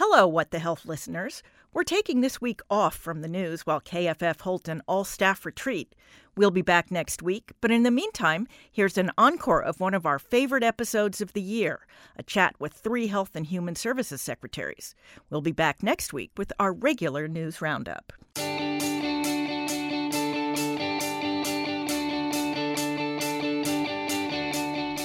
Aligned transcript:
Hello, 0.00 0.28
What 0.28 0.52
the 0.52 0.60
Health 0.60 0.84
listeners. 0.86 1.42
We're 1.72 1.82
taking 1.82 2.20
this 2.20 2.40
week 2.40 2.60
off 2.70 2.94
from 2.94 3.20
the 3.20 3.26
news 3.26 3.62
while 3.62 3.80
KFF 3.80 4.42
holds 4.42 4.68
an 4.68 4.80
all 4.86 5.02
staff 5.02 5.44
retreat. 5.44 5.92
We'll 6.36 6.52
be 6.52 6.62
back 6.62 6.92
next 6.92 7.20
week, 7.20 7.50
but 7.60 7.72
in 7.72 7.82
the 7.82 7.90
meantime, 7.90 8.46
here's 8.70 8.96
an 8.96 9.10
encore 9.18 9.60
of 9.60 9.80
one 9.80 9.94
of 9.94 10.06
our 10.06 10.20
favorite 10.20 10.62
episodes 10.62 11.20
of 11.20 11.32
the 11.32 11.42
year 11.42 11.80
a 12.14 12.22
chat 12.22 12.54
with 12.60 12.74
three 12.74 13.08
Health 13.08 13.34
and 13.34 13.46
Human 13.46 13.74
Services 13.74 14.22
secretaries. 14.22 14.94
We'll 15.30 15.40
be 15.40 15.50
back 15.50 15.82
next 15.82 16.12
week 16.12 16.30
with 16.36 16.52
our 16.60 16.72
regular 16.72 17.26
news 17.26 17.60
roundup. 17.60 18.12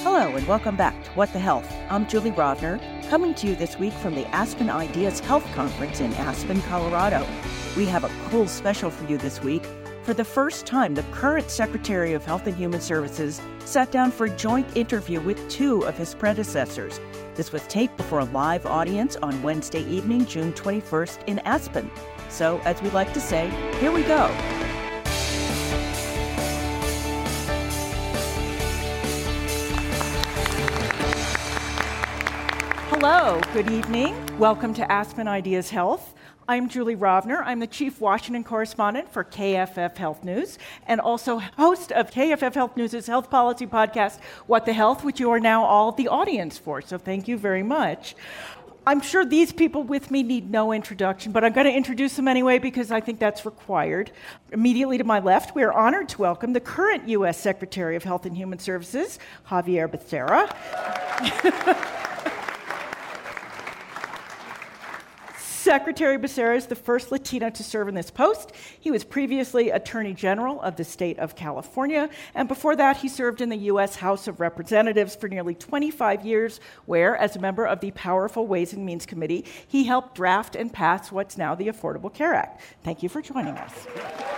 Hello, 0.04 0.36
and 0.36 0.46
welcome 0.46 0.76
back 0.76 1.02
to 1.02 1.10
What 1.14 1.32
the 1.32 1.40
Health. 1.40 1.68
I'm 1.90 2.06
Julie 2.06 2.30
Rovner, 2.30 2.78
coming 3.08 3.34
to 3.34 3.46
you 3.46 3.56
this 3.56 3.78
week 3.78 3.92
from 3.92 4.14
the 4.14 4.26
Aspen 4.28 4.70
Ideas 4.70 5.20
Health 5.20 5.44
Conference 5.54 6.00
in 6.00 6.12
Aspen, 6.14 6.60
Colorado. 6.62 7.26
We 7.76 7.86
have 7.86 8.04
a 8.04 8.10
cool 8.28 8.46
special 8.46 8.90
for 8.90 9.08
you 9.10 9.18
this 9.18 9.42
week. 9.42 9.64
For 10.02 10.14
the 10.14 10.24
first 10.24 10.66
time, 10.66 10.94
the 10.94 11.02
current 11.04 11.50
Secretary 11.50 12.12
of 12.12 12.24
Health 12.24 12.46
and 12.46 12.56
Human 12.56 12.80
Services 12.80 13.40
sat 13.64 13.90
down 13.90 14.10
for 14.10 14.26
a 14.26 14.36
joint 14.36 14.76
interview 14.76 15.20
with 15.20 15.48
two 15.48 15.82
of 15.86 15.96
his 15.96 16.14
predecessors. 16.14 17.00
This 17.34 17.52
was 17.52 17.62
taped 17.68 17.96
before 17.96 18.20
a 18.20 18.24
live 18.24 18.66
audience 18.66 19.16
on 19.16 19.42
Wednesday 19.42 19.82
evening, 19.84 20.26
June 20.26 20.52
21st 20.52 21.26
in 21.26 21.38
Aspen. 21.40 21.90
So, 22.28 22.60
as 22.64 22.80
we 22.82 22.90
like 22.90 23.12
to 23.14 23.20
say, 23.20 23.48
here 23.80 23.92
we 23.92 24.02
go. 24.02 24.26
Hello, 33.06 33.38
good 33.52 33.70
evening. 33.70 34.14
Welcome 34.38 34.72
to 34.72 34.90
Aspen 34.90 35.28
Ideas 35.28 35.68
Health. 35.68 36.14
I'm 36.48 36.70
Julie 36.70 36.96
Rovner. 36.96 37.42
I'm 37.44 37.60
the 37.60 37.66
Chief 37.66 38.00
Washington 38.00 38.42
Correspondent 38.42 39.12
for 39.12 39.22
KFF 39.22 39.98
Health 39.98 40.24
News 40.24 40.58
and 40.86 41.02
also 41.02 41.38
host 41.38 41.92
of 41.92 42.10
KFF 42.10 42.54
Health 42.54 42.78
News' 42.78 43.06
health 43.06 43.28
policy 43.28 43.66
podcast, 43.66 44.20
What 44.46 44.64
the 44.64 44.72
Health, 44.72 45.04
which 45.04 45.20
you 45.20 45.30
are 45.32 45.38
now 45.38 45.66
all 45.66 45.92
the 45.92 46.08
audience 46.08 46.56
for. 46.56 46.80
So 46.80 46.96
thank 46.96 47.28
you 47.28 47.36
very 47.36 47.62
much. 47.62 48.16
I'm 48.86 49.02
sure 49.02 49.26
these 49.26 49.52
people 49.52 49.82
with 49.82 50.10
me 50.10 50.22
need 50.22 50.50
no 50.50 50.72
introduction, 50.72 51.30
but 51.30 51.44
I'm 51.44 51.52
going 51.52 51.66
to 51.66 51.74
introduce 51.74 52.16
them 52.16 52.26
anyway 52.26 52.58
because 52.58 52.90
I 52.90 53.00
think 53.00 53.18
that's 53.18 53.44
required. 53.44 54.12
Immediately 54.50 54.96
to 54.96 55.04
my 55.04 55.18
left, 55.18 55.54
we 55.54 55.62
are 55.62 55.74
honored 55.74 56.08
to 56.08 56.22
welcome 56.22 56.54
the 56.54 56.60
current 56.60 57.06
U.S. 57.10 57.38
Secretary 57.38 57.96
of 57.96 58.04
Health 58.04 58.24
and 58.24 58.34
Human 58.34 58.58
Services, 58.58 59.18
Xavier 59.46 59.88
Becerra. 59.88 60.50
Secretary 65.64 66.18
Becerra 66.18 66.58
is 66.58 66.66
the 66.66 66.74
first 66.74 67.10
Latina 67.10 67.50
to 67.50 67.62
serve 67.62 67.88
in 67.88 67.94
this 67.94 68.10
post. 68.10 68.52
He 68.78 68.90
was 68.90 69.02
previously 69.02 69.70
Attorney 69.70 70.12
General 70.12 70.60
of 70.60 70.76
the 70.76 70.84
state 70.84 71.18
of 71.18 71.36
California, 71.36 72.10
and 72.34 72.48
before 72.48 72.76
that, 72.76 72.98
he 72.98 73.08
served 73.08 73.40
in 73.40 73.48
the 73.48 73.56
U.S. 73.56 73.96
House 73.96 74.28
of 74.28 74.40
Representatives 74.40 75.16
for 75.16 75.26
nearly 75.26 75.54
25 75.54 76.26
years, 76.26 76.60
where, 76.84 77.16
as 77.16 77.34
a 77.34 77.40
member 77.40 77.64
of 77.64 77.80
the 77.80 77.92
powerful 77.92 78.46
Ways 78.46 78.74
and 78.74 78.84
Means 78.84 79.06
Committee, 79.06 79.46
he 79.66 79.84
helped 79.84 80.14
draft 80.14 80.54
and 80.54 80.70
pass 80.70 81.10
what's 81.10 81.38
now 81.38 81.54
the 81.54 81.68
Affordable 81.68 82.12
Care 82.12 82.34
Act. 82.34 82.60
Thank 82.82 83.02
you 83.02 83.08
for 83.08 83.22
joining 83.22 83.56
us. 83.56 84.33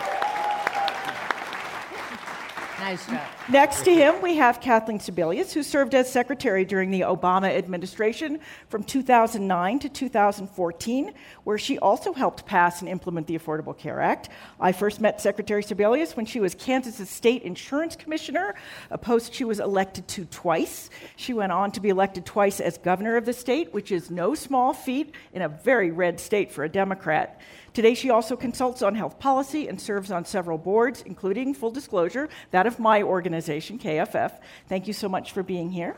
Nice 2.78 3.06
job. 3.06 3.22
Next 3.48 3.84
to 3.84 3.94
him, 3.94 4.20
we 4.20 4.36
have 4.36 4.60
Kathleen 4.60 4.98
Sebelius, 4.98 5.52
who 5.52 5.62
served 5.62 5.94
as 5.94 6.12
secretary 6.12 6.64
during 6.66 6.90
the 6.90 7.02
Obama 7.02 7.56
administration 7.56 8.38
from 8.68 8.84
2009 8.84 9.78
to 9.78 9.88
2014, 9.88 11.14
where 11.44 11.56
she 11.56 11.78
also 11.78 12.12
helped 12.12 12.44
pass 12.44 12.80
and 12.80 12.88
implement 12.90 13.28
the 13.28 13.38
Affordable 13.38 13.76
Care 13.76 14.02
Act. 14.02 14.28
I 14.60 14.72
first 14.72 15.00
met 15.00 15.22
Secretary 15.22 15.62
Sebelius 15.62 16.16
when 16.16 16.26
she 16.26 16.38
was 16.38 16.54
Kansas' 16.54 17.08
state 17.08 17.42
insurance 17.44 17.96
commissioner, 17.96 18.54
a 18.90 18.98
post 18.98 19.32
she 19.32 19.44
was 19.44 19.58
elected 19.58 20.06
to 20.08 20.26
twice. 20.26 20.90
She 21.16 21.32
went 21.32 21.52
on 21.52 21.70
to 21.72 21.80
be 21.80 21.88
elected 21.88 22.26
twice 22.26 22.60
as 22.60 22.76
governor 22.76 23.16
of 23.16 23.24
the 23.24 23.32
state, 23.32 23.72
which 23.72 23.90
is 23.90 24.10
no 24.10 24.34
small 24.34 24.74
feat 24.74 25.14
in 25.32 25.40
a 25.40 25.48
very 25.48 25.90
red 25.90 26.20
state 26.20 26.52
for 26.52 26.62
a 26.62 26.68
Democrat. 26.68 27.40
Today, 27.76 27.92
she 27.92 28.08
also 28.08 28.36
consults 28.36 28.80
on 28.80 28.94
health 28.94 29.18
policy 29.18 29.68
and 29.68 29.78
serves 29.78 30.10
on 30.10 30.24
several 30.24 30.56
boards, 30.56 31.02
including, 31.02 31.52
full 31.52 31.70
disclosure, 31.70 32.30
that 32.50 32.66
of 32.66 32.78
my 32.78 33.02
organization, 33.02 33.78
KFF. 33.78 34.32
Thank 34.66 34.86
you 34.86 34.94
so 34.94 35.10
much 35.10 35.32
for 35.32 35.42
being 35.42 35.70
here. 35.70 35.94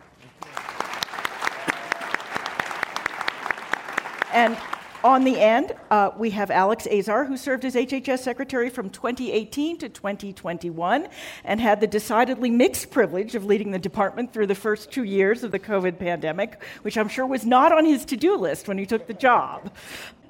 And 4.32 4.58
on 5.04 5.22
the 5.22 5.38
end, 5.38 5.72
uh, 5.92 6.10
we 6.18 6.30
have 6.30 6.50
Alex 6.50 6.88
Azar, 6.88 7.24
who 7.24 7.36
served 7.36 7.64
as 7.64 7.76
HHS 7.76 8.18
Secretary 8.18 8.68
from 8.68 8.90
2018 8.90 9.78
to 9.78 9.88
2021 9.88 11.06
and 11.44 11.60
had 11.60 11.80
the 11.80 11.86
decidedly 11.86 12.50
mixed 12.50 12.90
privilege 12.90 13.36
of 13.36 13.44
leading 13.44 13.70
the 13.70 13.78
department 13.78 14.32
through 14.32 14.48
the 14.48 14.56
first 14.56 14.90
two 14.90 15.04
years 15.04 15.44
of 15.44 15.52
the 15.52 15.60
COVID 15.60 16.00
pandemic, 16.00 16.60
which 16.82 16.98
I'm 16.98 17.08
sure 17.08 17.24
was 17.24 17.46
not 17.46 17.70
on 17.70 17.84
his 17.84 18.04
to 18.06 18.16
do 18.16 18.34
list 18.34 18.66
when 18.66 18.78
he 18.78 18.86
took 18.86 19.06
the 19.06 19.14
job. 19.14 19.70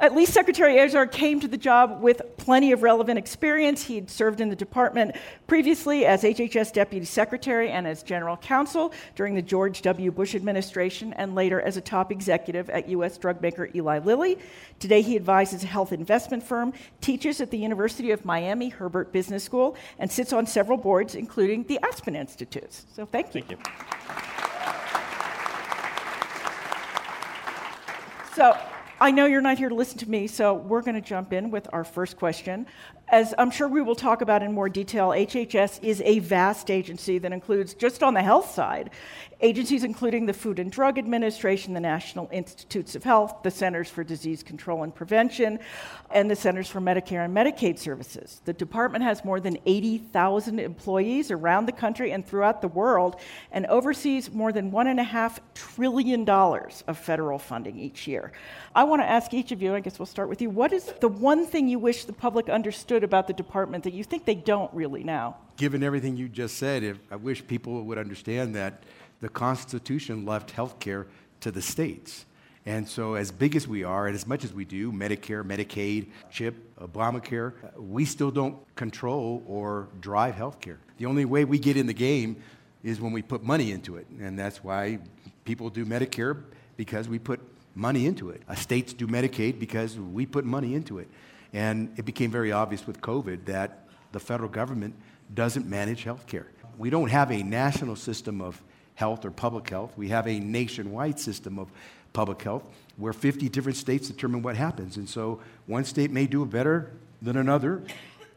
At 0.00 0.14
least 0.14 0.32
Secretary 0.32 0.78
Azar 0.78 1.08
came 1.08 1.40
to 1.40 1.48
the 1.48 1.56
job 1.56 2.00
with 2.00 2.22
plenty 2.36 2.70
of 2.70 2.84
relevant 2.84 3.18
experience. 3.18 3.82
He'd 3.82 4.08
served 4.08 4.40
in 4.40 4.48
the 4.48 4.54
department 4.54 5.16
previously 5.48 6.06
as 6.06 6.22
HHS 6.22 6.72
Deputy 6.72 7.04
Secretary 7.04 7.70
and 7.70 7.84
as 7.84 8.04
General 8.04 8.36
Counsel 8.36 8.92
during 9.16 9.34
the 9.34 9.42
George 9.42 9.82
W. 9.82 10.12
Bush 10.12 10.36
administration, 10.36 11.12
and 11.14 11.34
later 11.34 11.60
as 11.60 11.76
a 11.76 11.80
top 11.80 12.12
executive 12.12 12.70
at 12.70 12.88
U.S. 12.90 13.18
drug 13.18 13.42
maker 13.42 13.70
Eli 13.74 13.98
Lilly. 13.98 14.38
Today, 14.78 15.02
he 15.02 15.16
advises 15.16 15.64
a 15.64 15.66
health 15.66 15.92
investment 15.92 16.44
firm, 16.44 16.72
teaches 17.00 17.40
at 17.40 17.50
the 17.50 17.58
University 17.58 18.12
of 18.12 18.24
Miami 18.24 18.68
Herbert 18.68 19.12
Business 19.12 19.42
School, 19.42 19.74
and 19.98 20.10
sits 20.10 20.32
on 20.32 20.46
several 20.46 20.78
boards, 20.78 21.16
including 21.16 21.64
the 21.64 21.80
Aspen 21.82 22.14
Institute. 22.14 22.72
So, 22.94 23.04
thank 23.04 23.34
you. 23.34 23.42
Thank 23.42 23.50
you. 23.50 23.58
So, 28.36 28.56
I 29.00 29.12
know 29.12 29.26
you're 29.26 29.40
not 29.40 29.58
here 29.58 29.68
to 29.68 29.74
listen 29.76 29.98
to 29.98 30.10
me, 30.10 30.26
so 30.26 30.54
we're 30.54 30.82
going 30.82 30.96
to 30.96 31.00
jump 31.00 31.32
in 31.32 31.52
with 31.52 31.68
our 31.72 31.84
first 31.84 32.16
question. 32.16 32.66
As 33.10 33.32
I'm 33.38 33.50
sure 33.50 33.68
we 33.68 33.80
will 33.80 33.94
talk 33.94 34.20
about 34.20 34.42
in 34.42 34.52
more 34.52 34.68
detail, 34.68 35.08
HHS 35.08 35.82
is 35.82 36.02
a 36.04 36.18
vast 36.18 36.70
agency 36.70 37.16
that 37.18 37.32
includes, 37.32 37.72
just 37.72 38.02
on 38.02 38.12
the 38.12 38.22
health 38.22 38.50
side, 38.50 38.90
agencies 39.40 39.82
including 39.82 40.26
the 40.26 40.34
Food 40.34 40.58
and 40.58 40.70
Drug 40.70 40.98
Administration, 40.98 41.72
the 41.72 41.80
National 41.80 42.28
Institutes 42.30 42.94
of 42.94 43.04
Health, 43.04 43.36
the 43.42 43.50
Centers 43.50 43.88
for 43.88 44.04
Disease 44.04 44.42
Control 44.42 44.82
and 44.82 44.94
Prevention, 44.94 45.58
and 46.10 46.30
the 46.30 46.36
Centers 46.36 46.68
for 46.68 46.80
Medicare 46.80 47.24
and 47.24 47.34
Medicaid 47.34 47.78
Services. 47.78 48.42
The 48.44 48.52
department 48.52 49.04
has 49.04 49.24
more 49.24 49.40
than 49.40 49.56
80,000 49.64 50.58
employees 50.58 51.30
around 51.30 51.64
the 51.64 51.72
country 51.72 52.12
and 52.12 52.26
throughout 52.26 52.60
the 52.60 52.68
world 52.68 53.20
and 53.52 53.64
oversees 53.66 54.30
more 54.32 54.52
than 54.52 54.70
$1.5 54.70 55.38
trillion 55.54 56.28
of 56.28 56.98
federal 56.98 57.38
funding 57.38 57.78
each 57.78 58.06
year. 58.06 58.32
I 58.74 58.84
want 58.84 59.00
to 59.00 59.08
ask 59.08 59.32
each 59.32 59.50
of 59.50 59.62
you, 59.62 59.74
I 59.74 59.80
guess 59.80 59.98
we'll 59.98 60.06
start 60.06 60.28
with 60.28 60.42
you, 60.42 60.50
what 60.50 60.74
is 60.74 60.92
the 61.00 61.08
one 61.08 61.46
thing 61.46 61.68
you 61.68 61.78
wish 61.78 62.04
the 62.04 62.12
public 62.12 62.50
understood 62.50 62.97
about 63.04 63.26
the 63.26 63.32
department 63.32 63.84
that 63.84 63.92
you 63.92 64.04
think 64.04 64.24
they 64.24 64.34
don't 64.34 64.72
really 64.72 65.04
now? 65.04 65.36
Given 65.56 65.82
everything 65.82 66.16
you 66.16 66.28
just 66.28 66.56
said, 66.56 66.82
if, 66.82 66.98
I 67.10 67.16
wish 67.16 67.46
people 67.46 67.82
would 67.82 67.98
understand 67.98 68.54
that 68.54 68.82
the 69.20 69.28
Constitution 69.28 70.24
left 70.24 70.50
health 70.52 70.78
care 70.78 71.06
to 71.40 71.50
the 71.50 71.62
states. 71.62 72.24
And 72.66 72.86
so, 72.86 73.14
as 73.14 73.32
big 73.32 73.56
as 73.56 73.66
we 73.66 73.82
are, 73.82 74.06
and 74.06 74.14
as 74.14 74.26
much 74.26 74.44
as 74.44 74.52
we 74.52 74.64
do, 74.64 74.92
Medicare, 74.92 75.42
Medicaid, 75.42 76.08
CHIP, 76.30 76.54
Obamacare, 76.78 77.54
we 77.76 78.04
still 78.04 78.30
don't 78.30 78.58
control 78.76 79.42
or 79.46 79.88
drive 80.00 80.34
health 80.34 80.60
care. 80.60 80.78
The 80.98 81.06
only 81.06 81.24
way 81.24 81.44
we 81.44 81.58
get 81.58 81.76
in 81.76 81.86
the 81.86 81.94
game 81.94 82.36
is 82.84 83.00
when 83.00 83.12
we 83.12 83.22
put 83.22 83.42
money 83.42 83.72
into 83.72 83.96
it. 83.96 84.06
And 84.20 84.38
that's 84.38 84.62
why 84.62 84.98
people 85.44 85.70
do 85.70 85.86
Medicare 85.86 86.42
because 86.76 87.08
we 87.08 87.18
put 87.18 87.40
money 87.74 88.06
into 88.06 88.30
it. 88.30 88.42
States 88.56 88.92
do 88.92 89.06
Medicaid 89.06 89.58
because 89.58 89.98
we 89.98 90.26
put 90.26 90.44
money 90.44 90.74
into 90.74 90.98
it. 90.98 91.08
And 91.52 91.92
it 91.96 92.04
became 92.04 92.30
very 92.30 92.52
obvious 92.52 92.86
with 92.86 93.00
COVID 93.00 93.46
that 93.46 93.86
the 94.12 94.20
federal 94.20 94.48
government 94.48 94.94
doesn't 95.34 95.66
manage 95.66 96.04
health 96.04 96.26
care. 96.26 96.46
We 96.76 96.90
don't 96.90 97.10
have 97.10 97.30
a 97.30 97.42
national 97.42 97.96
system 97.96 98.40
of 98.40 98.62
health 98.94 99.24
or 99.24 99.30
public 99.30 99.68
health. 99.68 99.92
We 99.96 100.08
have 100.08 100.26
a 100.26 100.38
nationwide 100.40 101.18
system 101.18 101.58
of 101.58 101.70
public 102.12 102.42
health 102.42 102.64
where 102.96 103.12
50 103.12 103.48
different 103.48 103.76
states 103.76 104.08
determine 104.08 104.42
what 104.42 104.56
happens. 104.56 104.96
And 104.96 105.08
so 105.08 105.40
one 105.66 105.84
state 105.84 106.10
may 106.10 106.26
do 106.26 106.42
it 106.42 106.50
better 106.50 106.90
than 107.22 107.36
another, 107.36 107.82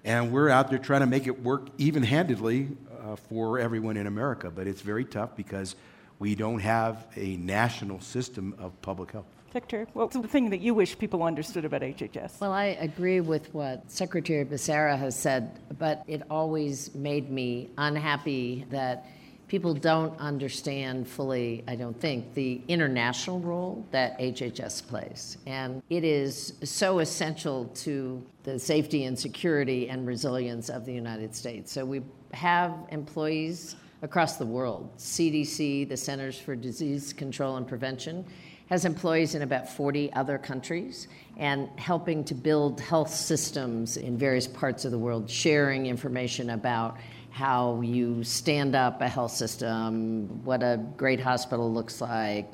and 0.03 0.31
we're 0.31 0.49
out 0.49 0.69
there 0.69 0.79
trying 0.79 1.01
to 1.01 1.07
make 1.07 1.27
it 1.27 1.41
work 1.43 1.67
even 1.77 2.03
handedly 2.03 2.69
uh, 3.03 3.15
for 3.15 3.59
everyone 3.59 3.97
in 3.97 4.07
America. 4.07 4.51
But 4.51 4.67
it's 4.67 4.81
very 4.81 5.05
tough 5.05 5.35
because 5.35 5.75
we 6.19 6.35
don't 6.35 6.59
have 6.59 7.07
a 7.15 7.37
national 7.37 7.99
system 8.01 8.55
of 8.59 8.79
public 8.81 9.11
health. 9.11 9.25
Victor, 9.51 9.85
what's 9.93 10.15
the 10.15 10.27
thing 10.27 10.49
that 10.51 10.61
you 10.61 10.73
wish 10.73 10.97
people 10.97 11.23
understood 11.23 11.65
about 11.65 11.81
HHS? 11.81 12.39
Well, 12.39 12.53
I 12.53 12.77
agree 12.79 13.19
with 13.19 13.53
what 13.53 13.89
Secretary 13.91 14.45
Becerra 14.45 14.97
has 14.97 15.13
said, 15.17 15.59
but 15.77 16.03
it 16.07 16.21
always 16.29 16.95
made 16.95 17.29
me 17.29 17.69
unhappy 17.77 18.65
that 18.69 19.07
people 19.49 19.73
don't 19.73 20.17
understand 20.17 21.05
fully, 21.05 21.65
I 21.67 21.75
don't 21.75 21.99
think, 21.99 22.33
the 22.33 22.61
international 22.69 23.41
role 23.41 23.85
that 23.91 24.17
HHS 24.19 24.87
plays. 24.87 25.37
And 25.45 25.83
it 25.89 26.05
is 26.05 26.53
so 26.63 26.99
essential 26.99 27.65
to 27.65 28.25
the 28.43 28.57
safety 28.57 29.03
and 29.03 29.19
security 29.19 29.89
and 29.89 30.07
resilience 30.07 30.69
of 30.69 30.85
the 30.85 30.93
United 30.93 31.35
States. 31.35 31.69
So 31.73 31.83
we 31.83 32.01
have 32.31 32.73
employees 32.91 33.75
across 34.01 34.37
the 34.37 34.45
world. 34.45 34.89
CDC, 34.97 35.89
the 35.89 35.97
Centers 35.97 36.39
for 36.39 36.55
Disease 36.55 37.11
Control 37.11 37.57
and 37.57 37.67
Prevention, 37.67 38.25
has 38.71 38.85
employees 38.85 39.35
in 39.35 39.41
about 39.41 39.67
40 39.67 40.13
other 40.13 40.37
countries 40.37 41.09
and 41.35 41.67
helping 41.77 42.23
to 42.23 42.33
build 42.33 42.79
health 42.79 43.13
systems 43.13 43.97
in 43.97 44.17
various 44.17 44.47
parts 44.47 44.85
of 44.85 44.91
the 44.91 44.97
world, 44.97 45.29
sharing 45.29 45.87
information 45.87 46.51
about 46.51 46.97
how 47.31 47.81
you 47.81 48.23
stand 48.23 48.73
up 48.73 49.01
a 49.01 49.09
health 49.09 49.33
system, 49.33 50.41
what 50.45 50.63
a 50.63 50.79
great 50.95 51.19
hospital 51.19 51.71
looks 51.71 51.99
like. 51.99 52.53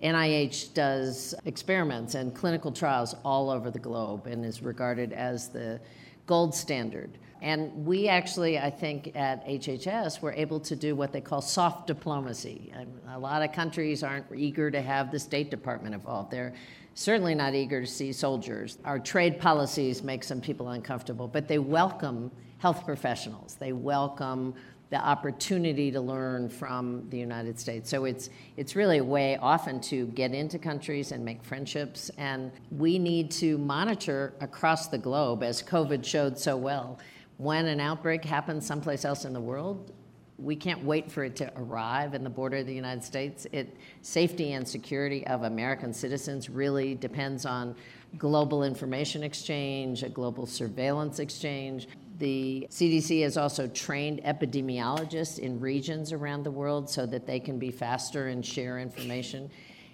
NIH 0.00 0.74
does 0.74 1.34
experiments 1.44 2.14
and 2.14 2.32
clinical 2.36 2.70
trials 2.70 3.16
all 3.24 3.50
over 3.50 3.68
the 3.68 3.80
globe 3.80 4.28
and 4.28 4.44
is 4.44 4.62
regarded 4.62 5.12
as 5.12 5.48
the 5.48 5.80
gold 6.28 6.54
standard. 6.54 7.18
And 7.40 7.86
we 7.86 8.08
actually, 8.08 8.58
I 8.58 8.70
think, 8.70 9.16
at 9.16 9.46
HHS, 9.46 10.20
were 10.20 10.32
able 10.32 10.60
to 10.60 10.76
do 10.76 10.94
what 10.94 11.12
they 11.12 11.20
call 11.20 11.40
soft 11.40 11.86
diplomacy. 11.86 12.72
A 13.08 13.18
lot 13.18 13.42
of 13.42 13.52
countries 13.52 14.02
aren't 14.02 14.26
eager 14.34 14.70
to 14.70 14.82
have 14.82 15.10
the 15.10 15.18
State 15.18 15.50
Department 15.50 15.94
involved. 15.94 16.30
They're 16.30 16.52
certainly 16.94 17.34
not 17.34 17.54
eager 17.54 17.80
to 17.80 17.86
see 17.86 18.12
soldiers. 18.12 18.78
Our 18.84 18.98
trade 18.98 19.40
policies 19.40 20.02
make 20.02 20.22
some 20.22 20.40
people 20.40 20.68
uncomfortable, 20.68 21.28
but 21.28 21.48
they 21.48 21.58
welcome 21.58 22.30
health 22.58 22.84
professionals. 22.84 23.54
They 23.54 23.72
welcome 23.72 24.54
the 24.90 24.96
opportunity 24.96 25.90
to 25.90 26.00
learn 26.00 26.48
from 26.48 27.08
the 27.10 27.18
United 27.18 27.58
States. 27.58 27.90
So 27.90 28.04
it's 28.04 28.30
it's 28.56 28.74
really 28.74 28.98
a 28.98 29.04
way 29.04 29.36
often 29.36 29.80
to 29.82 30.06
get 30.08 30.32
into 30.32 30.58
countries 30.58 31.12
and 31.12 31.24
make 31.24 31.42
friendships 31.44 32.10
and 32.16 32.50
we 32.70 32.98
need 32.98 33.30
to 33.32 33.58
monitor 33.58 34.34
across 34.40 34.88
the 34.88 34.98
globe 34.98 35.42
as 35.42 35.62
COVID 35.62 36.04
showed 36.04 36.38
so 36.38 36.56
well. 36.56 36.98
When 37.36 37.66
an 37.66 37.80
outbreak 37.80 38.24
happens 38.24 38.66
someplace 38.66 39.04
else 39.04 39.24
in 39.24 39.32
the 39.32 39.40
world, 39.40 39.92
we 40.38 40.54
can't 40.54 40.84
wait 40.84 41.10
for 41.10 41.24
it 41.24 41.34
to 41.36 41.52
arrive 41.56 42.14
in 42.14 42.22
the 42.22 42.30
border 42.30 42.58
of 42.58 42.66
the 42.66 42.74
United 42.74 43.02
States. 43.02 43.46
It 43.52 43.76
safety 44.02 44.52
and 44.52 44.66
security 44.66 45.26
of 45.26 45.42
American 45.42 45.92
citizens 45.92 46.48
really 46.48 46.94
depends 46.94 47.44
on 47.44 47.74
global 48.16 48.62
information 48.62 49.22
exchange, 49.22 50.02
a 50.02 50.08
global 50.08 50.46
surveillance 50.46 51.18
exchange. 51.18 51.88
The 52.18 52.66
CDC 52.70 53.22
has 53.22 53.36
also 53.36 53.68
trained 53.68 54.22
epidemiologists 54.24 55.38
in 55.38 55.60
regions 55.60 56.12
around 56.12 56.42
the 56.42 56.50
world 56.50 56.90
so 56.90 57.06
that 57.06 57.26
they 57.26 57.38
can 57.38 57.60
be 57.60 57.70
faster 57.70 58.26
and 58.26 58.44
share 58.44 58.80
information. 58.80 59.50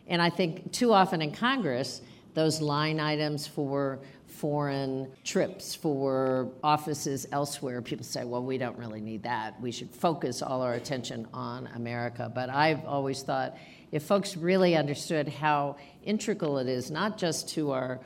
And 0.06 0.22
I 0.22 0.30
think 0.30 0.72
too 0.72 0.92
often 0.92 1.20
in 1.20 1.32
Congress, 1.32 2.00
those 2.32 2.62
line 2.62 2.98
items 2.98 3.46
for 3.46 4.00
foreign 4.26 5.12
trips, 5.22 5.74
for 5.74 6.48
offices 6.62 7.26
elsewhere, 7.30 7.80
people 7.80 8.04
say, 8.04 8.24
well, 8.24 8.42
we 8.42 8.58
don't 8.58 8.76
really 8.78 9.00
need 9.00 9.22
that. 9.22 9.60
We 9.60 9.70
should 9.70 9.90
focus 9.90 10.42
all 10.42 10.62
our 10.62 10.74
attention 10.74 11.28
on 11.32 11.68
America. 11.74 12.32
But 12.34 12.50
I've 12.50 12.84
always 12.86 13.22
thought 13.22 13.56
if 13.92 14.02
folks 14.02 14.36
really 14.36 14.76
understood 14.76 15.28
how 15.28 15.76
integral 16.02 16.58
it 16.58 16.68
is, 16.68 16.90
not 16.90 17.16
just 17.16 17.50
to 17.50 17.70
our 17.70 18.00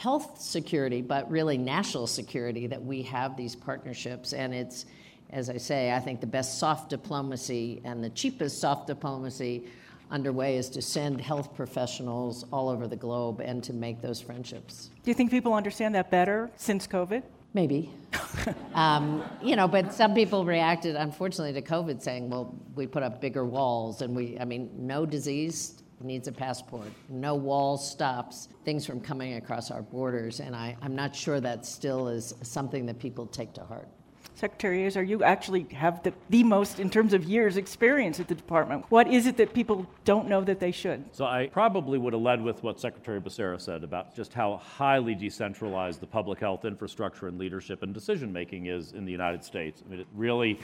health 0.00 0.40
security, 0.40 1.02
but 1.02 1.30
really 1.30 1.58
national 1.58 2.06
security 2.06 2.66
that 2.66 2.82
we 2.82 3.02
have 3.02 3.36
these 3.36 3.54
partnerships. 3.54 4.32
And 4.32 4.54
it's, 4.54 4.86
as 5.28 5.50
I 5.50 5.58
say, 5.58 5.92
I 5.92 6.00
think 6.00 6.22
the 6.22 6.26
best 6.26 6.58
soft 6.58 6.88
diplomacy 6.88 7.82
and 7.84 8.02
the 8.02 8.08
cheapest 8.08 8.60
soft 8.60 8.86
diplomacy 8.86 9.66
underway 10.10 10.56
is 10.56 10.70
to 10.70 10.80
send 10.80 11.20
health 11.20 11.54
professionals 11.54 12.46
all 12.50 12.70
over 12.70 12.88
the 12.88 12.96
globe 12.96 13.42
and 13.42 13.62
to 13.62 13.74
make 13.74 14.00
those 14.00 14.22
friendships. 14.22 14.88
Do 15.02 15.10
you 15.10 15.14
think 15.14 15.30
people 15.30 15.52
understand 15.52 15.94
that 15.94 16.10
better 16.10 16.50
since 16.56 16.86
COVID? 16.86 17.22
Maybe. 17.52 17.90
um, 18.74 19.22
you 19.42 19.54
know, 19.54 19.68
but 19.68 19.92
some 19.92 20.14
people 20.14 20.46
reacted, 20.46 20.96
unfortunately, 20.96 21.60
to 21.60 21.68
COVID 21.68 22.00
saying, 22.00 22.30
well, 22.30 22.58
we 22.74 22.86
put 22.86 23.02
up 23.02 23.20
bigger 23.20 23.44
walls 23.44 24.00
and 24.00 24.16
we, 24.16 24.38
I 24.40 24.46
mean, 24.46 24.70
no 24.78 25.04
disease 25.04 25.82
needs 26.00 26.28
a 26.28 26.32
passport. 26.32 26.88
No 27.08 27.34
wall 27.34 27.76
stops 27.76 28.48
things 28.64 28.86
from 28.86 29.00
coming 29.00 29.34
across 29.34 29.70
our 29.70 29.82
borders, 29.82 30.40
and 30.40 30.56
I, 30.56 30.76
I'm 30.82 30.94
not 30.94 31.14
sure 31.14 31.40
that 31.40 31.66
still 31.66 32.08
is 32.08 32.34
something 32.42 32.86
that 32.86 32.98
people 32.98 33.26
take 33.26 33.52
to 33.54 33.64
heart. 33.64 33.88
Secretary 34.34 34.86
Azar, 34.86 35.02
you 35.02 35.22
actually 35.22 35.64
have 35.72 36.02
the, 36.02 36.14
the 36.30 36.42
most, 36.42 36.80
in 36.80 36.88
terms 36.88 37.12
of 37.12 37.24
years, 37.24 37.58
experience 37.58 38.20
at 38.20 38.28
the 38.28 38.34
department. 38.34 38.86
What 38.88 39.06
is 39.06 39.26
it 39.26 39.36
that 39.36 39.52
people 39.52 39.86
don't 40.06 40.28
know 40.28 40.42
that 40.42 40.58
they 40.58 40.72
should? 40.72 41.04
So 41.12 41.26
I 41.26 41.48
probably 41.52 41.98
would 41.98 42.14
have 42.14 42.22
led 42.22 42.40
with 42.40 42.62
what 42.62 42.80
Secretary 42.80 43.20
Becerra 43.20 43.60
said 43.60 43.84
about 43.84 44.14
just 44.14 44.32
how 44.32 44.56
highly 44.56 45.14
decentralized 45.14 46.00
the 46.00 46.06
public 46.06 46.38
health 46.38 46.64
infrastructure 46.64 47.28
and 47.28 47.38
leadership 47.38 47.82
and 47.82 47.92
decision 47.92 48.32
making 48.32 48.66
is 48.66 48.92
in 48.92 49.04
the 49.04 49.12
United 49.12 49.44
States. 49.44 49.82
I 49.84 49.90
mean, 49.90 50.00
it 50.00 50.06
really 50.14 50.58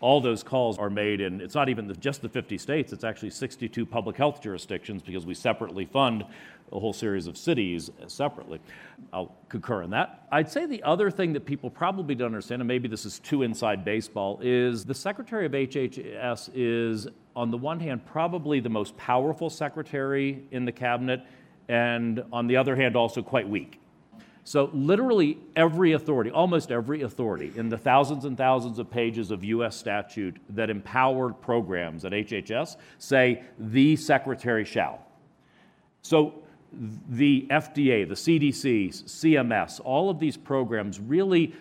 all 0.00 0.20
those 0.20 0.42
calls 0.42 0.78
are 0.78 0.90
made 0.90 1.20
in, 1.20 1.40
it's 1.40 1.54
not 1.54 1.68
even 1.68 1.88
the, 1.88 1.94
just 1.94 2.22
the 2.22 2.28
50 2.28 2.56
states, 2.58 2.92
it's 2.92 3.04
actually 3.04 3.30
62 3.30 3.84
public 3.84 4.16
health 4.16 4.40
jurisdictions 4.40 5.02
because 5.02 5.26
we 5.26 5.34
separately 5.34 5.84
fund 5.84 6.24
a 6.70 6.78
whole 6.78 6.92
series 6.92 7.26
of 7.26 7.36
cities 7.36 7.90
separately. 8.06 8.60
I'll 9.12 9.34
concur 9.48 9.82
in 9.82 9.90
that. 9.90 10.26
I'd 10.30 10.50
say 10.50 10.66
the 10.66 10.82
other 10.82 11.10
thing 11.10 11.32
that 11.32 11.44
people 11.46 11.70
probably 11.70 12.14
don't 12.14 12.26
understand, 12.26 12.60
and 12.60 12.68
maybe 12.68 12.88
this 12.88 13.04
is 13.06 13.18
too 13.18 13.42
inside 13.42 13.84
baseball, 13.84 14.38
is 14.42 14.84
the 14.84 14.94
Secretary 14.94 15.46
of 15.46 15.52
HHS 15.52 16.50
is, 16.54 17.08
on 17.34 17.50
the 17.50 17.58
one 17.58 17.80
hand, 17.80 18.04
probably 18.06 18.60
the 18.60 18.68
most 18.68 18.96
powerful 18.96 19.50
secretary 19.50 20.44
in 20.50 20.64
the 20.64 20.72
cabinet, 20.72 21.22
and 21.68 22.22
on 22.32 22.46
the 22.46 22.56
other 22.56 22.76
hand, 22.76 22.96
also 22.96 23.22
quite 23.22 23.48
weak. 23.48 23.80
So, 24.48 24.70
literally 24.72 25.36
every 25.56 25.92
authority, 25.92 26.30
almost 26.30 26.70
every 26.70 27.02
authority, 27.02 27.52
in 27.56 27.68
the 27.68 27.76
thousands 27.76 28.24
and 28.24 28.34
thousands 28.34 28.78
of 28.78 28.90
pages 28.90 29.30
of 29.30 29.44
US 29.44 29.76
statute 29.76 30.38
that 30.48 30.70
empower 30.70 31.34
programs 31.34 32.06
at 32.06 32.12
HHS 32.12 32.78
say 32.96 33.42
the 33.58 33.94
secretary 33.96 34.64
shall. 34.64 35.04
So, 36.00 36.32
the 37.10 37.46
FDA, 37.50 38.08
the 38.08 38.14
CDC, 38.14 38.88
CMS, 38.88 39.82
all 39.84 40.08
of 40.08 40.18
these 40.18 40.38
programs 40.38 40.98
really 40.98 41.54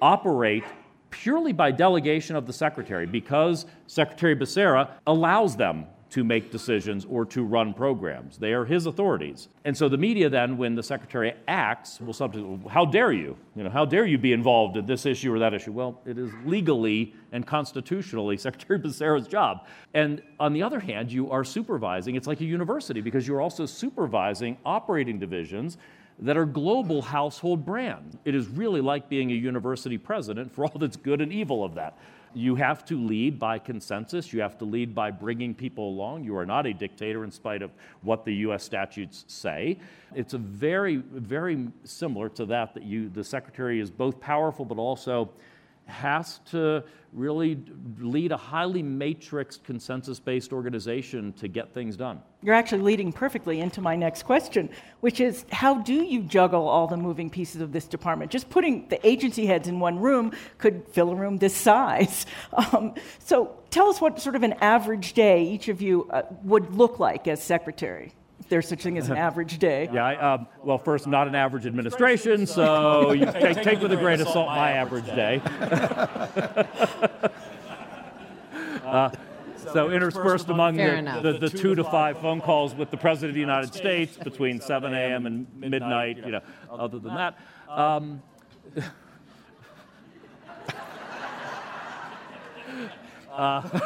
operate 0.00 0.64
purely 1.10 1.52
by 1.52 1.70
delegation 1.70 2.34
of 2.34 2.46
the 2.46 2.52
secretary 2.54 3.04
because 3.04 3.66
Secretary 3.88 4.34
Becerra 4.34 4.88
allows 5.06 5.54
them 5.54 5.84
to 6.12 6.22
make 6.22 6.50
decisions 6.50 7.06
or 7.08 7.24
to 7.24 7.42
run 7.42 7.72
programs. 7.72 8.36
They 8.36 8.52
are 8.52 8.66
his 8.66 8.84
authorities. 8.84 9.48
And 9.64 9.74
so 9.74 9.88
the 9.88 9.96
media 9.96 10.28
then, 10.28 10.58
when 10.58 10.74
the 10.74 10.82
secretary 10.82 11.32
acts, 11.48 12.02
will 12.02 12.12
sometimes, 12.12 12.70
how 12.70 12.84
dare 12.84 13.12
you? 13.12 13.34
You 13.56 13.64
know, 13.64 13.70
how 13.70 13.86
dare 13.86 14.04
you 14.04 14.18
be 14.18 14.34
involved 14.34 14.76
in 14.76 14.84
this 14.84 15.06
issue 15.06 15.32
or 15.32 15.38
that 15.38 15.54
issue? 15.54 15.72
Well, 15.72 16.02
it 16.04 16.18
is 16.18 16.30
legally 16.44 17.14
and 17.32 17.46
constitutionally 17.46 18.36
Secretary 18.38 18.78
Becerra's 18.78 19.26
job. 19.26 19.66
And 19.94 20.22
on 20.38 20.52
the 20.52 20.62
other 20.62 20.80
hand, 20.80 21.10
you 21.10 21.30
are 21.30 21.44
supervising, 21.44 22.14
it's 22.14 22.26
like 22.26 22.42
a 22.42 22.44
university 22.44 23.00
because 23.00 23.26
you're 23.26 23.40
also 23.40 23.64
supervising 23.64 24.58
operating 24.66 25.18
divisions 25.18 25.78
that 26.18 26.36
are 26.36 26.44
global 26.44 27.00
household 27.00 27.64
brands. 27.64 28.18
It 28.26 28.34
is 28.34 28.48
really 28.48 28.82
like 28.82 29.08
being 29.08 29.30
a 29.32 29.34
university 29.34 29.96
president 29.96 30.52
for 30.52 30.66
all 30.66 30.78
that's 30.78 30.96
good 30.96 31.22
and 31.22 31.32
evil 31.32 31.64
of 31.64 31.74
that. 31.76 31.96
You 32.34 32.54
have 32.56 32.84
to 32.86 32.98
lead 32.98 33.38
by 33.38 33.58
consensus. 33.58 34.32
You 34.32 34.40
have 34.40 34.58
to 34.58 34.64
lead 34.64 34.94
by 34.94 35.10
bringing 35.10 35.54
people 35.54 35.88
along. 35.88 36.24
You 36.24 36.36
are 36.36 36.46
not 36.46 36.66
a 36.66 36.72
dictator 36.72 37.24
in 37.24 37.30
spite 37.30 37.62
of 37.62 37.70
what 38.02 38.24
the 38.24 38.34
U.S. 38.46 38.64
statutes 38.64 39.24
say. 39.28 39.78
It's 40.14 40.34
a 40.34 40.38
very, 40.38 40.96
very 40.96 41.68
similar 41.84 42.28
to 42.30 42.46
that, 42.46 42.74
that 42.74 42.84
you, 42.84 43.08
the 43.08 43.24
secretary 43.24 43.80
is 43.80 43.90
both 43.90 44.20
powerful 44.20 44.64
but 44.64 44.78
also 44.78 45.30
has 45.86 46.40
to 46.50 46.84
really 47.12 47.58
lead 47.98 48.32
a 48.32 48.36
highly 48.36 48.82
matrixed, 48.82 49.62
consensus 49.64 50.18
based 50.18 50.52
organization 50.52 51.32
to 51.34 51.48
get 51.48 51.72
things 51.74 51.96
done. 51.96 52.20
You're 52.42 52.54
actually 52.54 52.82
leading 52.82 53.12
perfectly 53.12 53.60
into 53.60 53.80
my 53.80 53.94
next 53.94 54.22
question, 54.22 54.70
which 55.00 55.20
is 55.20 55.44
how 55.52 55.76
do 55.76 55.94
you 55.94 56.22
juggle 56.22 56.66
all 56.66 56.86
the 56.86 56.96
moving 56.96 57.28
pieces 57.28 57.60
of 57.60 57.72
this 57.72 57.86
department? 57.86 58.30
Just 58.30 58.48
putting 58.48 58.88
the 58.88 59.06
agency 59.06 59.46
heads 59.46 59.68
in 59.68 59.78
one 59.78 59.98
room 59.98 60.32
could 60.58 60.88
fill 60.88 61.10
a 61.10 61.14
room 61.14 61.38
this 61.38 61.54
size. 61.68 62.26
Um, 62.52 62.94
so 63.18 63.56
tell 63.70 63.88
us 63.88 64.00
what 64.00 64.20
sort 64.20 64.36
of 64.36 64.42
an 64.42 64.54
average 64.54 65.12
day 65.12 65.44
each 65.44 65.68
of 65.68 65.82
you 65.82 66.08
uh, 66.10 66.22
would 66.44 66.74
look 66.74 66.98
like 66.98 67.28
as 67.28 67.42
secretary 67.42 68.12
there's 68.48 68.68
such 68.68 68.82
thing 68.82 68.98
as 68.98 69.08
an 69.08 69.16
average 69.28 69.58
day. 69.58 69.88
Yeah, 69.92 70.04
I, 70.04 70.34
um, 70.34 70.46
well, 70.62 70.78
first, 70.78 71.06
not 71.06 71.28
an 71.28 71.34
average 71.34 71.66
administration, 71.66 72.46
so 72.46 73.12
you 73.12 73.26
take, 73.26 73.62
take 73.62 73.80
with 73.80 73.92
a 73.92 73.96
grain 73.96 74.20
of 74.20 74.28
salt 74.28 74.48
my 74.48 74.72
average 74.72 75.06
day. 75.06 75.40
uh, 78.84 79.10
so 79.72 79.90
interspersed 79.90 80.48
among 80.48 80.76
the, 80.76 81.20
the, 81.22 81.48
the, 81.48 81.50
two 81.50 81.74
to 81.74 81.84
five 81.84 82.18
phone 82.20 82.40
calls 82.40 82.74
with 82.74 82.90
the 82.90 82.96
President 82.96 83.30
of 83.30 83.34
the 83.34 83.40
United 83.40 83.74
States 83.74 84.16
between 84.16 84.60
7 84.60 84.92
a.m. 84.92 85.26
and 85.26 85.46
midnight, 85.56 86.18
you 86.18 86.32
know, 86.32 86.40
other 86.70 86.98
than 86.98 87.14
that. 87.14 87.38
Um, 87.68 88.22
uh, 93.32 93.80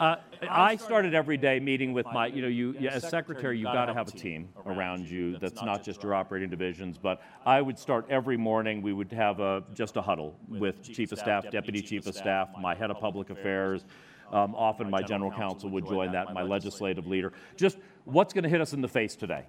Uh, 0.00 0.16
I 0.48 0.76
started 0.76 1.12
every 1.12 1.36
day 1.36 1.60
meeting 1.60 1.92
with 1.92 2.06
my, 2.06 2.26
you 2.26 2.40
know, 2.40 2.48
you, 2.48 2.74
yeah, 2.80 2.92
as 2.92 3.06
secretary, 3.06 3.58
you've 3.58 3.66
got 3.66 3.84
to 3.84 3.92
have 3.92 4.08
a 4.08 4.12
team 4.12 4.48
around 4.64 5.06
you 5.06 5.36
that's 5.36 5.62
not 5.62 5.84
just 5.84 6.02
your 6.02 6.14
operating 6.14 6.48
divisions, 6.48 6.96
but 6.96 7.20
I 7.44 7.60
would 7.60 7.78
start 7.78 8.06
every 8.08 8.38
morning, 8.38 8.80
we 8.80 8.94
would 8.94 9.12
have 9.12 9.40
a, 9.40 9.62
just 9.74 9.98
a 9.98 10.02
huddle 10.02 10.38
with 10.48 10.82
chief 10.82 11.12
of 11.12 11.18
staff, 11.18 11.50
deputy 11.50 11.82
chief 11.82 12.06
of 12.06 12.14
staff, 12.14 12.48
my 12.58 12.74
head 12.74 12.90
of 12.90 12.98
public 12.98 13.28
affairs. 13.28 13.84
Um, 14.32 14.54
often 14.54 14.88
my 14.88 15.02
general 15.02 15.32
counsel 15.32 15.68
would 15.68 15.86
join 15.86 16.12
that, 16.12 16.32
my 16.32 16.42
legislative 16.42 17.06
leader. 17.06 17.34
Just 17.56 17.76
what's 18.04 18.32
going 18.32 18.44
to 18.44 18.50
hit 18.50 18.62
us 18.62 18.72
in 18.72 18.80
the 18.80 18.88
face 18.88 19.14
today? 19.14 19.44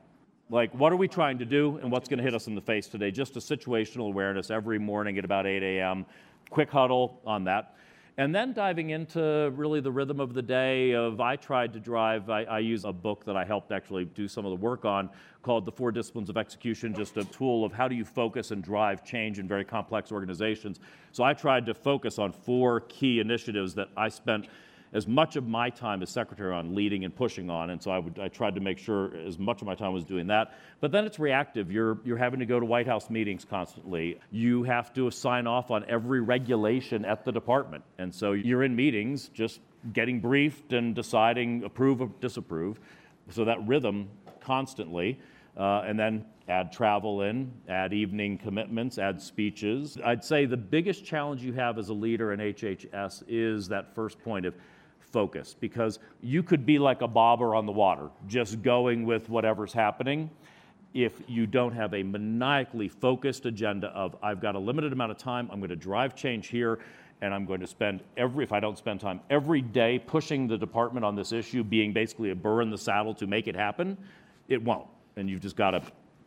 Like, 0.49 0.73
what 0.73 0.91
are 0.91 0.97
we 0.97 1.07
trying 1.07 1.37
to 1.37 1.45
do 1.45 1.77
and 1.77 1.89
what's 1.89 2.09
going 2.09 2.17
to 2.17 2.25
hit 2.25 2.35
us 2.35 2.47
in 2.47 2.55
the 2.55 2.61
face 2.61 2.87
today? 2.87 3.09
Just 3.09 3.37
a 3.37 3.39
situational 3.39 4.07
awareness 4.07 4.51
every 4.51 4.79
morning 4.79 5.17
at 5.17 5.23
about 5.23 5.47
8 5.47 5.63
a.m. 5.63 6.05
Quick 6.49 6.69
huddle 6.69 7.21
on 7.25 7.45
that. 7.45 7.75
And 8.17 8.35
then 8.35 8.53
diving 8.53 8.89
into 8.89 9.51
really 9.55 9.79
the 9.79 9.91
rhythm 9.91 10.19
of 10.19 10.33
the 10.33 10.41
day 10.41 10.93
of 10.93 11.21
I 11.21 11.37
tried 11.37 11.71
to 11.73 11.79
drive, 11.79 12.29
I, 12.29 12.43
I, 12.43 12.59
use 12.59 12.83
a 12.83 12.91
book 12.91 13.23
that 13.25 13.37
I 13.37 13.45
helped 13.45 13.71
actually 13.71 14.05
do 14.05 14.27
some 14.27 14.45
of 14.45 14.51
the 14.51 14.57
work 14.57 14.83
on 14.83 15.09
called 15.43 15.65
The 15.65 15.71
Four 15.71 15.93
Disciplines 15.93 16.29
of 16.29 16.35
Execution, 16.35 16.93
just 16.93 17.15
a 17.15 17.23
tool 17.23 17.63
of 17.63 17.71
how 17.71 17.87
do 17.87 17.95
you 17.95 18.03
focus 18.03 18.51
and 18.51 18.61
drive 18.61 19.05
change 19.05 19.39
in 19.39 19.47
very 19.47 19.63
complex 19.63 20.11
organizations. 20.11 20.81
So 21.13 21.23
I 21.23 21.33
tried 21.33 21.65
to 21.67 21.73
focus 21.73 22.19
on 22.19 22.33
four 22.33 22.81
key 22.81 23.21
initiatives 23.21 23.73
that 23.75 23.87
I 23.95 24.09
spent 24.09 24.47
as 24.93 25.07
much 25.07 25.35
of 25.35 25.47
my 25.47 25.69
time 25.69 26.01
as 26.01 26.09
secretary 26.09 26.53
on 26.53 26.75
leading 26.75 27.05
and 27.05 27.15
pushing 27.15 27.49
on, 27.49 27.69
and 27.69 27.81
so 27.81 27.91
I, 27.91 27.99
would, 27.99 28.19
I 28.19 28.27
tried 28.27 28.55
to 28.55 28.61
make 28.61 28.77
sure 28.77 29.15
as 29.25 29.39
much 29.39 29.61
of 29.61 29.67
my 29.67 29.75
time 29.75 29.93
was 29.93 30.03
doing 30.03 30.27
that. 30.27 30.53
But 30.81 30.91
then 30.91 31.05
it's 31.05 31.17
reactive. 31.17 31.71
You're, 31.71 31.99
you're 32.03 32.17
having 32.17 32.39
to 32.41 32.45
go 32.45 32.59
to 32.59 32.65
White 32.65 32.87
House 32.87 33.09
meetings 33.09 33.45
constantly. 33.45 34.19
You 34.31 34.63
have 34.63 34.93
to 34.93 35.09
sign 35.09 35.47
off 35.47 35.71
on 35.71 35.85
every 35.87 36.19
regulation 36.19 37.05
at 37.05 37.23
the 37.23 37.31
department. 37.31 37.83
And 37.99 38.13
so 38.13 38.33
you're 38.33 38.63
in 38.63 38.75
meetings 38.75 39.29
just 39.29 39.61
getting 39.93 40.19
briefed 40.19 40.73
and 40.73 40.93
deciding 40.93 41.63
approve 41.63 42.01
or 42.01 42.11
disapprove. 42.19 42.79
So 43.29 43.45
that 43.45 43.65
rhythm 43.65 44.09
constantly. 44.41 45.19
Uh, 45.57 45.83
and 45.85 45.99
then 45.99 46.25
add 46.47 46.71
travel 46.71 47.23
in, 47.23 47.51
add 47.67 47.93
evening 47.93 48.37
commitments, 48.37 48.97
add 48.97 49.21
speeches. 49.21 49.97
I'd 50.03 50.23
say 50.23 50.45
the 50.45 50.57
biggest 50.57 51.05
challenge 51.05 51.43
you 51.43 51.53
have 51.53 51.77
as 51.77 51.89
a 51.89 51.93
leader 51.93 52.33
in 52.33 52.39
HHS 52.39 53.23
is 53.27 53.67
that 53.69 53.93
first 53.93 54.19
point 54.21 54.45
of 54.45 54.53
focus 55.11 55.55
because 55.59 55.99
you 56.21 56.43
could 56.43 56.65
be 56.65 56.79
like 56.79 57.01
a 57.01 57.07
bobber 57.07 57.55
on 57.55 57.65
the 57.65 57.71
water, 57.71 58.09
just 58.27 58.61
going 58.61 59.05
with 59.05 59.29
whatever's 59.29 59.73
happening. 59.73 60.29
If 60.93 61.13
you 61.27 61.47
don't 61.47 61.73
have 61.73 61.93
a 61.93 62.03
maniacally 62.03 62.89
focused 62.89 63.45
agenda 63.45 63.87
of, 63.87 64.15
I've 64.21 64.41
got 64.41 64.55
a 64.55 64.59
limited 64.59 64.91
amount 64.91 65.11
of 65.11 65.17
time, 65.17 65.49
I'm 65.51 65.59
going 65.59 65.69
to 65.69 65.75
drive 65.75 66.15
change 66.15 66.47
here, 66.47 66.79
and 67.21 67.33
I'm 67.33 67.45
going 67.45 67.61
to 67.61 67.67
spend 67.67 68.01
every, 68.17 68.43
if 68.43 68.51
I 68.51 68.59
don't 68.59 68.77
spend 68.77 68.99
time 68.99 69.21
every 69.29 69.61
day 69.61 69.99
pushing 69.99 70.47
the 70.47 70.57
department 70.57 71.05
on 71.05 71.15
this 71.15 71.31
issue, 71.31 71.63
being 71.63 71.93
basically 71.93 72.31
a 72.31 72.35
burr 72.35 72.61
in 72.61 72.69
the 72.69 72.77
saddle 72.77 73.13
to 73.15 73.27
make 73.27 73.47
it 73.47 73.55
happen, 73.55 73.97
it 74.49 74.61
won't. 74.61 74.87
And 75.15 75.29
you've 75.29 75.41
just 75.41 75.55
got 75.55 75.71
to 75.71 75.81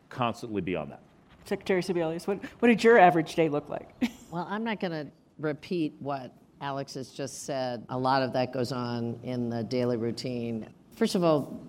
constantly 0.09 0.61
be 0.61 0.75
on 0.75 0.89
that. 0.89 1.01
Secretary 1.43 1.81
Sebelius, 1.81 2.25
what, 2.25 2.39
what 2.59 2.69
did 2.69 2.83
your 2.83 2.97
average 2.97 3.35
day 3.35 3.49
look 3.49 3.69
like? 3.69 3.89
well, 4.31 4.47
I'm 4.49 4.63
not 4.63 4.79
going 4.79 4.91
to 4.91 5.07
repeat 5.37 5.93
what 5.99 6.33
Alex 6.61 6.93
has 6.93 7.09
just 7.09 7.45
said, 7.45 7.85
a 7.89 7.97
lot 7.97 8.23
of 8.23 8.33
that 8.33 8.53
goes 8.53 8.71
on 8.71 9.19
in 9.23 9.49
the 9.49 9.63
daily 9.63 9.97
routine. 9.97 10.67
First 10.95 11.15
of 11.15 11.23
all, 11.23 11.61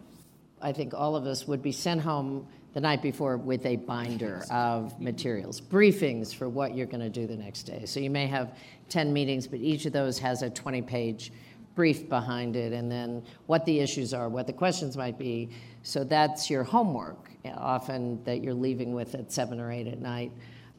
I 0.63 0.73
think 0.73 0.95
all 0.95 1.17
of 1.17 1.27
us 1.27 1.47
would 1.47 1.63
be 1.63 1.73
sent 1.73 2.01
home 2.01 2.47
the 2.73 2.81
night 2.81 3.03
before 3.03 3.37
with 3.37 3.65
a 3.67 3.77
binder 3.77 4.45
of 4.51 5.01
materials, 5.01 5.61
briefings 5.61 6.35
for 6.35 6.49
what 6.49 6.75
you're 6.77 6.87
going 6.87 7.01
to 7.01 7.09
do 7.09 7.27
the 7.27 7.37
next 7.37 7.63
day. 7.63 7.85
So 7.87 8.01
you 8.01 8.11
may 8.11 8.27
have 8.27 8.57
10 8.89 9.13
meetings, 9.13 9.47
but 9.47 9.61
each 9.61 9.87
of 9.87 9.93
those 9.93 10.19
has 10.19 10.43
a 10.43 10.51
20 10.51 10.83
page 10.83 11.33
brief 11.75 12.09
behind 12.09 12.57
it, 12.57 12.73
and 12.73 12.91
then 12.91 13.23
what 13.47 13.65
the 13.67 13.81
issues 13.81 14.15
are, 14.15 14.29
what 14.29 14.47
the 14.47 14.53
questions 14.53 14.97
might 14.97 15.19
be. 15.19 15.51
So 15.83 16.05
that's 16.05 16.49
your 16.49 16.65
homework, 16.65 17.31
eh, 17.45 17.53
often 17.57 18.23
that 18.25 18.43
you're 18.43 18.55
leaving 18.55 18.95
with 18.95 19.15
at 19.15 19.33
7 19.33 19.61
or 19.61 19.71
8 19.71 19.87
at 19.87 20.01
night. 20.01 20.33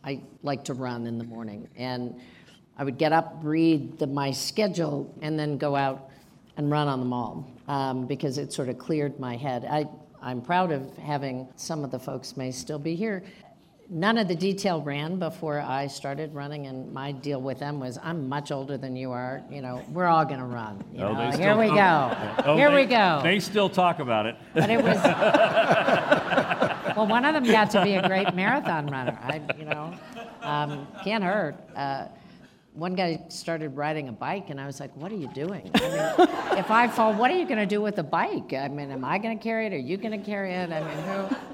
I 0.03 0.21
like 0.43 0.63
to 0.65 0.73
run 0.73 1.05
in 1.07 1.17
the 1.17 1.23
morning. 1.23 1.67
And 1.75 2.19
I 2.77 2.83
would 2.83 2.97
get 2.97 3.11
up, 3.11 3.37
read 3.41 3.97
the, 3.97 4.07
my 4.07 4.31
schedule, 4.31 5.13
and 5.21 5.39
then 5.39 5.57
go 5.57 5.75
out 5.75 6.09
and 6.57 6.69
run 6.69 6.87
on 6.87 6.99
the 6.99 7.05
mall 7.05 7.49
um, 7.67 8.05
because 8.05 8.37
it 8.37 8.53
sort 8.53 8.69
of 8.69 8.77
cleared 8.77 9.19
my 9.19 9.35
head. 9.35 9.65
I, 9.65 9.87
I'm 10.21 10.41
proud 10.41 10.71
of 10.71 10.95
having 10.97 11.47
some 11.55 11.83
of 11.83 11.91
the 11.91 11.99
folks 11.99 12.37
may 12.37 12.51
still 12.51 12.79
be 12.79 12.95
here. 12.95 13.23
None 13.89 14.17
of 14.17 14.27
the 14.27 14.35
detail 14.35 14.81
ran 14.81 15.17
before 15.17 15.61
I 15.61 15.87
started 15.87 16.35
running, 16.35 16.67
and 16.67 16.93
my 16.93 17.13
deal 17.13 17.39
with 17.39 17.59
them 17.59 17.79
was, 17.79 17.97
"I'm 18.03 18.27
much 18.27 18.51
older 18.51 18.77
than 18.77 18.97
you 18.97 19.11
are. 19.11 19.41
You 19.49 19.61
know, 19.61 19.81
we're 19.93 20.07
all 20.07 20.25
going 20.25 20.41
to 20.41 20.45
run. 20.45 20.83
You 20.93 21.03
oh, 21.03 21.13
know? 21.13 21.31
Here 21.31 21.55
we 21.55 21.67
go. 21.67 22.17
Oh, 22.45 22.57
Here 22.57 22.69
they, 22.69 22.83
we 22.83 22.85
go." 22.85 23.21
They 23.23 23.39
still 23.39 23.69
talk 23.69 23.99
about 23.99 24.25
it. 24.25 24.35
But 24.53 24.69
it 24.69 24.83
was. 24.83 24.97
well, 26.97 27.07
one 27.07 27.23
of 27.23 27.33
them 27.33 27.45
got 27.45 27.71
to 27.71 27.83
be 27.85 27.93
a 27.93 28.05
great 28.05 28.35
marathon 28.35 28.87
runner. 28.87 29.17
I, 29.23 29.41
you 29.57 29.63
know, 29.63 29.93
um, 30.41 30.85
can't 31.05 31.23
hurt. 31.23 31.55
Uh, 31.73 32.07
one 32.77 32.93
guy 32.93 33.23
started 33.29 33.75
riding 33.75 34.07
a 34.07 34.11
bike, 34.11 34.51
and 34.51 34.61
I 34.61 34.67
was 34.67 34.79
like, 34.79 34.95
"What 34.95 35.11
are 35.11 35.15
you 35.15 35.27
doing? 35.33 35.71
I 35.73 35.81
mean, 35.81 36.29
if 36.59 36.69
I 36.69 36.87
fall, 36.87 37.13
what 37.13 37.31
are 37.31 37.35
you 37.35 37.45
going 37.45 37.57
to 37.57 37.65
do 37.65 37.81
with 37.81 37.95
the 37.95 38.03
bike? 38.03 38.53
I 38.53 38.67
mean, 38.67 38.91
am 38.91 39.03
I 39.03 39.17
going 39.17 39.37
to 39.37 39.43
carry 39.43 39.65
it? 39.65 39.73
Are 39.73 39.77
you 39.77 39.97
going 39.97 40.17
to 40.17 40.23
carry 40.23 40.53
it? 40.53 40.71
I 40.71 40.81
mean, 40.81 41.03
who?" 41.03 41.35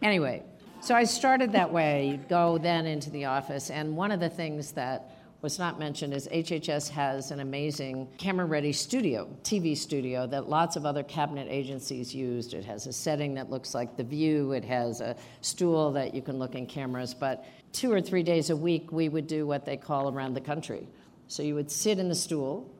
Anyway, 0.00 0.44
so 0.80 0.94
I 0.94 1.02
started 1.02 1.50
that 1.52 1.72
way. 1.72 2.10
You'd 2.10 2.28
go 2.28 2.56
then 2.56 2.86
into 2.86 3.10
the 3.10 3.24
office, 3.24 3.68
and 3.68 3.96
one 3.96 4.12
of 4.12 4.20
the 4.20 4.28
things 4.28 4.70
that 4.72 5.10
was 5.40 5.58
not 5.58 5.78
mentioned 5.78 6.12
is 6.12 6.28
HHS 6.28 6.88
has 6.90 7.30
an 7.30 7.40
amazing 7.40 8.08
camera-ready 8.18 8.72
studio, 8.72 9.28
TV 9.42 9.76
studio 9.76 10.26
that 10.26 10.48
lots 10.48 10.74
of 10.74 10.84
other 10.84 11.04
cabinet 11.04 11.46
agencies 11.48 12.12
used. 12.12 12.54
It 12.54 12.64
has 12.64 12.88
a 12.88 12.92
setting 12.92 13.34
that 13.34 13.48
looks 13.48 13.72
like 13.72 13.96
the 13.96 14.02
view. 14.02 14.52
It 14.52 14.64
has 14.64 15.00
a 15.00 15.14
stool 15.40 15.92
that 15.92 16.12
you 16.12 16.22
can 16.22 16.40
look 16.40 16.56
in 16.56 16.66
cameras, 16.66 17.14
but 17.14 17.44
two 17.72 17.92
or 17.92 18.00
three 18.00 18.22
days 18.22 18.50
a 18.50 18.56
week, 18.56 18.92
we 18.92 19.08
would 19.08 19.26
do 19.26 19.46
what 19.46 19.64
they 19.64 19.76
call 19.76 20.12
around 20.12 20.34
the 20.34 20.40
country. 20.40 20.88
So 21.26 21.42
you 21.42 21.54
would 21.54 21.70
sit 21.70 21.98
in 21.98 22.08
the 22.08 22.14
stool, 22.14 22.70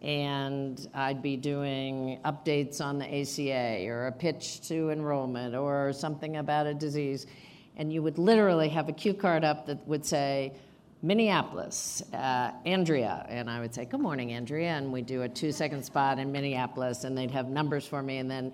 and 0.00 0.88
I'd 0.94 1.22
be 1.22 1.36
doing 1.36 2.18
updates 2.24 2.80
on 2.80 2.98
the 2.98 3.06
ACA 3.06 3.88
or 3.88 4.08
a 4.08 4.12
pitch 4.12 4.60
to 4.68 4.90
enrollment 4.90 5.54
or 5.54 5.92
something 5.92 6.36
about 6.38 6.66
a 6.66 6.74
disease. 6.74 7.26
And 7.76 7.92
you 7.92 8.02
would 8.02 8.18
literally 8.18 8.68
have 8.70 8.88
a 8.88 8.92
cue 8.92 9.14
card 9.14 9.44
up 9.44 9.66
that 9.66 9.86
would 9.86 10.04
say, 10.04 10.52
Minneapolis, 11.04 12.02
uh, 12.12 12.52
Andrea. 12.64 13.26
And 13.28 13.50
I 13.50 13.60
would 13.60 13.74
say, 13.74 13.84
Good 13.84 14.00
morning, 14.00 14.32
Andrea. 14.32 14.70
And 14.70 14.92
we'd 14.92 15.06
do 15.06 15.22
a 15.22 15.28
two 15.28 15.50
second 15.50 15.84
spot 15.84 16.18
in 16.18 16.30
Minneapolis, 16.30 17.04
and 17.04 17.18
they'd 17.18 17.30
have 17.30 17.48
numbers 17.48 17.86
for 17.86 18.02
me. 18.02 18.18
And 18.18 18.30
then 18.30 18.52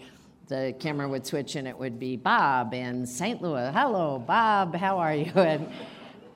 the 0.48 0.74
camera 0.78 1.06
would 1.06 1.26
switch 1.26 1.56
and 1.56 1.68
it 1.68 1.78
would 1.78 1.98
be 1.98 2.16
Bob 2.16 2.74
in 2.74 3.06
St. 3.06 3.40
Louis. 3.40 3.70
Hello, 3.72 4.18
Bob, 4.18 4.74
how 4.74 4.98
are 4.98 5.14
you? 5.14 5.32
And 5.36 5.70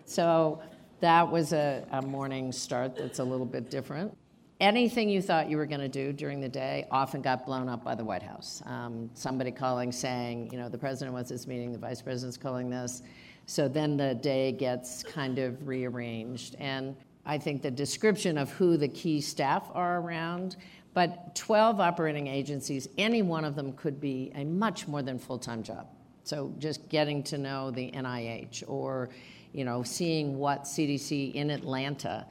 so 0.04 0.62
that 1.00 1.30
was 1.30 1.52
a, 1.52 1.84
a 1.90 2.02
morning 2.02 2.52
start 2.52 2.96
that's 2.96 3.18
a 3.18 3.24
little 3.24 3.46
bit 3.46 3.70
different. 3.70 4.16
Anything 4.60 5.08
you 5.08 5.22
thought 5.22 5.48
you 5.48 5.56
were 5.56 5.66
going 5.66 5.80
to 5.80 5.88
do 5.88 6.12
during 6.12 6.40
the 6.40 6.48
day 6.48 6.86
often 6.90 7.22
got 7.22 7.46
blown 7.46 7.68
up 7.68 7.82
by 7.82 7.94
the 7.94 8.04
White 8.04 8.22
House. 8.22 8.62
Um, 8.66 9.10
somebody 9.14 9.50
calling 9.50 9.90
saying, 9.90 10.50
you 10.52 10.58
know, 10.58 10.68
the 10.68 10.78
president 10.78 11.14
wants 11.14 11.30
this 11.30 11.46
meeting, 11.46 11.72
the 11.72 11.78
vice 11.78 12.02
president's 12.02 12.36
calling 12.36 12.70
this. 12.70 13.02
So 13.46 13.66
then 13.66 13.96
the 13.96 14.14
day 14.14 14.52
gets 14.52 15.02
kind 15.02 15.38
of 15.38 15.66
rearranged. 15.66 16.54
And 16.58 16.94
I 17.24 17.38
think 17.38 17.62
the 17.62 17.70
description 17.70 18.38
of 18.38 18.50
who 18.52 18.76
the 18.76 18.88
key 18.88 19.20
staff 19.20 19.68
are 19.74 20.00
around 20.00 20.56
but 20.94 21.34
12 21.34 21.80
operating 21.80 22.26
agencies, 22.26 22.88
any 22.98 23.22
one 23.22 23.44
of 23.44 23.56
them 23.56 23.72
could 23.72 24.00
be 24.00 24.30
a 24.34 24.44
much 24.44 24.86
more 24.86 25.02
than 25.02 25.18
full 25.18 25.38
time 25.38 25.62
job. 25.62 25.86
So 26.24 26.54
just 26.58 26.88
getting 26.88 27.22
to 27.24 27.38
know 27.38 27.70
the 27.70 27.90
NIH 27.90 28.64
or 28.68 29.10
you 29.52 29.64
know, 29.64 29.82
seeing 29.82 30.38
what 30.38 30.64
CDC 30.64 31.34
in 31.34 31.50
Atlanta 31.50 32.26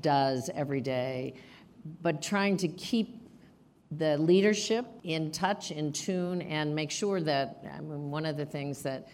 does 0.00 0.50
every 0.54 0.80
day, 0.80 1.34
but 2.02 2.20
trying 2.20 2.56
to 2.58 2.68
keep 2.68 3.28
the 3.92 4.18
leadership 4.18 4.86
in 5.04 5.30
touch, 5.30 5.70
in 5.70 5.92
tune, 5.92 6.42
and 6.42 6.74
make 6.74 6.90
sure 6.90 7.20
that 7.20 7.64
I 7.72 7.80
mean, 7.80 8.10
one 8.10 8.26
of 8.26 8.36
the 8.36 8.46
things 8.46 8.82
that 8.82 9.08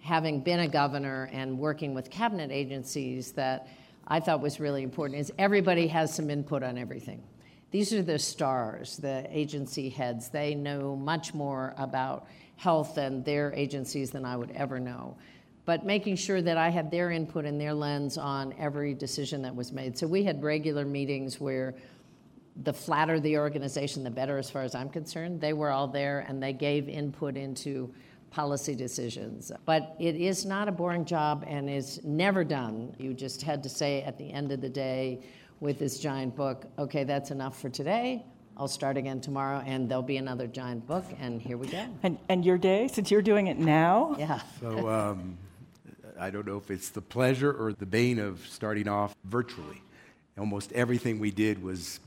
having 0.00 0.40
been 0.40 0.60
a 0.60 0.68
governor 0.68 1.30
and 1.32 1.58
working 1.58 1.94
with 1.94 2.10
cabinet 2.10 2.50
agencies 2.52 3.32
that 3.32 3.68
I 4.06 4.20
thought 4.20 4.40
was 4.40 4.60
really 4.60 4.82
important 4.82 5.20
is 5.20 5.32
everybody 5.38 5.86
has 5.88 6.14
some 6.14 6.30
input 6.30 6.62
on 6.62 6.76
everything. 6.78 7.22
These 7.70 7.92
are 7.92 8.02
the 8.02 8.18
stars, 8.18 8.96
the 8.96 9.26
agency 9.30 9.88
heads. 9.88 10.28
They 10.28 10.54
know 10.54 10.96
much 10.96 11.34
more 11.34 11.74
about 11.76 12.26
health 12.56 12.96
and 12.96 13.24
their 13.24 13.52
agencies 13.54 14.10
than 14.10 14.24
I 14.24 14.36
would 14.36 14.50
ever 14.52 14.80
know. 14.80 15.16
But 15.64 15.84
making 15.84 16.16
sure 16.16 16.40
that 16.40 16.56
I 16.56 16.68
had 16.68 16.90
their 16.90 17.10
input 17.10 17.44
and 17.44 17.60
their 17.60 17.74
lens 17.74 18.16
on 18.16 18.54
every 18.58 18.94
decision 18.94 19.42
that 19.42 19.54
was 19.54 19.72
made. 19.72 19.98
So 19.98 20.06
we 20.06 20.22
had 20.22 20.42
regular 20.42 20.84
meetings 20.84 21.40
where 21.40 21.74
the 22.62 22.72
flatter 22.72 23.20
the 23.20 23.36
organization, 23.36 24.04
the 24.04 24.10
better, 24.10 24.38
as 24.38 24.48
far 24.48 24.62
as 24.62 24.74
I'm 24.74 24.88
concerned. 24.88 25.40
They 25.40 25.52
were 25.52 25.70
all 25.70 25.88
there 25.88 26.20
and 26.28 26.42
they 26.42 26.52
gave 26.52 26.88
input 26.88 27.36
into 27.36 27.92
policy 28.30 28.74
decisions. 28.74 29.50
But 29.64 29.96
it 29.98 30.16
is 30.16 30.46
not 30.46 30.68
a 30.68 30.72
boring 30.72 31.04
job 31.04 31.44
and 31.46 31.68
is 31.68 32.02
never 32.04 32.44
done. 32.44 32.94
You 32.98 33.12
just 33.12 33.42
had 33.42 33.62
to 33.64 33.68
say 33.68 34.02
at 34.02 34.18
the 34.18 34.32
end 34.32 34.52
of 34.52 34.60
the 34.60 34.68
day, 34.68 35.20
with 35.60 35.78
this 35.78 35.98
giant 35.98 36.36
book, 36.36 36.66
okay, 36.78 37.04
that's 37.04 37.30
enough 37.30 37.60
for 37.60 37.68
today. 37.68 38.24
I'll 38.56 38.68
start 38.68 38.96
again 38.96 39.20
tomorrow, 39.20 39.62
and 39.66 39.88
there'll 39.88 40.02
be 40.02 40.16
another 40.16 40.46
giant 40.46 40.86
book, 40.86 41.04
and 41.20 41.42
here 41.42 41.58
we 41.58 41.66
go. 41.66 41.86
And, 42.02 42.18
and 42.28 42.44
your 42.44 42.56
day, 42.56 42.88
since 42.88 43.10
you're 43.10 43.22
doing 43.22 43.48
it 43.48 43.58
now? 43.58 44.16
Yeah. 44.18 44.40
So 44.60 44.88
um, 44.88 45.36
I 46.18 46.30
don't 46.30 46.46
know 46.46 46.56
if 46.56 46.70
it's 46.70 46.88
the 46.88 47.02
pleasure 47.02 47.52
or 47.52 47.74
the 47.74 47.84
bane 47.84 48.18
of 48.18 48.46
starting 48.48 48.88
off 48.88 49.14
virtually. 49.24 49.82
Almost 50.38 50.72
everything 50.72 51.18
we 51.18 51.30
did 51.30 51.62
was 51.62 52.00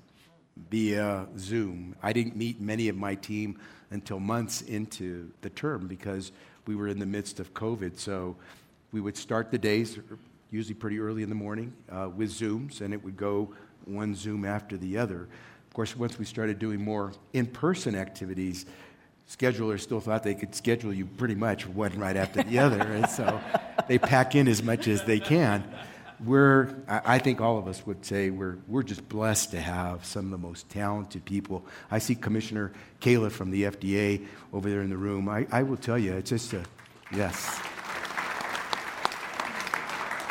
via 0.69 1.27
Zoom. 1.37 1.95
I 2.01 2.13
didn't 2.13 2.35
meet 2.35 2.59
many 2.59 2.89
of 2.89 2.95
my 2.95 3.15
team 3.15 3.59
until 3.91 4.19
months 4.19 4.61
into 4.63 5.31
the 5.41 5.49
term 5.51 5.87
because 5.87 6.31
we 6.65 6.75
were 6.75 6.87
in 6.87 6.99
the 6.99 7.05
midst 7.05 7.39
of 7.39 7.53
COVID. 7.53 7.97
So 7.97 8.35
we 8.91 9.01
would 9.01 9.17
start 9.17 9.51
the 9.51 9.57
days 9.57 9.99
usually 10.51 10.73
pretty 10.73 10.99
early 10.99 11.23
in 11.23 11.29
the 11.29 11.35
morning 11.35 11.73
uh, 11.91 12.09
with 12.13 12.31
Zooms, 12.31 12.81
and 12.81 12.93
it 12.93 13.03
would 13.03 13.17
go 13.17 13.53
one 13.85 14.15
Zoom 14.15 14.45
after 14.45 14.77
the 14.77 14.97
other. 14.97 15.27
Of 15.67 15.73
course, 15.73 15.95
once 15.95 16.17
we 16.17 16.25
started 16.25 16.59
doing 16.59 16.83
more 16.83 17.13
in 17.33 17.45
person 17.45 17.95
activities, 17.95 18.65
schedulers 19.29 19.81
still 19.81 19.99
thought 19.99 20.23
they 20.23 20.33
could 20.33 20.55
schedule 20.55 20.93
you 20.93 21.05
pretty 21.05 21.35
much 21.35 21.67
one 21.67 21.97
right 21.99 22.17
after 22.17 22.41
the 22.43 22.59
other, 22.59 22.81
and 22.81 23.07
so 23.07 23.39
they 23.87 23.99
pack 23.99 24.35
in 24.35 24.47
as 24.47 24.63
much 24.63 24.87
as 24.87 25.03
they 25.03 25.19
can. 25.19 25.63
We're, 26.25 26.75
I 26.89 27.17
think 27.19 27.39
all 27.39 27.57
of 27.57 27.67
us 27.67 27.85
would 27.85 28.03
say 28.05 28.29
we're, 28.29 28.57
we're 28.67 28.83
just 28.83 29.07
blessed 29.07 29.51
to 29.51 29.61
have 29.61 30.03
some 30.03 30.25
of 30.25 30.31
the 30.31 30.37
most 30.37 30.67
talented 30.67 31.23
people. 31.23 31.65
I 31.89 31.99
see 31.99 32.13
Commissioner 32.13 32.73
Califf 32.99 33.31
from 33.31 33.51
the 33.51 33.63
FDA 33.63 34.25
over 34.51 34.69
there 34.69 34.81
in 34.81 34.89
the 34.89 34.97
room. 34.97 35.29
I, 35.29 35.47
I 35.49 35.63
will 35.63 35.77
tell 35.77 35.97
you, 35.97 36.13
it's 36.15 36.31
just 36.31 36.51
a 36.51 36.63
yes. 37.13 37.61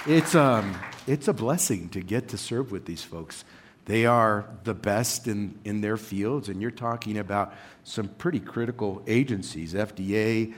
It's, 0.07 0.35
um, 0.35 0.78
it's 1.07 1.28
a 1.28 1.33
blessing 1.33 1.88
to 1.90 2.00
get 2.00 2.28
to 2.28 2.38
serve 2.38 2.71
with 2.71 2.87
these 2.87 3.02
folks. 3.02 3.45
They 3.87 4.07
are 4.07 4.49
the 4.64 4.75
best 4.75 5.26
in, 5.26 5.59
in 5.64 5.81
their 5.81 5.97
fields, 5.97 6.49
and 6.49 6.62
you're 6.62 6.71
talking 6.71 7.19
about 7.19 7.52
some 7.85 8.09
pretty 8.09 8.38
critical 8.38 9.02
agencies 9.07 9.75
FDA, 9.75 10.55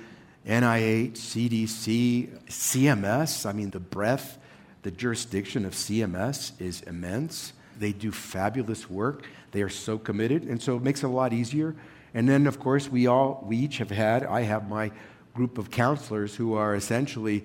NIH, 0.47 1.12
CDC, 1.12 2.28
CMS. 2.49 3.47
I 3.47 3.52
mean, 3.52 3.70
the 3.70 3.80
breadth, 3.80 4.38
the 4.82 4.90
jurisdiction 4.90 5.64
of 5.64 5.73
CMS 5.73 6.52
is 6.61 6.82
immense. 6.82 7.52
They 7.78 7.92
do 7.92 8.12
fabulous 8.12 8.90
work. 8.90 9.25
They 9.52 9.62
are 9.62 9.68
so 9.68 9.99
committed, 9.99 10.44
and 10.44 10.62
so 10.62 10.76
it 10.76 10.82
makes 10.82 11.02
it 11.02 11.06
a 11.06 11.11
lot 11.11 11.32
easier. 11.32 11.75
And 12.14 12.28
then, 12.28 12.47
of 12.47 12.61
course, 12.61 12.88
we 12.88 13.06
all, 13.06 13.42
we 13.47 13.56
each 13.56 13.78
have 13.78 13.90
had, 13.90 14.25
I 14.25 14.42
have 14.42 14.68
my 14.68 14.92
group 15.35 15.56
of 15.56 15.70
counselors 15.70 16.35
who 16.35 16.54
are 16.54 16.75
essentially 16.75 17.44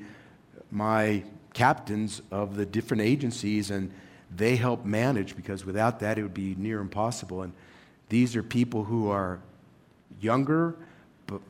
my 0.71 1.23
captains 1.55 2.21
of 2.29 2.55
the 2.55 2.65
different 2.65 3.01
agencies, 3.01 3.71
and 3.71 3.91
they 4.35 4.57
help 4.57 4.85
manage 4.85 5.35
because 5.35 5.65
without 5.65 6.01
that, 6.01 6.19
it 6.19 6.21
would 6.21 6.33
be 6.33 6.53
near 6.55 6.79
impossible. 6.79 7.41
And 7.41 7.53
these 8.09 8.35
are 8.35 8.43
people 8.43 8.83
who 8.83 9.09
are 9.09 9.39
younger, 10.21 10.75
but 11.25 11.41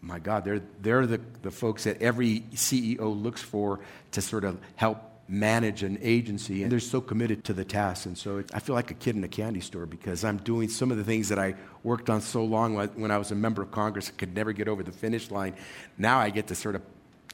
my 0.00 0.18
God, 0.18 0.44
they're, 0.44 0.62
they're 0.80 1.06
the, 1.06 1.20
the 1.42 1.50
folks 1.50 1.84
that 1.84 2.00
every 2.02 2.40
CEO 2.54 3.22
looks 3.22 3.42
for 3.42 3.78
to 4.12 4.22
sort 4.22 4.44
of 4.44 4.58
help 4.74 4.98
manage 5.28 5.82
an 5.82 5.98
agency, 6.00 6.62
and 6.62 6.72
they're 6.72 6.80
so 6.80 7.00
committed 7.00 7.44
to 7.44 7.52
the 7.52 7.64
task. 7.64 8.06
And 8.06 8.16
so 8.16 8.38
it, 8.38 8.50
I 8.54 8.58
feel 8.58 8.74
like 8.74 8.90
a 8.90 8.94
kid 8.94 9.16
in 9.16 9.22
a 9.22 9.28
candy 9.28 9.60
store 9.60 9.86
because 9.86 10.24
I'm 10.24 10.38
doing 10.38 10.68
some 10.68 10.90
of 10.90 10.96
the 10.96 11.04
things 11.04 11.28
that 11.28 11.38
I 11.38 11.54
worked 11.82 12.08
on 12.10 12.22
so 12.22 12.42
long 12.42 12.74
when 12.74 13.10
I 13.10 13.18
was 13.18 13.30
a 13.30 13.34
member 13.34 13.62
of 13.62 13.70
Congress 13.70 14.08
and 14.08 14.16
could 14.18 14.34
never 14.34 14.52
get 14.52 14.66
over 14.66 14.82
the 14.82 14.92
finish 14.92 15.30
line. 15.30 15.54
Now 15.98 16.18
I 16.18 16.30
get 16.30 16.48
to 16.48 16.54
sort 16.54 16.74
of 16.74 16.82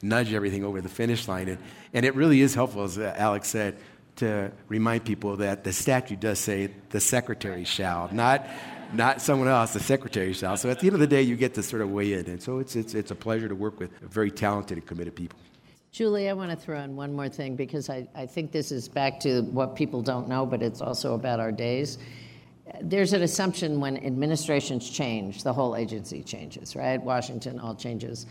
nudge 0.01 0.33
everything 0.33 0.63
over 0.63 0.81
the 0.81 0.89
finish 0.89 1.27
line. 1.27 1.49
And, 1.49 1.57
and 1.93 2.05
it 2.05 2.15
really 2.15 2.41
is 2.41 2.55
helpful, 2.55 2.83
as 2.83 2.97
Alex 2.97 3.47
said, 3.47 3.77
to 4.17 4.51
remind 4.67 5.05
people 5.05 5.37
that 5.37 5.63
the 5.63 5.73
statute 5.73 6.19
does 6.19 6.39
say 6.39 6.69
the 6.89 6.99
secretary 6.99 7.63
shall, 7.63 8.09
not, 8.11 8.45
not 8.93 9.21
someone 9.21 9.47
else, 9.47 9.73
the 9.73 9.79
secretary 9.79 10.33
shall. 10.33 10.57
So 10.57 10.69
at 10.69 10.79
the 10.79 10.87
end 10.87 10.93
of 10.93 10.99
the 10.99 11.07
day, 11.07 11.21
you 11.21 11.35
get 11.35 11.53
to 11.55 11.63
sort 11.63 11.81
of 11.81 11.91
weigh 11.91 12.13
in. 12.13 12.25
And 12.25 12.41
so 12.41 12.59
it's, 12.59 12.75
it's, 12.75 12.93
it's 12.93 13.11
a 13.11 13.15
pleasure 13.15 13.47
to 13.47 13.55
work 13.55 13.79
with 13.79 13.97
very 13.99 14.31
talented 14.31 14.77
and 14.77 14.85
committed 14.85 15.15
people. 15.15 15.39
Julie, 15.91 16.29
I 16.29 16.33
want 16.33 16.51
to 16.51 16.57
throw 16.57 16.79
in 16.81 16.95
one 16.95 17.13
more 17.13 17.29
thing 17.29 17.55
because 17.55 17.89
I, 17.89 18.07
I 18.13 18.25
think 18.25 18.51
this 18.51 18.71
is 18.71 18.87
back 18.87 19.19
to 19.21 19.41
what 19.41 19.75
people 19.75 20.01
don't 20.01 20.27
know, 20.27 20.45
but 20.45 20.61
it's 20.61 20.81
also 20.81 21.15
about 21.15 21.39
our 21.39 21.51
days. 21.51 21.97
There's 22.81 23.13
an 23.13 23.23
assumption 23.23 23.79
when 23.79 23.97
administrations 24.05 24.87
change, 24.87 25.43
the 25.43 25.53
whole 25.53 25.75
agency 25.75 26.21
changes, 26.21 26.75
right? 26.75 27.01
Washington 27.01 27.59
all 27.59 27.73
changes. 27.73 28.27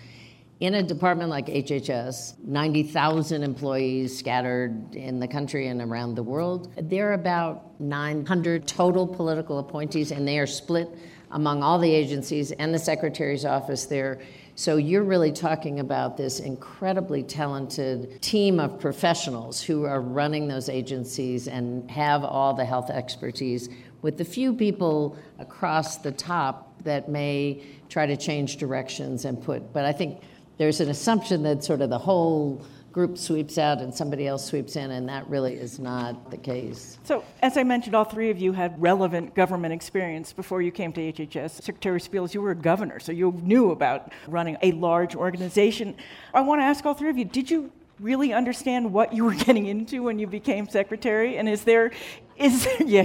In 0.61 0.75
a 0.75 0.83
department 0.83 1.31
like 1.31 1.47
HHS, 1.47 2.37
90,000 2.44 3.44
employees 3.44 4.18
scattered 4.18 4.92
in 4.92 5.21
the 5.21 5.29
country 5.29 5.68
and 5.68 5.81
around 5.81 6.16
the 6.16 6.23
world, 6.25 6.73
there 6.77 7.11
are 7.11 7.12
about 7.12 7.81
900 7.81 8.66
total 8.66 9.07
political 9.07 9.61
appointees, 9.61 10.11
and 10.11 10.27
they 10.27 10.37
are 10.37 10.49
split 10.49 10.88
among 11.31 11.62
all 11.62 11.79
the 11.79 11.94
agencies 11.94 12.51
and 12.51 12.75
the 12.75 12.79
Secretary's 12.79 13.44
office 13.44 13.85
there. 13.85 14.21
So 14.57 14.79
you're 14.79 15.05
really 15.05 15.31
talking 15.31 15.79
about 15.79 16.16
this 16.16 16.40
incredibly 16.40 17.23
talented 17.23 18.21
team 18.21 18.59
of 18.59 18.81
professionals 18.81 19.62
who 19.62 19.85
are 19.85 20.01
running 20.01 20.49
those 20.49 20.68
agencies 20.68 21.47
and 21.47 21.88
have 21.88 22.25
all 22.25 22.53
the 22.53 22.64
health 22.64 22.90
expertise 22.90 23.68
with 24.03 24.18
the 24.18 24.25
few 24.25 24.53
people 24.53 25.16
across 25.38 25.99
the 25.99 26.11
top 26.11 26.83
that 26.83 27.09
may 27.09 27.62
try 27.88 28.07
to 28.07 28.16
change 28.16 28.57
directions 28.57 29.25
and 29.25 29.40
put, 29.40 29.73
but 29.73 29.85
I 29.85 29.92
think 29.92 30.21
there's 30.59 30.81
an 30.81 30.90
assumption 30.90 31.42
that 31.44 31.64
sort 31.64 31.81
of 31.81 31.88
the 31.88 31.99
whole 31.99 32.64
group 32.92 33.16
sweeps 33.16 33.59
out 33.59 33.81
and 33.81 33.94
somebody 33.94 34.27
else 34.27 34.44
sweeps 34.44 34.75
in, 34.75 34.90
and 34.90 35.09
that 35.09 35.29
really 35.29 35.55
is 35.55 35.79
not 35.79 36.31
the 36.33 36.37
case. 36.37 36.99
So, 37.05 37.25
as 37.42 37.57
I 37.57 37.62
mentioned, 37.62 37.94
all 37.94 38.05
three 38.05 38.31
of 38.31 38.38
you 38.38 38.53
had 38.53 38.81
relevant 38.83 39.35
government 39.37 39.73
experience 39.73 40.33
before 40.33 40.62
you 40.62 40.73
came 40.73 40.92
to 40.94 41.12
HHS. 41.12 41.62
Secretary 41.62 42.01
Sebelius, 42.01 42.35
you 42.35 42.42
were 42.42 42.51
a 42.51 42.57
governor, 42.57 42.99
so 42.99 43.12
you 43.12 43.33
knew 43.42 43.71
about 43.71 44.12
running 44.27 44.57
a 44.62 44.73
large 44.73 45.14
organization. 45.14 45.94
I 46.35 46.40
want 46.40 46.61
to 46.61 46.64
ask 46.64 46.85
all 46.85 46.94
three 46.94 47.11
of 47.11 47.16
you 47.16 47.25
did 47.25 47.51
you 47.51 47.71
really 48.01 48.33
understand 48.33 48.92
what 48.92 49.12
you 49.12 49.25
were 49.25 49.35
getting 49.47 49.66
into 49.66 50.03
when 50.03 50.18
you 50.18 50.27
became 50.27 50.68
secretary? 50.68 51.37
And 51.37 51.49
is 51.49 51.62
there, 51.62 51.92
is 52.37 52.64
there, 52.64 52.83
yeah, 52.85 53.03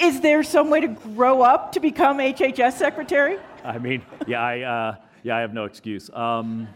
is 0.00 0.20
there 0.22 0.42
some 0.42 0.70
way 0.70 0.80
to 0.80 0.88
grow 0.88 1.42
up 1.42 1.72
to 1.72 1.80
become 1.80 2.18
HHS 2.18 2.72
secretary? 2.72 3.38
I 3.62 3.78
mean, 3.78 4.02
yeah, 4.26 4.42
I. 4.42 4.60
Uh, 4.62 4.96
yeah, 5.22 5.36
I 5.36 5.40
have 5.40 5.52
no 5.52 5.64
excuse. 5.64 6.10
Um, 6.10 6.68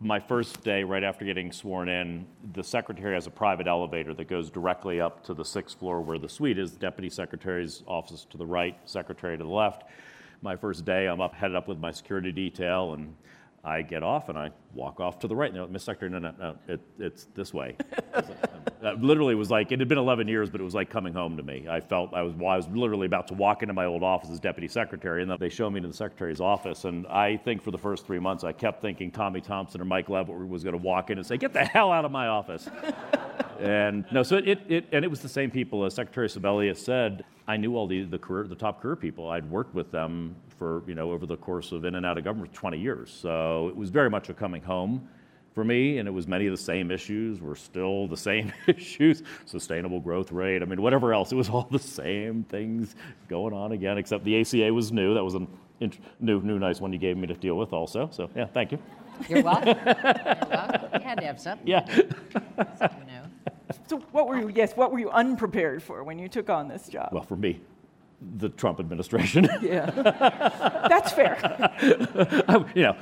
my 0.00 0.18
first 0.18 0.62
day, 0.64 0.82
right 0.82 1.04
after 1.04 1.24
getting 1.24 1.52
sworn 1.52 1.88
in, 1.88 2.26
the 2.54 2.62
secretary 2.62 3.14
has 3.14 3.26
a 3.26 3.30
private 3.30 3.66
elevator 3.66 4.14
that 4.14 4.28
goes 4.28 4.50
directly 4.50 5.00
up 5.00 5.24
to 5.24 5.34
the 5.34 5.44
sixth 5.44 5.78
floor 5.78 6.00
where 6.00 6.18
the 6.18 6.28
suite 6.28 6.58
is. 6.58 6.72
Deputy 6.72 7.08
secretary's 7.08 7.82
office 7.86 8.26
to 8.30 8.36
the 8.36 8.46
right, 8.46 8.76
secretary 8.84 9.38
to 9.38 9.44
the 9.44 9.50
left. 9.50 9.84
My 10.42 10.56
first 10.56 10.84
day, 10.84 11.06
I'm 11.06 11.20
up, 11.20 11.34
headed 11.34 11.56
up 11.56 11.68
with 11.68 11.78
my 11.78 11.92
security 11.92 12.32
detail, 12.32 12.94
and 12.94 13.14
I 13.64 13.82
get 13.82 14.02
off 14.02 14.28
and 14.28 14.36
I 14.36 14.50
walk 14.74 14.98
off 14.98 15.20
to 15.20 15.28
the 15.28 15.36
right. 15.36 15.54
No, 15.54 15.68
Miss 15.68 15.84
Secretary, 15.84 16.10
no, 16.10 16.18
no, 16.18 16.34
no, 16.38 16.56
it, 16.66 16.80
it's 16.98 17.26
this 17.34 17.54
way. 17.54 17.76
that 18.82 19.00
literally 19.00 19.36
was 19.36 19.48
like, 19.48 19.70
it 19.70 19.78
had 19.78 19.88
been 19.88 19.96
11 19.96 20.26
years, 20.26 20.50
but 20.50 20.60
it 20.60 20.64
was 20.64 20.74
like 20.74 20.90
coming 20.90 21.14
home 21.14 21.36
to 21.36 21.42
me. 21.44 21.66
I 21.70 21.80
felt 21.80 22.12
I 22.12 22.22
was, 22.22 22.34
well, 22.34 22.50
I 22.50 22.56
was 22.56 22.66
literally 22.68 23.06
about 23.06 23.28
to 23.28 23.34
walk 23.34 23.62
into 23.62 23.72
my 23.72 23.84
old 23.84 24.02
office 24.02 24.28
as 24.28 24.40
deputy 24.40 24.66
secretary, 24.66 25.22
and 25.22 25.30
then 25.30 25.38
they 25.38 25.48
showed 25.48 25.70
me 25.70 25.80
to 25.80 25.86
the 25.86 25.94
secretary's 25.94 26.40
office. 26.40 26.84
And 26.84 27.06
I 27.06 27.36
think 27.36 27.62
for 27.62 27.70
the 27.70 27.78
first 27.78 28.04
three 28.06 28.18
months, 28.18 28.42
I 28.42 28.50
kept 28.50 28.82
thinking 28.82 29.12
Tommy 29.12 29.40
Thompson 29.40 29.80
or 29.80 29.84
Mike 29.84 30.08
Leavitt 30.08 30.36
was 30.48 30.64
going 30.64 30.76
to 30.76 30.82
walk 30.82 31.10
in 31.10 31.18
and 31.18 31.26
say, 31.26 31.36
get 31.36 31.52
the 31.52 31.64
hell 31.64 31.92
out 31.92 32.04
of 32.04 32.10
my 32.10 32.26
office. 32.26 32.68
and 33.60 34.04
no, 34.10 34.24
so 34.24 34.38
it, 34.38 34.60
it, 34.68 34.88
and 34.90 35.04
it 35.04 35.08
was 35.08 35.20
the 35.20 35.28
same 35.28 35.52
people, 35.52 35.84
as 35.84 35.94
Secretary 35.94 36.26
Sebelius 36.26 36.78
said, 36.78 37.24
I 37.46 37.56
knew 37.58 37.76
all 37.76 37.86
the, 37.86 38.02
the, 38.02 38.18
career, 38.18 38.48
the 38.48 38.56
top 38.56 38.82
career 38.82 38.96
people. 38.96 39.28
I'd 39.28 39.48
worked 39.48 39.74
with 39.76 39.92
them 39.92 40.34
for, 40.58 40.82
you 40.88 40.96
know, 40.96 41.12
over 41.12 41.24
the 41.24 41.36
course 41.36 41.70
of 41.70 41.84
in 41.84 41.94
and 41.94 42.04
out 42.04 42.18
of 42.18 42.24
government 42.24 42.52
for 42.52 42.60
20 42.60 42.80
years. 42.80 43.16
So 43.16 43.68
it 43.68 43.76
was 43.76 43.90
very 43.90 44.10
much 44.10 44.28
a 44.28 44.34
coming 44.34 44.62
home 44.62 45.08
for 45.54 45.64
me, 45.64 45.98
and 45.98 46.08
it 46.08 46.10
was 46.12 46.26
many 46.26 46.46
of 46.46 46.52
the 46.52 46.62
same 46.62 46.90
issues 46.90 47.40
were 47.40 47.56
still 47.56 48.08
the 48.08 48.16
same 48.16 48.52
issues 48.66 49.22
sustainable 49.44 50.00
growth 50.00 50.32
rate. 50.32 50.62
I 50.62 50.64
mean, 50.64 50.80
whatever 50.80 51.12
else, 51.12 51.32
it 51.32 51.36
was 51.36 51.48
all 51.48 51.68
the 51.70 51.78
same 51.78 52.44
things 52.44 52.94
going 53.28 53.52
on 53.52 53.72
again, 53.72 53.98
except 53.98 54.24
the 54.24 54.40
ACA 54.40 54.72
was 54.72 54.92
new. 54.92 55.14
That 55.14 55.24
was 55.24 55.34
a 55.34 55.46
int- 55.80 55.98
new, 56.20 56.40
new, 56.40 56.58
nice 56.58 56.80
one 56.80 56.92
you 56.92 56.98
gave 56.98 57.16
me 57.16 57.26
to 57.26 57.34
deal 57.34 57.56
with, 57.56 57.72
also. 57.72 58.08
So, 58.12 58.30
yeah, 58.34 58.46
thank 58.46 58.72
you. 58.72 58.78
You're 59.28 59.42
welcome. 59.42 59.76
You're 59.84 59.94
welcome. 59.94 60.80
You 60.92 61.00
had 61.00 61.18
to 61.18 61.26
have 61.26 61.40
something. 61.40 61.66
Yeah. 61.66 61.86
So, 63.88 63.98
what 64.12 64.26
were 64.26 64.38
you, 64.38 64.48
yes, 64.54 64.74
what 64.74 64.92
were 64.92 64.98
you 64.98 65.10
unprepared 65.10 65.82
for 65.82 66.02
when 66.04 66.18
you 66.18 66.28
took 66.28 66.48
on 66.48 66.68
this 66.68 66.88
job? 66.88 67.10
Well, 67.12 67.22
for 67.22 67.36
me, 67.36 67.60
the 68.38 68.48
Trump 68.50 68.80
administration. 68.80 69.48
Yeah. 69.60 69.90
That's 70.88 71.12
fair. 71.12 71.38
you 72.74 72.82
know, 72.82 72.96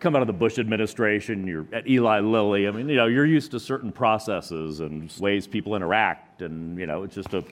come 0.00 0.16
out 0.16 0.22
of 0.22 0.26
the 0.26 0.32
Bush 0.32 0.58
administration, 0.58 1.46
you're 1.46 1.66
at 1.72 1.88
Eli 1.88 2.20
Lilly. 2.20 2.66
I 2.68 2.70
mean, 2.70 2.88
you 2.88 2.96
know, 2.96 3.06
you're 3.06 3.26
used 3.26 3.50
to 3.52 3.60
certain 3.60 3.92
processes 3.92 4.80
and 4.80 5.12
ways 5.18 5.46
people 5.46 5.74
interact, 5.76 6.42
and, 6.42 6.78
you 6.78 6.86
know, 6.86 7.02
it's 7.02 7.14
just 7.14 7.34
a, 7.34 7.44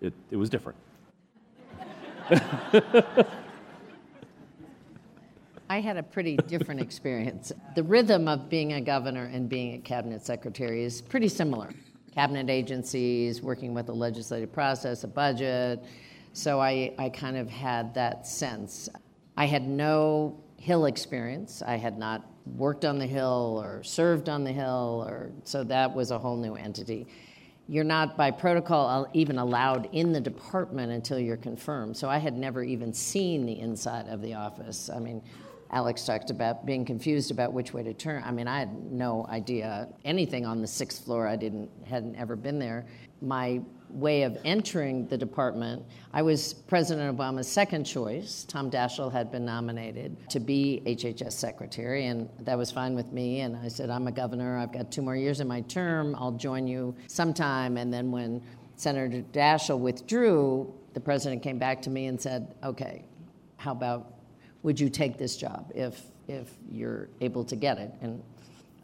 it, 0.00 0.12
it 0.30 0.36
was 0.36 0.50
different. 0.50 0.78
I 5.70 5.80
had 5.80 5.96
a 5.96 6.02
pretty 6.02 6.36
different 6.36 6.80
experience. 6.80 7.52
The 7.74 7.82
rhythm 7.82 8.28
of 8.28 8.48
being 8.48 8.74
a 8.74 8.80
governor 8.80 9.24
and 9.32 9.48
being 9.48 9.74
a 9.74 9.78
cabinet 9.78 10.24
secretary 10.24 10.84
is 10.84 11.02
pretty 11.02 11.28
similar. 11.28 11.70
Cabinet 12.14 12.48
agencies, 12.48 13.42
working 13.42 13.74
with 13.74 13.86
the 13.86 13.94
legislative 13.94 14.52
process, 14.52 15.04
a 15.04 15.08
budget, 15.08 15.84
So 16.34 16.60
I, 16.60 16.92
I 16.98 17.10
kind 17.10 17.36
of 17.36 17.48
had 17.48 17.94
that 17.94 18.26
sense. 18.26 18.88
I 19.36 19.46
had 19.46 19.68
no 19.68 20.36
Hill 20.56 20.86
experience. 20.86 21.62
I 21.66 21.76
had 21.76 21.98
not 21.98 22.24
worked 22.46 22.84
on 22.84 22.98
the 22.98 23.06
Hill 23.06 23.60
or 23.62 23.82
served 23.82 24.28
on 24.28 24.44
the 24.44 24.52
Hill, 24.52 25.04
or 25.08 25.30
so 25.44 25.64
that 25.64 25.94
was 25.94 26.10
a 26.10 26.18
whole 26.18 26.36
new 26.36 26.54
entity. 26.54 27.06
You're 27.68 27.84
not 27.84 28.16
by 28.16 28.30
protocol 28.30 29.08
even 29.14 29.38
allowed 29.38 29.88
in 29.92 30.12
the 30.12 30.20
department 30.20 30.92
until 30.92 31.18
you're 31.18 31.38
confirmed. 31.38 31.96
So 31.96 32.08
I 32.10 32.18
had 32.18 32.36
never 32.36 32.62
even 32.62 32.92
seen 32.92 33.46
the 33.46 33.58
inside 33.58 34.08
of 34.08 34.20
the 34.20 34.34
office. 34.34 34.90
I 34.90 34.98
mean, 34.98 35.22
Alex 35.74 36.04
talked 36.04 36.30
about 36.30 36.64
being 36.64 36.84
confused 36.84 37.32
about 37.32 37.52
which 37.52 37.74
way 37.74 37.82
to 37.82 37.92
turn. 37.92 38.22
I 38.24 38.30
mean, 38.30 38.46
I 38.46 38.60
had 38.60 38.92
no 38.92 39.26
idea 39.28 39.88
anything 40.04 40.46
on 40.46 40.60
the 40.60 40.68
sixth 40.68 41.04
floor. 41.04 41.26
I 41.26 41.34
didn't 41.34 41.68
hadn't 41.84 42.14
ever 42.14 42.36
been 42.36 42.60
there. 42.60 42.86
My 43.20 43.60
way 43.90 44.22
of 44.22 44.38
entering 44.44 45.08
the 45.08 45.18
department, 45.18 45.82
I 46.12 46.22
was 46.22 46.54
President 46.54 47.16
Obama's 47.16 47.48
second 47.48 47.84
choice. 47.84 48.44
Tom 48.44 48.70
Daschle 48.70 49.10
had 49.10 49.32
been 49.32 49.44
nominated 49.44 50.16
to 50.30 50.38
be 50.38 50.80
HHS 50.86 51.32
secretary, 51.32 52.06
and 52.06 52.28
that 52.42 52.56
was 52.56 52.70
fine 52.70 52.94
with 52.94 53.12
me. 53.12 53.40
And 53.40 53.56
I 53.56 53.66
said, 53.66 53.90
I'm 53.90 54.06
a 54.06 54.12
governor. 54.12 54.56
I've 54.56 54.72
got 54.72 54.92
two 54.92 55.02
more 55.02 55.16
years 55.16 55.40
in 55.40 55.48
my 55.48 55.62
term. 55.62 56.14
I'll 56.16 56.32
join 56.32 56.68
you 56.68 56.94
sometime. 57.08 57.78
And 57.78 57.92
then 57.92 58.12
when 58.12 58.40
Senator 58.76 59.24
Daschle 59.32 59.80
withdrew, 59.80 60.72
the 60.92 61.00
president 61.00 61.42
came 61.42 61.58
back 61.58 61.82
to 61.82 61.90
me 61.90 62.06
and 62.06 62.20
said, 62.20 62.54
okay, 62.62 63.04
how 63.56 63.72
about 63.72 64.13
would 64.64 64.80
you 64.80 64.88
take 64.88 65.16
this 65.16 65.36
job 65.36 65.70
if, 65.74 66.02
if 66.26 66.50
you're 66.68 67.08
able 67.20 67.44
to 67.44 67.54
get 67.54 67.78
it? 67.78 67.92
And 68.00 68.20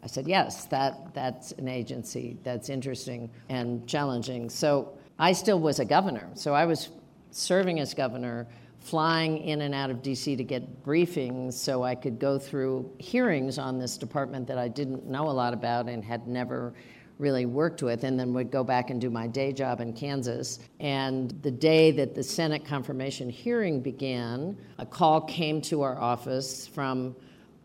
I 0.03 0.07
said, 0.07 0.27
yes, 0.27 0.65
that, 0.65 1.13
that's 1.13 1.51
an 1.53 1.67
agency 1.67 2.37
that's 2.43 2.69
interesting 2.69 3.29
and 3.49 3.85
challenging. 3.87 4.49
So 4.49 4.97
I 5.19 5.33
still 5.33 5.59
was 5.59 5.79
a 5.79 5.85
governor. 5.85 6.29
So 6.35 6.53
I 6.53 6.65
was 6.65 6.89
serving 7.31 7.79
as 7.79 7.93
governor, 7.93 8.47
flying 8.79 9.39
in 9.39 9.61
and 9.61 9.75
out 9.75 9.89
of 9.89 9.97
DC 9.97 10.37
to 10.37 10.43
get 10.43 10.83
briefings 10.83 11.53
so 11.53 11.83
I 11.83 11.95
could 11.95 12.19
go 12.19 12.39
through 12.39 12.91
hearings 12.99 13.57
on 13.57 13.79
this 13.79 13.97
department 13.97 14.47
that 14.47 14.57
I 14.57 14.67
didn't 14.67 15.05
know 15.05 15.29
a 15.29 15.31
lot 15.31 15.53
about 15.53 15.89
and 15.89 16.03
had 16.03 16.27
never 16.27 16.73
really 17.21 17.45
worked 17.45 17.81
with, 17.83 18.03
and 18.03 18.19
then 18.19 18.33
would 18.33 18.51
go 18.51 18.63
back 18.63 18.89
and 18.89 18.99
do 18.99 19.09
my 19.09 19.27
day 19.27 19.53
job 19.53 19.79
in 19.79 19.93
Kansas. 19.93 20.59
And 20.79 21.31
the 21.43 21.51
day 21.51 21.91
that 21.91 22.15
the 22.15 22.23
Senate 22.23 22.65
confirmation 22.65 23.29
hearing 23.29 23.79
began, 23.79 24.57
a 24.79 24.85
call 24.85 25.21
came 25.21 25.61
to 25.63 25.83
our 25.83 25.97
office 25.97 26.67
from 26.67 27.15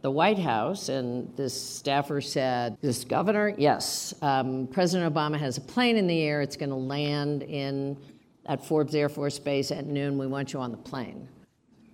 the 0.03 0.11
White 0.11 0.39
House, 0.39 0.89
and 0.89 1.35
this 1.37 1.61
staffer 1.61 2.21
said, 2.21 2.77
This 2.81 3.03
governor, 3.03 3.55
yes, 3.59 4.15
um, 4.23 4.69
President 4.69 5.13
Obama 5.13 5.39
has 5.39 5.57
a 5.57 5.63
plane 5.63 5.97
in 5.97 6.07
the 6.07 6.21
air. 6.23 6.43
It's 6.43 6.57
going 6.57 6.71
to 6.71 6.77
land 6.77 7.43
in 7.43 7.97
at 8.45 8.65
Forbes 8.65 8.95
Air 8.95 9.09
Force 9.09 9.39
Base 9.39 9.73
at 9.73 9.87
noon. 9.87 10.19
We 10.19 10.29
want 10.29 10.53
you 10.53 10.61
on 10.61 10.71
the 10.71 10.77
plane. 10.77 11.29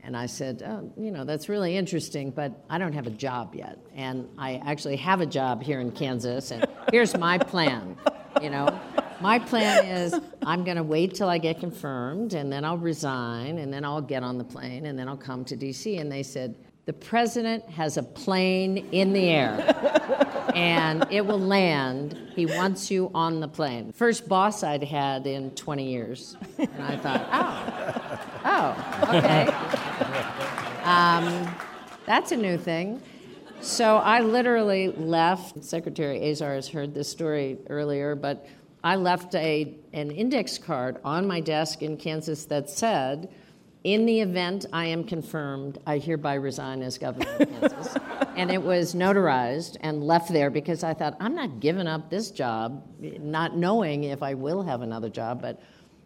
And 0.05 0.17
I 0.17 0.27
said, 0.27 0.63
oh, 0.67 0.93
you 0.97 1.13
know, 1.13 1.25
that's 1.25 1.49
really 1.49 1.77
interesting, 1.77 2.31
but 2.31 2.65
I 2.69 2.79
don't 2.79 2.93
have 2.93 3.07
a 3.07 3.11
job 3.11 3.55
yet. 3.55 3.79
And 3.95 4.29
I 4.37 4.61
actually 4.67 4.97
have 4.97 5.21
a 5.21 5.27
job 5.27 5.63
here 5.63 5.81
in 5.81 5.93
Kansas, 5.93 6.51
and 6.51 6.67
here's 6.91 7.17
my 7.17 7.39
plan. 7.39 7.97
You 8.41 8.51
know, 8.51 8.81
my 9.21 9.39
plan 9.39 9.87
is 9.87 10.15
I'm 10.45 10.65
going 10.65 10.77
to 10.77 10.83
wait 10.83 11.15
till 11.15 11.29
I 11.29 11.39
get 11.39 11.61
confirmed, 11.61 12.35
and 12.35 12.53
then 12.53 12.65
I'll 12.65 12.79
resign, 12.79 13.59
and 13.59 13.73
then 13.73 13.85
I'll 13.85 14.03
get 14.03 14.25
on 14.25 14.39
the 14.39 14.45
plane, 14.45 14.87
and 14.87 14.99
then 14.99 15.09
I'll 15.09 15.17
come 15.17 15.45
to 15.45 15.57
D.C. 15.57 15.99
And 15.99 16.11
they 16.11 16.25
said, 16.25 16.57
the 16.85 16.93
president 16.93 17.69
has 17.71 17.97
a 17.97 18.03
plane 18.03 18.89
in 18.91 19.13
the 19.13 19.29
air 19.29 20.29
and 20.55 21.07
it 21.11 21.25
will 21.25 21.41
land. 21.41 22.19
He 22.35 22.47
wants 22.47 22.91
you 22.91 23.11
on 23.15 23.41
the 23.41 23.49
plane. 23.49 23.93
First 23.93 24.29
boss 24.29 24.63
I'd 24.63 24.83
had 24.83 25.27
in 25.27 25.51
20 25.53 25.91
years. 25.91 26.37
And 26.59 26.83
I 26.83 26.97
thought, 26.97 27.29
oh, 28.45 28.77
oh, 29.05 29.17
okay. 29.17 29.47
Um, 30.85 31.55
that's 32.07 32.33
a 32.33 32.37
new 32.37 32.59
thing. 32.59 33.01
So 33.61 33.99
I 33.99 34.21
literally 34.21 34.89
left. 34.89 35.63
Secretary 35.65 36.31
Azar 36.31 36.57
has 36.57 36.69
heard 36.69 36.95
this 36.95 37.09
story 37.09 37.59
earlier, 37.69 38.17
but 38.17 38.47
I 38.83 38.97
left 38.97 39.37
a, 39.37 39.77
an 39.93 40.11
index 40.11 40.59
card 40.59 40.99
on 41.05 41.27
my 41.27 41.41
desk 41.41 41.83
in 41.83 41.97
Kansas 41.97 42.47
that 42.47 42.69
said, 42.69 43.33
in 43.85 44.07
the 44.07 44.21
event 44.21 44.67
I 44.73 44.87
am 44.87 45.05
confirmed, 45.05 45.79
I 45.87 45.99
hereby 45.99 46.35
resign 46.35 46.83
as 46.83 46.99
governor 46.99 47.31
of 47.41 47.49
Kansas. 47.61 47.97
and 48.37 48.51
it 48.51 48.63
was 48.63 48.95
notarized 48.95 49.77
and 49.81 50.05
left 50.05 50.33
there 50.33 50.51
because 50.51 50.85
I 50.85 50.95
thought, 50.95 51.17
I'm 51.21 51.35
not 51.35 51.61
giving 51.61 51.87
up 51.87 52.09
this 52.09 52.31
job, 52.31 52.85
not 53.01 53.57
knowing 53.57 54.05
if 54.05 54.23
I 54.23 54.35
will 54.35 54.63
have 54.63 54.83
another 54.83 55.09
job. 55.09 55.43
But 55.43 55.61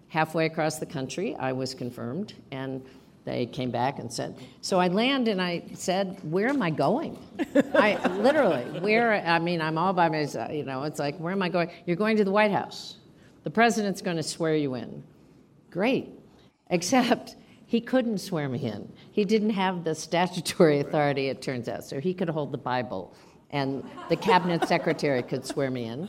halfway 0.09 0.47
across 0.47 0.79
the 0.79 0.87
country, 0.87 1.37
I 1.37 1.53
was 1.53 1.75
confirmed, 1.75 2.35
and 2.51 2.85
they 3.25 3.45
came 3.45 3.71
back 3.71 3.99
and 3.99 4.11
said, 4.11 4.39
so 4.61 4.79
I 4.79 4.89
land 4.89 5.29
and 5.29 5.43
I 5.43 5.65
said, 5.75 6.19
where 6.23 6.49
am 6.49 6.63
I 6.63 6.71
going? 6.71 7.19
I 7.75 7.99
literally, 8.17 8.81
where, 8.81 9.15
I 9.15 9.39
mean, 9.39 9.61
I'm 9.61 9.77
all 9.77 9.93
by 9.93 10.09
myself, 10.09 10.53
you 10.53 10.65
know, 10.65 10.85
it's 10.85 11.01
like, 11.01 11.19
where 11.19 11.33
am 11.33 11.43
I 11.43 11.49
going? 11.49 11.71
You're 11.87 11.97
going 11.97 12.17
to 12.19 12.25
the 12.25 12.31
White 12.31 12.53
House. 12.53 12.97
The 13.43 13.51
president's 13.51 14.01
going 14.01 14.17
to 14.17 14.23
swear 14.23 14.55
you 14.55 14.75
in. 14.75 15.03
Great. 15.71 16.09
Except 16.71 17.37
he 17.77 17.81
couldn't 17.83 18.17
swear 18.17 18.49
me 18.49 18.61
in. 18.65 18.91
He 19.13 19.27
didn't 19.27 19.51
have 19.51 19.85
the 19.85 19.95
statutory 19.95 20.81
authority, 20.81 21.29
it 21.29 21.43
turns 21.43 21.69
out. 21.69 21.85
So 21.85 22.01
he 22.01 22.15
could 22.15 22.31
hold 22.31 22.51
the 22.51 22.57
Bible, 22.57 23.15
and 23.51 23.85
the 24.09 24.17
cabinet 24.17 24.67
secretary 24.67 25.23
could 25.23 25.45
swear 25.45 25.71
me 25.71 25.85
in. 25.85 26.09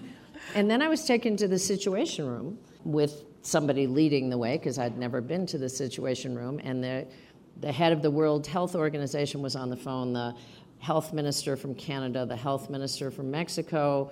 And 0.56 0.72
then 0.72 0.82
I 0.82 0.88
was 0.88 1.04
taken 1.04 1.36
to 1.36 1.46
the 1.46 1.60
Situation 1.60 2.26
Room 2.26 2.58
with 2.86 3.26
somebody 3.42 3.86
leading 3.86 4.30
the 4.30 4.38
way, 4.38 4.56
because 4.56 4.80
I'd 4.80 4.98
never 4.98 5.20
been 5.20 5.46
to 5.48 5.58
the 5.58 5.68
Situation 5.68 6.38
Room, 6.38 6.62
and 6.64 6.82
the, 6.82 7.06
the 7.60 7.74
head 7.74 7.92
of 7.92 8.02
the 8.02 8.12
World 8.12 8.48
Health 8.48 8.74
Organization 8.74 9.42
was 9.42 9.58
on 9.58 9.70
the 9.70 9.76
phone, 9.76 10.14
the 10.14 10.34
health 10.80 11.12
minister 11.12 11.58
from 11.58 11.76
Canada, 11.76 12.26
the 12.26 12.38
health 12.38 12.70
minister 12.70 13.12
from 13.12 13.30
Mexico. 13.30 14.10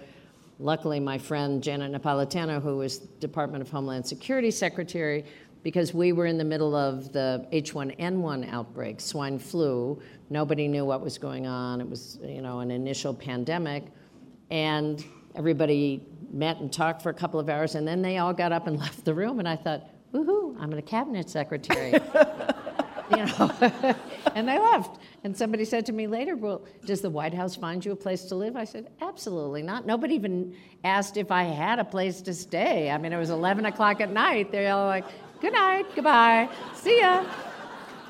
Luckily, 0.59 0.99
my 0.99 1.17
friend 1.17 1.63
Janet 1.63 1.93
Napolitano, 1.93 2.61
who 2.61 2.77
was 2.77 2.97
Department 2.97 3.61
of 3.61 3.69
Homeland 3.69 4.05
Security 4.05 4.51
Secretary, 4.51 5.23
because 5.65 5.95
we 5.95 6.11
were 6.11 6.27
in 6.27 6.37
the 6.37 6.43
middle 6.43 6.75
of 6.75 7.11
the 7.11 7.43
H1N1 7.51 8.53
outbreak, 8.53 9.01
swine 9.01 9.39
flu. 9.39 9.99
Nobody 10.29 10.67
knew 10.67 10.85
what 10.85 11.01
was 11.01 11.17
going 11.17 11.47
on. 11.47 11.81
It 11.81 11.89
was, 11.89 12.19
you 12.23 12.43
know, 12.43 12.59
an 12.59 12.69
initial 12.69 13.15
pandemic. 13.15 13.85
And 14.51 15.03
everybody 15.33 16.05
met 16.31 16.57
and 16.57 16.71
talked 16.71 17.01
for 17.01 17.09
a 17.09 17.15
couple 17.15 17.39
of 17.39 17.49
hours, 17.49 17.73
and 17.73 17.87
then 17.87 18.03
they 18.03 18.19
all 18.19 18.31
got 18.31 18.51
up 18.51 18.67
and 18.67 18.77
left 18.85 19.05
the 19.05 19.15
room. 19.15 19.39
And 19.39 19.49
I 19.49 19.55
thought, 19.55 19.89
woohoo, 20.13 20.55
I'm 20.59 20.71
a 20.71 20.83
cabinet 20.83 21.31
secretary. 21.31 21.93
you 23.09 23.25
know, 23.25 23.51
and 24.35 24.47
they 24.47 24.59
left. 24.59 24.99
And 25.23 25.35
somebody 25.35 25.65
said 25.65 25.85
to 25.87 25.93
me 25.93 26.05
later, 26.05 26.35
"Well, 26.35 26.63
does 26.85 27.01
the 27.01 27.09
White 27.09 27.33
House 27.33 27.55
find 27.55 27.83
you 27.83 27.91
a 27.91 27.95
place 27.95 28.25
to 28.25 28.35
live?" 28.35 28.55
I 28.55 28.63
said, 28.65 28.89
"Absolutely 29.01 29.63
not." 29.63 29.85
Nobody 29.85 30.15
even 30.15 30.55
asked 30.83 31.17
if 31.17 31.31
I 31.31 31.43
had 31.43 31.79
a 31.79 31.83
place 31.85 32.21
to 32.21 32.33
stay. 32.33 32.91
I 32.91 32.97
mean, 32.97 33.13
it 33.13 33.17
was 33.17 33.29
11 33.29 33.65
o'clock 33.65 34.01
at 34.01 34.11
night. 34.11 34.51
They're 34.51 34.73
all 34.73 34.87
like, 34.87 35.05
Good 35.41 35.53
night. 35.53 35.85
Goodbye. 35.95 36.49
See 36.75 36.99
ya. 36.99 37.25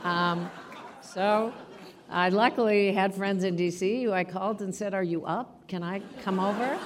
Um, 0.03 0.49
so 1.01 1.53
I 2.09 2.29
luckily 2.29 2.91
had 2.93 3.13
friends 3.15 3.43
in 3.43 3.55
DC 3.57 4.03
who 4.03 4.11
I 4.11 4.23
called 4.23 4.61
and 4.61 4.73
said, 4.73 4.93
Are 4.93 5.03
you 5.03 5.25
up? 5.25 5.67
Can 5.67 5.83
I 5.83 6.01
come 6.23 6.39
over? 6.39 6.77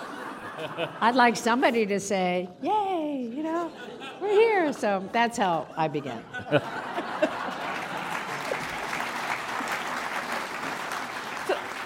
I'd 1.02 1.16
like 1.16 1.36
somebody 1.36 1.86
to 1.86 2.00
say, 2.00 2.50
Yay, 2.62 3.30
you 3.34 3.44
know, 3.44 3.72
we're 4.22 4.30
here. 4.30 4.74
So 4.74 5.08
that's 5.12 5.38
how 5.38 5.68
I 5.76 5.88
began. 5.88 6.24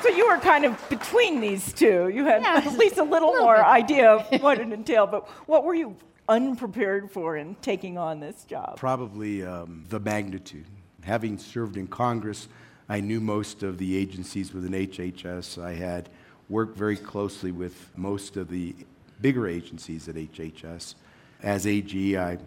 So 0.02 0.10
you 0.10 0.28
were 0.28 0.38
kind 0.38 0.66
of 0.66 0.90
between 0.90 1.40
these 1.40 1.72
two. 1.72 2.10
You 2.10 2.26
had 2.26 2.42
yes, 2.42 2.68
at 2.68 2.78
least 2.78 2.98
a 2.98 3.04
little, 3.04 3.30
a 3.30 3.32
little 3.32 3.46
more 3.46 3.56
bit. 3.56 3.66
idea 3.66 4.12
of 4.12 4.42
what 4.42 4.60
it 4.60 4.70
entailed. 4.74 5.12
But 5.12 5.30
what 5.48 5.64
were 5.64 5.74
you 5.74 5.96
unprepared 6.28 7.12
for 7.12 7.38
in 7.38 7.56
taking 7.56 7.98
on 7.98 8.20
this 8.20 8.44
job? 8.44 8.78
Probably 8.78 9.44
um, 9.44 9.84
the 9.90 10.00
magnitude. 10.00 10.66
Having 11.04 11.38
served 11.38 11.78
in 11.78 11.88
Congress, 11.88 12.48
I 12.88 13.02
knew 13.02 13.20
most 13.20 13.64
of 13.64 13.78
the 13.78 13.98
agencies 13.98 14.54
within 14.54 14.72
HHS. 14.72 15.62
I 15.62 15.74
had 15.74 16.10
worked 16.50 16.78
very 16.78 16.98
closely 16.98 17.52
with 17.52 17.90
most 17.96 18.38
of 18.38 18.50
the 18.50 18.76
bigger 19.22 19.48
agencies 19.48 20.08
at 20.08 20.16
HHS. 20.16 20.96
As 21.42 21.68
AG, 21.68 22.18
I, 22.18 22.38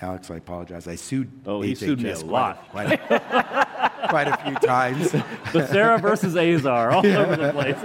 Alex, 0.00 0.30
I 0.30 0.36
apologize. 0.36 0.86
I 0.86 0.94
sued 0.94 1.30
oh, 1.46 1.60
HHS 1.60 1.64
he 1.64 1.74
sued 1.74 2.00
me 2.02 2.10
a 2.10 2.16
quite 2.16 2.26
lot. 2.26 2.68
quite, 2.70 2.92
a, 2.92 4.06
quite 4.08 4.28
a 4.28 4.36
few 4.44 4.54
times. 4.56 5.08
Becerra 5.52 6.00
versus 6.00 6.36
Azar, 6.36 6.90
all 6.92 7.06
yeah. 7.06 7.18
over 7.18 7.36
the 7.36 7.52
place. 7.52 7.76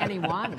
and 0.00 0.10
he 0.10 0.18
won. 0.18 0.56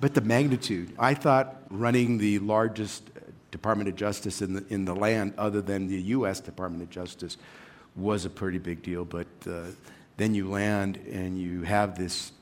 But 0.00 0.14
the 0.14 0.22
magnitude, 0.22 0.94
I 0.98 1.14
thought 1.14 1.62
running 1.68 2.18
the 2.18 2.38
largest 2.38 3.10
Department 3.50 3.88
of 3.88 3.96
Justice 3.96 4.40
in 4.40 4.54
the, 4.54 4.64
in 4.70 4.84
the 4.84 4.94
land, 4.94 5.34
other 5.36 5.60
than 5.60 5.88
the 5.88 6.00
U.S. 6.02 6.40
Department 6.40 6.82
of 6.82 6.90
Justice, 6.90 7.36
was 7.96 8.24
a 8.24 8.30
pretty 8.30 8.58
big 8.58 8.82
deal. 8.82 9.04
But 9.04 9.26
uh, 9.46 9.64
then 10.16 10.34
you 10.34 10.48
land 10.48 10.98
and 11.10 11.38
you 11.38 11.62
have 11.62 11.98
this 11.98 12.32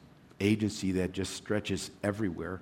agency 0.40 0.92
that 0.92 1.12
just 1.12 1.34
stretches 1.34 1.90
everywhere. 2.04 2.60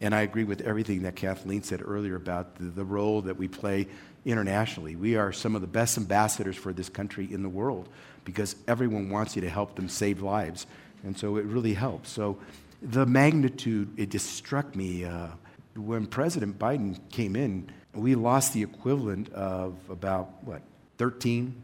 And 0.00 0.14
I 0.14 0.22
agree 0.22 0.44
with 0.44 0.62
everything 0.62 1.02
that 1.02 1.14
Kathleen 1.14 1.62
said 1.62 1.80
earlier 1.84 2.16
about 2.16 2.56
the, 2.56 2.64
the 2.64 2.84
role 2.84 3.22
that 3.22 3.36
we 3.36 3.46
play 3.46 3.86
internationally. 4.24 4.96
We 4.96 5.16
are 5.16 5.32
some 5.32 5.54
of 5.54 5.60
the 5.60 5.66
best 5.66 5.96
ambassadors 5.96 6.56
for 6.56 6.72
this 6.72 6.88
country 6.88 7.28
in 7.30 7.42
the 7.42 7.48
world 7.48 7.88
because 8.24 8.56
everyone 8.66 9.10
wants 9.10 9.36
you 9.36 9.42
to 9.42 9.50
help 9.50 9.76
them 9.76 9.88
save 9.88 10.22
lives. 10.22 10.66
And 11.04 11.16
so 11.16 11.36
it 11.36 11.44
really 11.44 11.74
helps. 11.74 12.10
So 12.10 12.38
the 12.84 13.06
magnitude, 13.06 13.92
it 13.96 14.10
just 14.10 14.32
struck 14.36 14.76
me. 14.76 15.04
Uh, 15.04 15.28
when 15.74 16.06
President 16.06 16.58
Biden 16.58 16.98
came 17.10 17.34
in, 17.34 17.70
we 17.94 18.14
lost 18.14 18.52
the 18.52 18.62
equivalent 18.62 19.32
of 19.32 19.74
about, 19.88 20.44
what, 20.44 20.62
13 20.98 21.54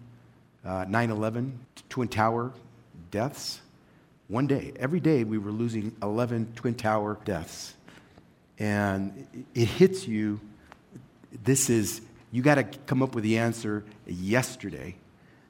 uh, 0.64 0.85
9 0.88 1.11
11 1.11 1.59
Twin 1.88 2.09
Tower 2.09 2.52
deaths. 3.11 3.61
One 4.28 4.46
day, 4.46 4.72
every 4.78 5.00
day, 5.00 5.24
we 5.24 5.38
were 5.38 5.50
losing 5.50 5.94
11 6.02 6.52
Twin 6.54 6.74
Tower 6.74 7.18
deaths. 7.24 7.74
And 8.59 9.46
it 9.54 9.66
hits 9.66 10.06
you. 10.06 10.40
This 11.44 11.70
is, 11.70 12.00
you 12.30 12.42
got 12.42 12.56
to 12.56 12.64
come 12.64 13.02
up 13.02 13.14
with 13.14 13.24
the 13.24 13.38
answer 13.38 13.85
yesterday. 14.06 14.96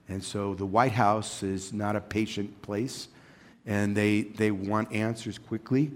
And 0.08 0.22
so 0.22 0.54
the 0.54 0.66
White 0.66 0.92
House 0.92 1.42
is 1.42 1.72
not 1.72 1.96
a 1.96 2.00
patient 2.00 2.62
place, 2.62 3.08
and 3.66 3.96
they, 3.96 4.22
they 4.22 4.50
want 4.50 4.92
answers 4.92 5.38
quickly. 5.38 5.90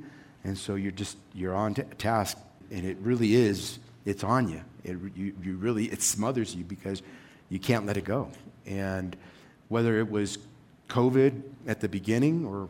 And 0.45 0.57
so 0.57 0.75
you're 0.75 0.93
just, 0.93 1.17
you're 1.35 1.55
on 1.55 1.75
t- 1.75 1.83
task, 1.99 2.39
and 2.71 2.85
it 2.85 2.97
really 3.01 3.35
is, 3.35 3.79
it's 4.05 4.23
on 4.23 4.49
you. 4.49 4.61
It, 4.85 4.99
you, 5.17 5.35
you 5.43 5.57
really, 5.57 5.87
it 5.87 6.03
smothers 6.03 6.55
you 6.55 6.65
because 6.65 7.03
you 7.49 7.59
can't 7.59 7.87
let 7.87 7.97
it 7.97 8.05
go. 8.05 8.29
And 8.67 9.17
whether 9.69 9.99
it 9.99 10.11
was 10.11 10.39
COVID 10.89 11.43
at 11.67 11.81
the 11.81 11.89
beginning 11.89 12.45
or 12.45 12.69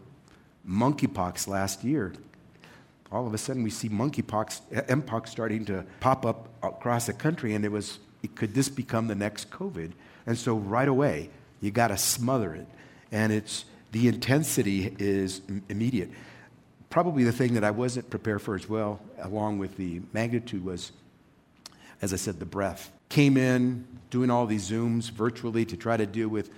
monkeypox 0.69 1.49
last 1.49 1.83
year, 1.83 2.13
all 3.11 3.27
of 3.27 3.35
a 3.35 3.39
sudden 3.39 3.63
we 3.63 3.71
see 3.71 3.89
monkeypox, 3.89 4.61
mpox 4.87 5.29
starting 5.29 5.65
to 5.67 5.85
pop 6.01 6.25
up 6.25 6.49
across 6.63 7.07
the 7.07 7.13
country, 7.13 7.55
and 7.55 7.65
it 7.65 7.73
was, 7.73 7.99
could 8.35 8.55
this 8.55 8.69
become 8.69 9.09
the 9.09 9.15
next 9.15 9.51
COVID? 9.51 9.93
And 10.27 10.39
so 10.39 10.57
right 10.57 10.89
away, 10.89 11.31
you 11.61 11.71
got 11.71 11.89
to 11.89 11.99
smother 11.99 12.55
it. 12.55 12.67
And 13.13 13.33
it's, 13.33 13.65
the 13.95 14.09
intensity 14.09 14.93
is 14.99 15.41
immediate. 15.69 16.11
Probably 16.91 17.23
the 17.23 17.31
thing 17.31 17.55
that 17.55 17.63
I 17.63 17.71
wasn't 17.71 18.11
prepared 18.11 18.43
for 18.43 18.57
as 18.57 18.69
well, 18.69 19.01
along 19.21 19.59
with 19.59 19.77
the 19.77 20.03
magnitude, 20.13 20.65
was, 20.65 20.91
as 22.03 22.13
I 22.13 22.17
said, 22.17 22.41
the 22.41 22.45
breath. 22.45 22.91
Came 23.09 23.37
in 23.37 23.87
doing 24.11 24.31
all 24.31 24.47
these 24.47 24.69
Zooms 24.69 25.13
virtually 25.13 25.65
to 25.67 25.77
try 25.77 25.97
to 25.97 26.07
deal 26.07 26.27
with 26.27 26.51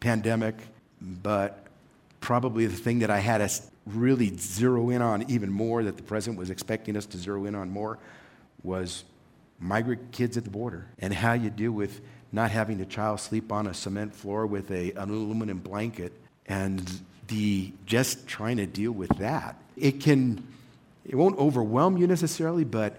pandemic, 0.00 0.54
but 1.00 1.64
probably 2.20 2.66
the 2.66 2.76
thing 2.76 2.98
that 2.98 3.08
I 3.08 3.20
had 3.20 3.40
us 3.40 3.70
really 3.86 4.36
zero 4.36 4.90
in 4.90 5.00
on 5.00 5.30
even 5.30 5.50
more, 5.50 5.82
that 5.82 5.96
the 5.96 6.02
president 6.02 6.38
was 6.38 6.50
expecting 6.50 6.94
us 6.94 7.06
to 7.06 7.16
zero 7.16 7.46
in 7.46 7.54
on 7.54 7.70
more, 7.70 7.98
was 8.62 9.04
migrant 9.58 10.12
kids 10.12 10.36
at 10.36 10.44
the 10.44 10.50
border 10.50 10.88
and 10.98 11.14
how 11.14 11.32
you 11.32 11.48
deal 11.48 11.72
with 11.72 12.02
not 12.32 12.50
having 12.50 12.82
a 12.82 12.84
child 12.84 13.18
sleep 13.18 13.50
on 13.50 13.66
a 13.66 13.72
cement 13.72 14.14
floor 14.14 14.46
with 14.46 14.70
a, 14.70 14.92
an 14.92 15.08
aluminum 15.08 15.58
blanket 15.58 16.12
and 16.46 17.00
the 17.28 17.72
just 17.84 18.26
trying 18.26 18.56
to 18.58 18.66
deal 18.66 18.92
with 18.92 19.10
that. 19.18 19.60
It 19.76 20.00
can, 20.00 20.46
it 21.04 21.14
won't 21.16 21.38
overwhelm 21.38 21.96
you 21.96 22.06
necessarily, 22.06 22.64
but 22.64 22.96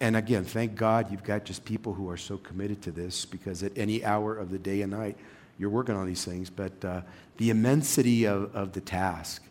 and 0.00 0.16
again, 0.16 0.44
thank 0.44 0.74
God 0.74 1.10
you've 1.10 1.24
got 1.24 1.44
just 1.44 1.64
people 1.64 1.92
who 1.92 2.10
are 2.10 2.16
so 2.16 2.36
committed 2.38 2.82
to 2.82 2.90
this 2.90 3.24
because 3.24 3.62
at 3.62 3.76
any 3.76 4.04
hour 4.04 4.36
of 4.36 4.50
the 4.50 4.58
day 4.58 4.82
and 4.82 4.92
night, 4.92 5.16
you're 5.58 5.70
working 5.70 5.94
on 5.94 6.06
these 6.06 6.24
things. 6.24 6.50
But 6.50 6.84
uh, 6.84 7.02
the 7.38 7.50
immensity 7.50 8.26
of, 8.26 8.54
of 8.54 8.72
the 8.72 8.80
task, 8.80 9.42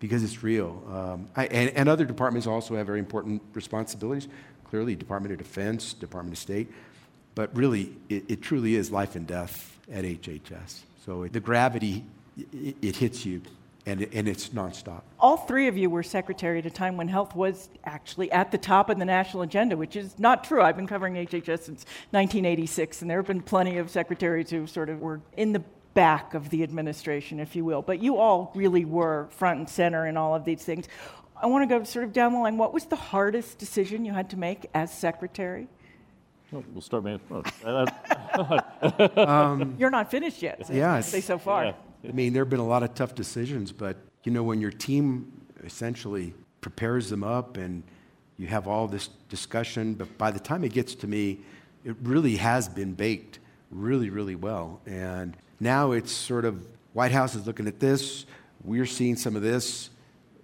because 0.00 0.22
it's 0.22 0.42
real. 0.42 0.82
Um, 0.90 1.28
I, 1.36 1.46
and, 1.46 1.70
and, 1.70 1.88
other 1.88 2.04
departments 2.04 2.46
also 2.46 2.76
have 2.76 2.86
very 2.86 2.98
important 2.98 3.40
responsibilities. 3.54 4.28
Clearly, 4.68 4.94
Department 4.94 5.32
of 5.32 5.38
Defense, 5.38 5.94
Department 5.94 6.36
of 6.36 6.38
State. 6.38 6.70
But 7.34 7.54
really, 7.56 7.96
it, 8.08 8.24
it 8.28 8.42
truly 8.42 8.74
is 8.74 8.90
life 8.90 9.16
and 9.16 9.26
death 9.26 9.78
at 9.90 10.04
HHS. 10.04 10.80
So 11.06 11.26
the 11.26 11.40
gravity, 11.40 12.04
it, 12.36 12.76
it 12.82 12.96
hits 12.96 13.24
you 13.24 13.42
and, 13.86 14.02
and 14.12 14.28
it's 14.28 14.48
nonstop. 14.50 15.02
All 15.20 15.36
three 15.36 15.68
of 15.68 15.76
you 15.76 15.90
were 15.90 16.02
secretary 16.02 16.58
at 16.58 16.66
a 16.66 16.70
time 16.70 16.96
when 16.96 17.08
health 17.08 17.34
was 17.34 17.68
actually 17.84 18.30
at 18.32 18.50
the 18.50 18.58
top 18.58 18.88
of 18.88 18.98
the 18.98 19.04
national 19.04 19.42
agenda, 19.42 19.76
which 19.76 19.96
is 19.96 20.18
not 20.18 20.44
true. 20.44 20.62
I've 20.62 20.76
been 20.76 20.86
covering 20.86 21.14
HHS 21.14 21.62
since 21.62 21.84
1986, 22.10 23.02
and 23.02 23.10
there 23.10 23.18
have 23.18 23.26
been 23.26 23.42
plenty 23.42 23.76
of 23.76 23.90
secretaries 23.90 24.50
who 24.50 24.66
sort 24.66 24.88
of 24.88 25.00
were 25.00 25.20
in 25.36 25.52
the 25.52 25.62
back 25.92 26.34
of 26.34 26.50
the 26.50 26.62
administration, 26.62 27.38
if 27.38 27.54
you 27.54 27.64
will. 27.64 27.82
But 27.82 28.02
you 28.02 28.16
all 28.16 28.52
really 28.54 28.84
were 28.84 29.28
front 29.30 29.58
and 29.58 29.68
center 29.68 30.06
in 30.06 30.16
all 30.16 30.34
of 30.34 30.44
these 30.44 30.62
things. 30.62 30.88
I 31.40 31.46
want 31.46 31.68
to 31.68 31.78
go 31.78 31.84
sort 31.84 32.04
of 32.04 32.12
down 32.12 32.32
the 32.32 32.38
line. 32.38 32.56
What 32.56 32.72
was 32.72 32.86
the 32.86 32.96
hardest 32.96 33.58
decision 33.58 34.04
you 34.04 34.12
had 34.12 34.30
to 34.30 34.36
make 34.36 34.66
as 34.74 34.92
secretary? 34.92 35.68
we'll 36.52 36.80
start, 36.80 37.02
man. 37.02 37.20
um, 39.16 39.74
You're 39.76 39.90
not 39.90 40.10
finished 40.10 40.40
yet. 40.40 40.64
So 40.66 40.72
yeah, 40.72 41.00
say 41.00 41.20
so 41.20 41.36
far. 41.36 41.64
Yeah. 41.64 41.72
I 42.06 42.12
mean, 42.12 42.32
there 42.32 42.44
have 42.44 42.50
been 42.50 42.60
a 42.60 42.66
lot 42.66 42.82
of 42.82 42.94
tough 42.94 43.14
decisions, 43.14 43.72
but 43.72 43.96
you 44.24 44.32
know, 44.32 44.42
when 44.42 44.60
your 44.60 44.70
team 44.70 45.32
essentially 45.62 46.34
prepares 46.60 47.08
them 47.08 47.24
up 47.24 47.56
and 47.56 47.82
you 48.36 48.46
have 48.46 48.66
all 48.66 48.86
this 48.88 49.08
discussion, 49.28 49.94
but 49.94 50.18
by 50.18 50.30
the 50.30 50.40
time 50.40 50.64
it 50.64 50.72
gets 50.72 50.94
to 50.96 51.06
me, 51.06 51.40
it 51.84 51.96
really 52.02 52.36
has 52.36 52.68
been 52.68 52.94
baked 52.94 53.38
really, 53.70 54.10
really 54.10 54.34
well. 54.34 54.80
And 54.86 55.36
now 55.60 55.92
it's 55.92 56.12
sort 56.12 56.44
of 56.44 56.66
White 56.92 57.12
House 57.12 57.34
is 57.34 57.46
looking 57.46 57.66
at 57.66 57.80
this, 57.80 58.26
we're 58.62 58.86
seeing 58.86 59.16
some 59.16 59.36
of 59.36 59.42
this, 59.42 59.90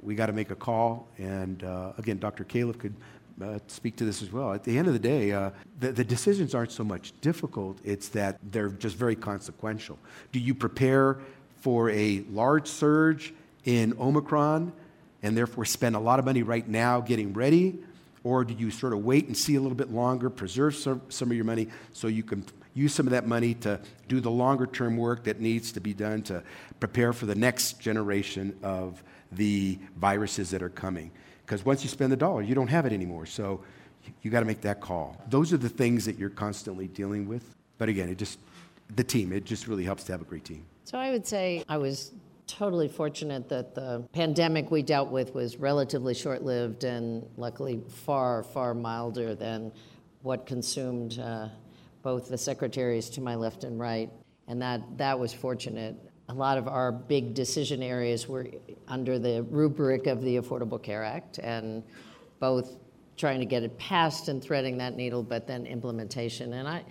we 0.01 0.15
got 0.15 0.27
to 0.27 0.33
make 0.33 0.51
a 0.51 0.57
call. 0.57 1.09
And 1.19 1.63
uh, 1.63 1.93
again, 1.99 2.19
Dr. 2.19 2.45
Califf 2.45 2.79
could 2.79 2.95
uh, 3.43 3.59
speak 3.67 3.97
to 3.97 4.05
this 4.05 4.23
as 4.23 4.33
well. 4.33 4.53
At 4.53 4.65
the 4.65 4.77
end 4.77 4.87
of 4.87 4.93
the 4.93 4.99
day, 4.99 5.33
uh, 5.33 5.51
the, 5.79 5.93
the, 5.93 6.05
decisions 6.05 6.55
aren't 6.55 6.73
so 6.73 6.85
much 6.85 7.13
difficult, 7.23 7.79
it's 7.85 8.09
that 8.09 8.39
they're 8.51 8.69
just 8.69 8.97
very 8.97 9.17
consequential. 9.17 9.99
Do 10.33 10.39
you 10.39 10.55
prepare 10.55 11.19
for 11.61 11.91
a 11.91 12.25
large 12.31 12.67
surge 12.67 13.33
in 13.65 13.95
Omicron 13.99 14.73
and 15.23 15.37
therefore 15.37 15.65
spend 15.65 15.97
a 15.97 15.99
lot 15.99 16.19
of 16.19 16.25
money 16.25 16.43
right 16.43 16.67
now 16.67 17.01
getting 17.01 17.33
ready? 17.33 17.79
Or 18.23 18.45
do 18.45 18.55
you 18.55 18.71
sort 18.71 18.93
of 18.93 19.05
wait 19.05 19.27
and 19.27 19.37
see 19.37 19.55
a 19.55 19.61
little 19.61 19.77
bit 19.77 19.91
longer, 19.91 20.29
preserve 20.29 20.75
some, 20.77 21.31
of 21.31 21.33
your 21.33 21.45
money 21.45 21.69
so 21.93 22.07
you 22.07 22.23
can 22.23 22.45
use 22.75 22.95
some 22.95 23.07
of 23.07 23.13
that 23.13 23.27
money 23.27 23.55
to 23.55 23.81
do 24.09 24.21
the 24.21 24.31
longer 24.31 24.67
term 24.67 24.97
work 24.97 25.25
that 25.25 25.41
needs 25.41 25.73
to 25.73 25.81
be 25.81 25.95
done 25.95 26.23
to 26.23 26.43
prepare 26.81 27.13
for 27.13 27.27
the 27.27 27.35
next 27.35 27.81
generation 27.81 28.57
of 28.63 29.03
the 29.33 29.79
viruses 29.97 30.51
that 30.51 30.63
are 30.63 30.69
coming? 30.69 31.11
Because 31.47 31.65
once 31.65 31.83
you 31.83 31.89
spend 31.89 32.13
the 32.13 32.17
dollar, 32.17 32.43
you 32.43 32.55
don't 32.55 32.69
have 32.69 32.87
it 32.87 32.93
anymore. 32.93 33.27
So 33.27 33.63
you 34.23 34.31
got 34.31 34.41
to 34.41 34.47
make 34.47 34.61
that 34.63 34.81
call. 34.81 35.17
Those 35.29 35.53
are 35.53 35.59
the 35.59 35.69
things 35.69 36.05
that 36.05 36.19
you're 36.19 36.31
constantly 36.31 36.89
dealing 36.89 37.27
with. 37.27 37.57
But 37.79 37.89
again, 37.89 38.09
it 38.09 38.19
just, 38.19 38.39
the 38.95 39.05
team, 39.05 39.33
it 39.33 39.45
just 39.45 39.67
really 39.67 39.85
helps 39.85 40.05
to 40.05 40.13
have 40.13 40.21
a 40.21 40.25
great 40.25 40.45
team. 40.45 40.65
So 40.91 40.99
I 40.99 41.13
would 41.13 41.25
say 41.25 41.63
I 41.69 41.79
was 41.79 42.11
totally 42.49 42.89
fortunate 42.89 43.49
that 43.49 43.77
the 43.77 44.05
pandemic 44.13 44.73
we 44.73 44.83
dealt 44.83 45.09
with 45.09 45.33
was 45.33 45.57
relatively 45.57 46.15
short 46.15 46.43
lived 46.43 46.83
and 46.83 47.25
luckily 47.37 47.81
far, 47.87 48.43
far 48.43 48.75
milder 48.75 49.37
than 49.37 49.71
what 50.23 50.47
consumed 50.47 51.21
uh, 51.21 51.47
both 52.03 52.29
the 52.29 52.37
secretaries 52.37 53.09
to 53.11 53.21
my 53.21 53.37
left 53.37 53.63
and 53.63 53.79
right. 53.79 54.11
And 54.49 54.61
that, 54.63 54.81
that 54.99 55.17
was 55.17 55.33
fortunate. 55.33 55.95
A 56.29 56.35
lot 56.35 56.59
of 56.59 56.67
our 56.67 56.91
big 56.91 57.35
decision 57.35 57.85
areas 57.85 58.27
were 58.27 58.49
under 58.89 59.21
the 59.21 59.45
rubric 59.45 60.09
of 60.09 60.23
the 60.23 60.39
Affordable 60.39 60.83
Care 60.83 61.05
Act, 61.05 61.39
and 61.39 61.85
both 62.41 62.79
trying 63.17 63.39
to 63.39 63.47
get 63.47 63.63
it 63.63 63.79
passed 63.79 64.27
and 64.27 64.43
threading 64.43 64.79
that 64.79 64.97
needle, 64.97 65.23
but 65.23 65.47
then 65.47 65.67
implementation. 65.67 66.55
And 66.55 66.67
I, 66.67 66.83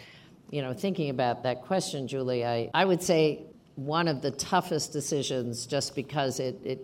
you 0.51 0.61
know, 0.61 0.71
thinking 0.71 1.09
about 1.09 1.43
that 1.43 1.63
question, 1.63 2.07
Julie, 2.07 2.45
I, 2.45 2.69
I 2.73 2.85
would 2.85 3.03
say 3.03 3.48
one 3.85 4.07
of 4.07 4.21
the 4.21 4.31
toughest 4.31 4.91
decisions 4.91 5.65
just 5.65 5.95
because 5.95 6.39
it, 6.39 6.59
it 6.63 6.81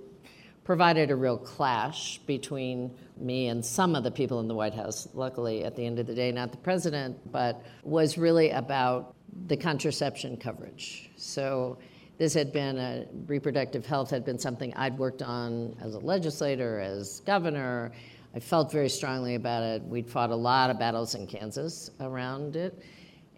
provided 0.64 1.12
a 1.12 1.16
real 1.16 1.38
clash 1.38 2.20
between 2.26 2.92
me 3.18 3.48
and 3.50 3.64
some 3.64 3.96
of 3.96 4.04
the 4.04 4.12
people 4.12 4.40
in 4.40 4.48
the 4.48 4.56
White 4.56 4.74
House, 4.74 5.08
luckily, 5.14 5.64
at 5.64 5.76
the 5.76 5.86
end 5.86 6.00
of 6.00 6.08
the 6.08 6.16
day, 6.16 6.32
not 6.32 6.52
the 6.52 6.58
president, 6.58 7.18
but 7.32 7.62
was 7.84 8.18
really 8.18 8.50
about 8.50 9.14
the 9.48 9.58
contraception 9.58 10.38
coverage. 10.38 11.12
So 11.18 11.78
this 12.18 12.34
had 12.34 12.54
been 12.54 12.78
a 12.78 13.06
reproductive 13.28 13.86
health 13.86 14.10
had 14.10 14.24
been 14.24 14.40
something 14.40 14.74
I'd 14.76 14.98
worked 14.98 15.22
on 15.22 15.76
as 15.82 15.96
a 15.96 16.00
legislator, 16.00 16.80
as 16.80 17.20
governor. 17.26 17.92
I 18.34 18.40
felt 18.40 18.72
very 18.72 18.90
strongly 18.90 19.36
about 19.36 19.64
it. 19.64 19.84
We'd 19.84 20.10
fought 20.10 20.32
a 20.32 20.36
lot 20.36 20.70
of 20.70 20.80
battles 20.80 21.14
in 21.14 21.28
Kansas 21.28 21.92
around 22.00 22.56
it. 22.56 22.82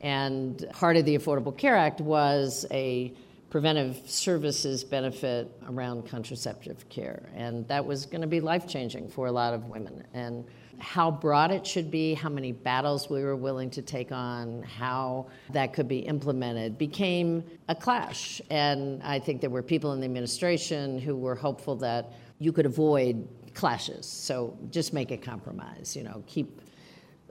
And 0.01 0.63
part 0.73 0.95
of 0.95 1.05
the 1.05 1.17
Affordable 1.17 1.57
Care 1.57 1.75
Act 1.75 2.01
was 2.01 2.65
a 2.71 3.13
preventive 3.49 4.01
services 4.05 4.83
benefit 4.83 5.51
around 5.69 6.07
contraceptive 6.07 6.87
care. 6.89 7.29
And 7.35 7.67
that 7.67 7.85
was 7.85 8.05
going 8.05 8.21
to 8.21 8.27
be 8.27 8.41
life 8.41 8.67
changing 8.67 9.09
for 9.09 9.27
a 9.27 9.31
lot 9.31 9.53
of 9.53 9.65
women. 9.65 10.03
And 10.13 10.45
how 10.79 11.09
broad 11.09 11.51
it 11.51 11.65
should 11.65 11.89
be, 11.89 12.13
how 12.13 12.29
many 12.29 12.51
battles 12.51 13.09
we 13.09 13.23
were 13.23 13.35
willing 13.35 13.69
to 13.71 13.81
take 13.81 14.11
on, 14.11 14.61
how 14.63 15.27
that 15.51 15.73
could 15.73 15.87
be 15.87 15.99
implemented 15.99 16.77
became 16.77 17.43
a 17.67 17.75
clash. 17.75 18.41
And 18.49 19.01
I 19.01 19.17
think 19.19 19.41
there 19.41 19.49
were 19.49 19.63
people 19.63 19.93
in 19.93 19.99
the 19.99 20.05
administration 20.05 20.99
who 20.99 21.15
were 21.15 21.35
hopeful 21.35 21.75
that 21.77 22.13
you 22.39 22.51
could 22.51 22.65
avoid 22.65 23.27
clashes. 23.55 24.05
So 24.05 24.55
just 24.69 24.93
make 24.93 25.09
a 25.11 25.17
compromise, 25.17 25.95
you 25.95 26.03
know, 26.03 26.23
keep 26.27 26.61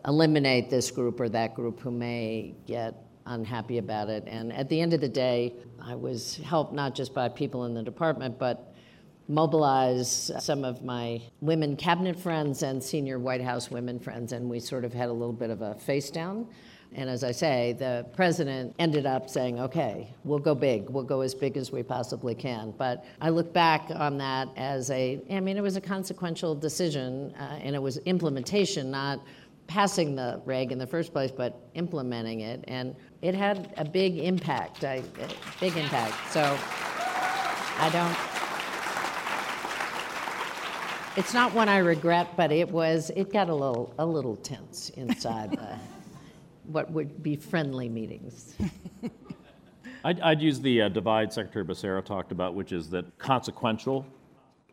eliminate 0.07 0.71
this 0.71 0.91
group 0.91 1.21
or 1.21 1.29
that 1.29 1.55
group 1.55 1.81
who 1.81 1.91
may 1.91 2.55
get 2.67 3.06
unhappy 3.27 3.79
about 3.79 4.09
it. 4.09 4.25
And 4.27 4.53
at 4.53 4.69
the 4.69 4.81
end 4.81 4.95
of 4.95 5.01
the 5.01 5.09
day, 5.09 5.55
I 5.83 5.95
was 5.95 6.37
helped 6.37 6.73
not 6.73 6.95
just 6.95 7.13
by 7.13 7.29
people 7.29 7.65
in 7.65 7.75
the 7.75 7.83
department, 7.83 8.39
but 8.39 8.73
mobilize 9.29 10.31
some 10.39 10.65
of 10.65 10.85
my 10.85 11.21
women 11.41 11.77
cabinet 11.77 12.19
friends 12.19 12.63
and 12.63 12.83
senior 12.83 13.19
White 13.19 13.43
House 13.43 13.71
women 13.71 13.99
friends, 13.99 14.33
and 14.33 14.49
we 14.49 14.61
sort 14.61 14.85
of 14.85 14.93
had 14.93 15.09
a 15.09 15.13
little 15.13 15.33
bit 15.33 15.51
of 15.51 15.63
a 15.63 15.75
face 15.75 16.11
down. 16.11 16.47
And 16.95 17.11
as 17.11 17.25
I 17.25 17.33
say, 17.33 17.75
the 17.77 18.07
president 18.15 18.75
ended 18.79 19.07
up 19.07 19.29
saying, 19.29 19.59
okay, 19.59 20.15
we'll 20.23 20.39
go 20.39 20.55
big. 20.55 20.89
We'll 20.89 21.05
go 21.05 21.21
as 21.21 21.35
big 21.35 21.57
as 21.57 21.73
we 21.73 21.83
possibly 21.83 22.35
can. 22.35 22.73
But 22.79 23.05
I 23.21 23.31
look 23.31 23.53
back 23.53 23.91
on 23.95 24.17
that 24.19 24.49
as 24.57 24.91
a, 24.91 25.21
I 25.31 25.41
mean, 25.41 25.57
it 25.57 25.63
was 25.63 25.77
a 25.77 25.81
consequential 25.81 26.55
decision, 26.55 27.35
uh, 27.35 27.59
and 27.61 27.75
it 27.75 27.83
was 27.83 27.99
implementation, 27.99 28.91
not 28.91 29.21
passing 29.67 30.15
the 30.15 30.41
reg 30.45 30.71
in 30.71 30.79
the 30.79 30.87
first 30.87 31.13
place, 31.13 31.33
but 31.33 31.69
implementing 31.75 32.41
it. 32.41 32.65
And 32.69 32.95
it 33.23 33.35
had 33.35 33.73
a 33.77 33.85
big 33.85 34.19
impact, 34.19 34.85
a 34.85 35.03
big 35.61 35.77
impact. 35.77 36.15
So 36.31 36.43
I 37.79 37.91
don't. 37.91 38.17
It's 41.19 41.33
not 41.33 41.55
one 41.55 41.69
I 41.69 41.79
regret, 41.79 42.29
but 42.37 42.53
it 42.53 42.71
was. 42.71 43.11
It 43.17 43.33
got 43.33 43.49
a 43.49 43.55
little 43.55 43.95
a 43.99 44.07
little 44.07 44.37
tense 44.37 44.91
inside 44.91 45.53
the, 45.53 45.79
what 46.65 46.91
would 46.91 47.23
be 47.23 47.37
friendly 47.37 47.89
meetings. 47.89 48.55
I'd, 50.05 50.21
I'd, 50.21 50.41
use 50.41 50.61
the 50.61 50.83
uh, 50.83 50.89
divide 50.89 51.33
Secretary 51.33 51.65
Becerra 51.65 52.05
talked 52.05 52.31
about, 52.31 52.55
which 52.55 52.71
is 52.71 52.91
that 52.91 53.19
consequential 53.19 54.07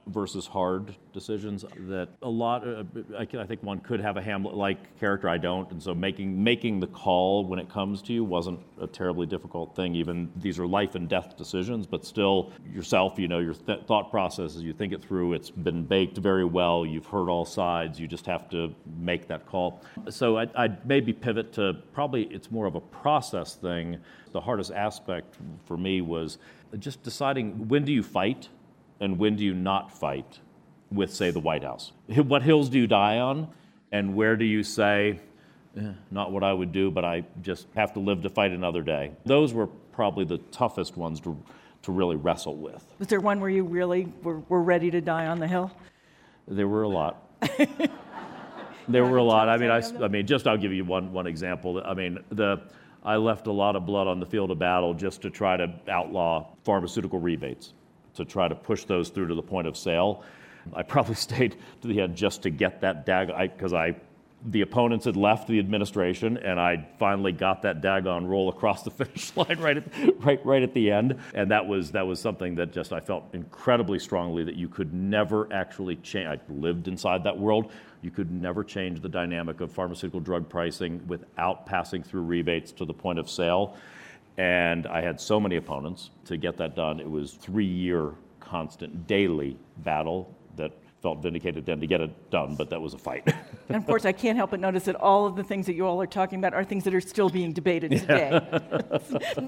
versus 0.07 0.47
hard 0.47 0.95
decisions 1.13 1.63
that 1.77 2.09
a 2.21 2.29
lot 2.29 2.67
uh, 2.67 2.83
I, 3.17 3.21
I, 3.21 3.45
think 3.45 3.63
one 3.63 3.79
could 3.79 4.01
have 4.01 4.17
a 4.17 4.21
hamlet 4.21 4.53
like 4.53 4.99
character 4.99 5.29
i 5.29 5.37
don't 5.37 5.71
and 5.71 5.81
so 5.81 5.93
making 5.93 6.43
making 6.43 6.81
the 6.81 6.87
call 6.87 7.45
when 7.45 7.57
it 7.57 7.69
comes 7.69 8.01
to 8.03 8.13
you 8.13 8.23
wasn't 8.23 8.59
a 8.81 8.87
terribly 8.87 9.25
difficult 9.25 9.75
thing. 9.75 9.95
Even 9.95 10.31
these 10.35 10.59
are 10.59 10.67
life 10.67 10.95
and 10.95 11.07
death 11.07 11.37
decisions 11.37 11.87
but 11.87 12.05
still 12.05 12.51
yourself 12.73 13.17
you 13.17 13.27
know 13.27 13.39
your 13.39 13.53
th- 13.53 13.81
thought 13.87 14.11
processes 14.11 14.61
you 14.61 14.73
think 14.73 14.93
it 14.93 15.01
through 15.01 15.33
it's 15.33 15.49
been 15.49 15.83
baked 15.85 16.17
very 16.17 16.45
well 16.45 16.85
you've 16.85 17.05
heard 17.05 17.29
all 17.29 17.45
sides 17.45 17.99
you 17.99 18.07
just 18.07 18.25
have 18.25 18.49
to 18.49 18.73
make 18.97 19.27
that 19.27 19.45
call. 19.45 19.81
So 20.09 20.37
I, 20.37 20.47
i'd 20.55 20.85
maybe 20.85 21.13
pivot 21.13 21.53
to 21.53 21.73
probably 21.93 22.23
it's 22.25 22.51
more 22.51 22.65
of 22.65 22.75
a 22.75 22.81
process 22.81 23.55
thing. 23.55 23.97
The 24.31 24.41
hardest 24.41 24.71
aspect 24.71 25.35
for 25.65 25.77
me 25.77 26.01
was 26.01 26.37
just 26.79 27.03
deciding 27.03 27.67
when 27.67 27.85
do 27.85 27.93
you 27.93 28.03
fight 28.03 28.49
and 29.03 29.19
when 29.19 29.35
do 29.35 29.43
you 29.43 29.53
not 29.53 29.91
fight 29.91 30.39
with, 30.89 31.13
say, 31.13 31.29
the 31.29 31.39
White 31.39 31.63
House? 31.63 31.91
What 32.15 32.41
hills 32.41 32.69
do 32.69 32.79
you 32.79 32.87
die 32.87 33.19
on, 33.19 33.49
and 33.91 34.15
where 34.15 34.37
do 34.37 34.45
you 34.45 34.63
say, 34.63 35.19
eh, 35.77 35.91
not 36.09 36.31
what 36.31 36.43
I 36.43 36.53
would 36.53 36.71
do, 36.71 36.89
but 36.89 37.03
I 37.03 37.25
just 37.41 37.67
have 37.75 37.93
to 37.93 37.99
live 37.99 38.23
to 38.23 38.29
fight 38.29 38.51
another 38.51 38.81
day? 38.81 39.11
Those 39.25 39.53
were 39.53 39.67
probably 39.91 40.23
the 40.23 40.37
toughest 40.51 40.95
ones 40.95 41.19
to, 41.21 41.37
to 41.81 41.91
really 41.91 42.15
wrestle 42.15 42.55
with. 42.55 42.85
Was 42.97 43.09
there 43.09 43.19
one 43.19 43.41
where 43.41 43.49
you 43.49 43.65
really 43.65 44.11
were, 44.23 44.39
were 44.47 44.63
ready 44.63 44.89
to 44.91 45.01
die 45.01 45.27
on 45.27 45.39
the 45.39 45.47
hill? 45.47 45.69
There 46.47 46.67
were 46.67 46.83
a 46.83 46.89
lot. 46.89 47.27
there 48.87 49.05
were 49.05 49.17
a 49.17 49.23
lot. 49.23 49.49
I 49.49 49.57
mean, 49.57 49.69
I, 49.69 49.81
I 50.01 50.07
mean, 50.07 50.25
just 50.25 50.47
I'll 50.47 50.57
give 50.57 50.71
you 50.71 50.85
one, 50.85 51.11
one 51.11 51.27
example. 51.27 51.81
I 51.85 51.93
mean, 51.93 52.19
the, 52.29 52.61
I 53.03 53.17
left 53.17 53.47
a 53.47 53.51
lot 53.51 53.75
of 53.75 53.85
blood 53.85 54.07
on 54.07 54.21
the 54.21 54.25
field 54.25 54.49
of 54.51 54.59
battle 54.59 54.93
just 54.93 55.21
to 55.23 55.29
try 55.29 55.57
to 55.57 55.73
outlaw 55.89 56.47
pharmaceutical 56.63 57.19
rebates 57.19 57.73
to 58.15 58.26
try 58.26 58.47
to 58.47 58.56
push 58.56 58.86
those 58.86 59.10
through 59.10 59.28
to 59.28 59.36
the 59.36 59.41
point 59.41 59.67
of 59.67 59.78
sale. 59.78 60.23
I 60.73 60.84
probably 60.84 61.15
stayed 61.30 61.56
to 61.82 61.88
the 61.88 62.02
end 62.02 62.15
just 62.15 62.43
to 62.43 62.49
get 62.49 62.82
that 62.82 63.06
dag 63.06 63.28
because 63.56 63.73
I, 63.73 63.88
I, 63.88 63.95
the 64.45 64.62
opponents 64.62 65.06
had 65.06 65.15
left 65.15 65.47
the 65.47 65.58
administration, 65.58 66.38
and 66.38 66.60
I 66.60 66.86
finally 66.99 67.32
got 67.32 67.62
that 67.62 67.82
daggone 67.82 68.28
roll 68.28 68.49
across 68.49 68.84
the 68.84 68.91
finish 68.91 69.36
line 69.38 69.58
right 69.60 69.78
at 69.78 70.23
right 70.23 70.45
right 70.45 70.62
at 70.62 70.73
the 70.73 70.91
end. 70.91 71.17
And 71.34 71.49
that 71.52 71.65
was 71.65 71.91
that 71.91 72.06
was 72.06 72.19
something 72.19 72.56
that 72.56 72.73
just 72.73 72.91
I 72.91 72.99
felt 72.99 73.26
incredibly 73.34 73.99
strongly 73.99 74.43
that 74.43 74.56
you 74.56 74.67
could 74.67 74.93
never 74.93 75.52
actually 75.54 75.95
change. 75.97 76.28
I 76.28 76.39
lived 76.52 76.88
inside 76.88 77.23
that 77.23 77.38
world. 77.38 77.71
You 78.02 78.12
could 78.12 78.32
never 78.32 78.65
change 78.65 79.02
the 79.02 79.08
dynamic 79.08 79.62
of 79.62 79.71
pharmaceutical 79.71 80.19
drug 80.19 80.49
pricing 80.49 81.02
without 81.08 81.65
passing 81.65 82.04
through 82.04 82.23
rebates 82.23 82.73
to 82.73 82.86
the 82.86 82.93
point 82.93 83.17
of 83.17 83.30
sale. 83.30 83.78
And 84.37 84.87
I 84.87 85.01
had 85.01 85.21
so 85.21 85.39
many 85.39 85.57
opponents 85.57 86.09
to 86.25 86.37
get 86.37 86.57
that 86.57 86.75
done. 86.75 86.99
It 86.99 87.09
was 87.09 87.33
three 87.33 87.65
year 87.65 88.13
constant 88.39 89.07
daily 89.07 89.57
battle 89.77 90.35
that 90.55 90.71
felt 91.03 91.21
vindicated 91.21 91.65
then 91.65 91.81
to 91.81 91.85
get 91.85 91.99
it 91.99 92.31
done, 92.31 92.55
but 92.55 92.69
that 92.69 92.81
was 92.81 92.93
a 92.93 92.97
fight. 92.97 93.27
and 93.67 93.75
of 93.75 93.85
course, 93.85 94.05
I 94.05 94.13
can't 94.13 94.37
help 94.37 94.51
but 94.51 94.61
notice 94.61 94.85
that 94.85 94.95
all 94.95 95.25
of 95.25 95.35
the 95.35 95.43
things 95.43 95.65
that 95.65 95.73
you 95.73 95.85
all 95.85 96.01
are 96.01 96.07
talking 96.07 96.39
about 96.39 96.53
are 96.53 96.63
things 96.63 96.85
that 96.85 96.95
are 96.95 97.01
still 97.01 97.29
being 97.29 97.51
debated 97.51 97.91
today. 97.91 98.39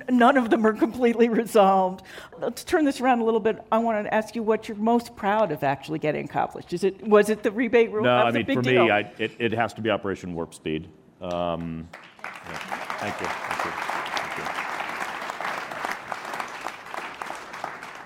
None 0.09 0.35
of 0.35 0.49
them 0.49 0.67
are 0.67 0.73
completely 0.73 1.29
resolved. 1.29 2.03
Let's 2.39 2.65
turn 2.65 2.83
this 2.83 2.99
around 2.99 3.21
a 3.21 3.23
little 3.23 3.39
bit. 3.39 3.65
I 3.71 3.77
want 3.77 4.05
to 4.05 4.13
ask 4.13 4.35
you 4.35 4.43
what 4.43 4.67
you're 4.67 4.77
most 4.77 5.15
proud 5.15 5.53
of 5.53 5.63
actually 5.63 5.99
getting 5.99 6.25
accomplished. 6.25 6.73
Is 6.73 6.83
it 6.83 7.01
was 7.07 7.29
it 7.29 7.41
the 7.41 7.51
rebate 7.51 7.89
rule? 7.89 8.03
No, 8.03 8.17
I 8.17 8.31
mean 8.31 8.45
for 8.45 8.61
deal. 8.61 8.85
me, 8.85 8.91
I, 8.91 8.99
it, 9.17 9.31
it, 9.39 9.53
has 9.53 9.73
to 9.75 9.81
be 9.81 9.89
Operation 9.89 10.35
Warp 10.35 10.53
Speed. 10.53 10.89
Um, 11.21 11.87
yeah. 12.21 12.57
Thank 12.99 13.21
you. 13.21 13.27
Thank 13.27 13.65
you. 13.65 13.94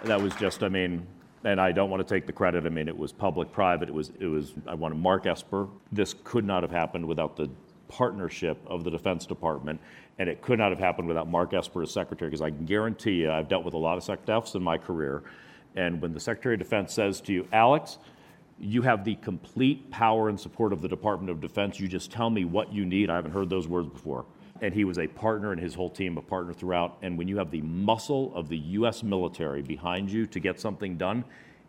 That 0.04 0.22
was 0.22 0.34
just, 0.36 0.64
I 0.64 0.70
mean, 0.70 1.06
and 1.44 1.60
I 1.60 1.72
don't 1.72 1.90
want 1.90 2.06
to 2.06 2.14
take 2.14 2.26
the 2.26 2.34
credit. 2.34 2.66
I 2.66 2.70
mean, 2.70 2.88
it 2.88 2.98
was 2.98 3.12
public-private. 3.12 3.90
It 3.90 3.94
was, 3.94 4.12
it 4.20 4.26
was. 4.26 4.54
I 4.68 4.74
wanted 4.76 4.98
Mark 4.98 5.26
Esper. 5.26 5.68
This 5.92 6.16
could 6.24 6.46
not 6.46 6.64
have 6.64 6.72
happened 6.72 7.06
without 7.06 7.38
the 7.38 7.50
partnership 7.88 8.58
of 8.68 8.84
the 8.84 8.92
Defense 8.92 9.26
Department, 9.26 9.80
and 10.20 10.30
it 10.30 10.42
could 10.42 10.60
not 10.60 10.70
have 10.72 10.80
happened 10.80 11.08
without 11.08 11.30
Mark 11.30 11.54
Esper 11.54 11.82
as 11.82 11.92
Secretary. 11.92 12.30
Because 12.30 12.42
I 12.42 12.50
can 12.50 12.66
guarantee 12.66 13.22
you, 13.22 13.32
I've 13.32 13.48
dealt 13.48 13.64
with 13.64 13.74
a 13.74 13.78
lot 13.78 13.98
of 13.98 14.04
SecDefs 14.04 14.56
in 14.56 14.62
my 14.62 14.78
career, 14.78 15.24
and 15.76 16.02
when 16.02 16.14
the 16.14 16.20
Secretary 16.20 16.56
of 16.56 16.60
Defense 16.60 16.94
says 16.94 17.22
to 17.22 17.34
you, 17.34 17.48
Alex, 17.54 18.00
you 18.60 18.82
have 18.82 19.06
the 19.06 19.16
complete 19.16 19.90
power 19.90 20.28
and 20.28 20.38
support 20.38 20.74
of 20.74 20.82
the 20.82 20.90
Department 20.90 21.32
of 21.32 21.40
Defense. 21.40 21.80
You 21.80 21.88
just 21.88 22.12
tell 22.12 22.30
me 22.30 22.44
what 22.44 22.74
you 22.74 22.86
need. 22.86 23.10
I 23.10 23.16
haven't 23.16 23.32
heard 23.32 23.50
those 23.50 23.68
words 23.68 23.88
before 23.88 24.26
and 24.62 24.74
he 24.74 24.84
was 24.84 24.98
a 24.98 25.08
partner 25.08 25.52
and 25.52 25.62
his 25.62 25.74
whole 25.74 25.90
team 25.90 26.18
a 26.18 26.22
partner 26.22 26.54
throughout. 26.54 26.98
And 27.02 27.18
when 27.18 27.28
you 27.28 27.38
have 27.38 27.52
the 27.52 27.62
muscle 27.62 28.34
of 28.36 28.50
the 28.50 28.58
U.S. 28.58 29.04
military 29.04 29.62
behind 29.62 30.12
you 30.12 30.26
to 30.28 30.40
get 30.40 30.60
something 30.60 30.98
done, 30.98 31.24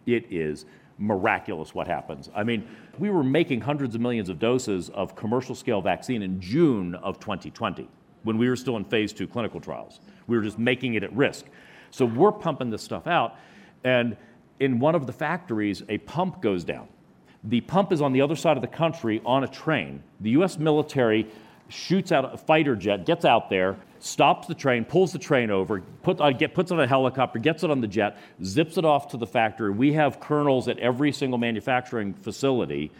it 0.07 0.26
is 0.31 0.66
miraculous 0.98 1.74
what 1.74 1.87
happens. 1.87 2.29
I 2.35 2.44
mean, 2.44 2.68
we 2.98 3.11
were 3.11 3.24
making 3.24 3.62
hundreds 3.62 3.94
of 3.94 4.00
millions 4.00 4.29
of 4.29 4.38
doses 4.38 4.90
of 4.90 5.16
commercial 5.16 5.55
scale 5.55 5.81
vaccine 5.81 6.22
in 6.22 6.40
June 6.40 6.94
of 6.96 7.18
2020 7.18 7.88
when 8.22 8.37
we 8.37 8.48
were 8.48 8.57
still 8.57 8.76
in 8.76 8.85
phase 8.85 9.12
two 9.12 9.26
clinical 9.26 9.61
trials. 9.61 10.00
We 10.26 10.37
were 10.37 10.42
just 10.42 10.59
making 10.59 10.94
it 10.94 11.03
at 11.03 11.12
risk. 11.14 11.46
So 11.90 12.05
we're 12.05 12.33
pumping 12.33 12.70
this 12.70 12.83
stuff 12.83 13.07
out, 13.07 13.37
and 13.83 14.16
in 14.61 14.79
one 14.79 14.94
of 14.94 15.07
the 15.07 15.12
factories, 15.12 15.83
a 15.88 15.98
pump 15.98 16.42
goes 16.42 16.64
down. 16.64 16.88
The 17.44 17.62
pump 17.62 17.92
is 17.92 18.03
on 18.03 18.12
the 18.12 18.20
other 18.20 18.37
side 18.37 18.59
of 18.59 18.61
the 18.61 18.68
country 18.68 19.22
on 19.24 19.42
a 19.42 19.48
train. 19.48 20.03
The 20.20 20.31
US 20.31 20.59
military 20.59 21.26
shoots 21.70 22.12
out 22.12 22.35
a 22.35 22.37
fighter 22.37 22.76
jet, 22.76 23.06
gets 23.06 23.24
out 23.24 23.48
there, 23.48 23.76
stops 24.00 24.48
the 24.48 24.54
train, 24.54 24.85
pulls 24.85 25.12
the 25.12 25.18
train 25.18 25.50
over, 25.50 25.80
put, 26.02 26.20
uh, 26.20 26.30
get, 26.33 26.54
puts 26.54 26.70
on 26.70 26.80
a 26.80 26.87
helicopter, 26.87 27.38
gets 27.38 27.62
it 27.62 27.70
on 27.70 27.80
the 27.80 27.87
jet, 27.87 28.18
zips 28.44 28.76
it 28.76 28.85
off 28.85 29.09
to 29.09 29.16
the 29.16 29.26
factory. 29.26 29.70
We 29.70 29.92
have 29.94 30.20
colonels 30.20 30.68
at 30.68 30.78
every 30.78 31.12
single 31.12 31.38
manufacturing 31.38 32.14
facility, 32.14 32.90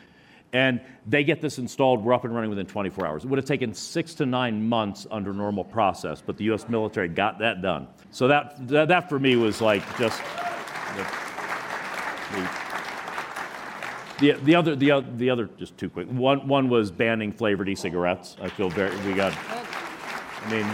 and 0.53 0.81
they 1.07 1.25
get 1.25 1.41
this 1.41 1.59
installed. 1.59 2.05
We're 2.05 2.15
up 2.15 2.25
and 2.25 2.35
running 2.35 2.51
within 2.51 2.67
24 2.67 3.07
hours. 3.07 3.25
It 3.25 3.29
would 3.29 3.39
have 3.39 3.47
taken 3.47 3.75
six 3.75 4.15
to 4.15 4.27
nine 4.27 4.69
months 4.69 5.07
under 5.11 5.33
normal 5.33 5.65
process, 5.65 6.23
but 6.25 6.37
the 6.37 6.45
U.S. 6.45 6.69
military 6.69 7.09
got 7.09 7.39
that 7.39 7.63
done. 7.63 7.87
So 8.11 8.29
that, 8.29 8.69
that, 8.69 8.89
that 8.89 9.09
for 9.09 9.19
me 9.19 9.37
was 9.37 9.61
like 9.61 9.83
just. 9.99 10.21
The, 14.21 14.33
the 14.33 14.55
other, 14.55 14.77
the, 14.77 15.05
the 15.17 15.31
other, 15.31 15.49
just 15.59 15.77
two 15.77 15.89
quick. 15.91 16.07
One, 16.09 16.47
one 16.47 16.69
was 16.69 16.91
banning 16.91 17.33
flavored 17.33 17.69
e-cigarettes. 17.69 18.37
I 18.41 18.49
feel 18.49 18.69
very, 18.69 18.95
we 19.07 19.15
got, 19.15 19.33
I 19.49 20.51
mean, 20.51 20.67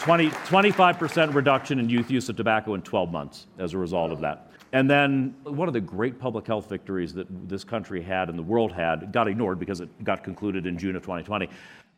20, 0.00 0.30
25% 0.30 1.34
reduction 1.34 1.78
in 1.78 1.88
youth 1.88 2.10
use 2.10 2.28
of 2.28 2.36
tobacco 2.36 2.74
in 2.74 2.82
12 2.82 3.10
months 3.10 3.46
as 3.58 3.74
a 3.74 3.78
result 3.78 4.10
of 4.10 4.20
that. 4.20 4.50
And 4.72 4.90
then 4.90 5.34
one 5.44 5.66
of 5.66 5.74
the 5.74 5.80
great 5.80 6.18
public 6.18 6.46
health 6.46 6.68
victories 6.68 7.14
that 7.14 7.26
this 7.48 7.64
country 7.64 8.02
had 8.02 8.28
and 8.28 8.38
the 8.38 8.42
world 8.42 8.72
had 8.72 9.12
got 9.12 9.26
ignored 9.26 9.58
because 9.58 9.80
it 9.80 10.04
got 10.04 10.22
concluded 10.22 10.66
in 10.66 10.78
June 10.78 10.94
of 10.94 11.02
2020 11.02 11.48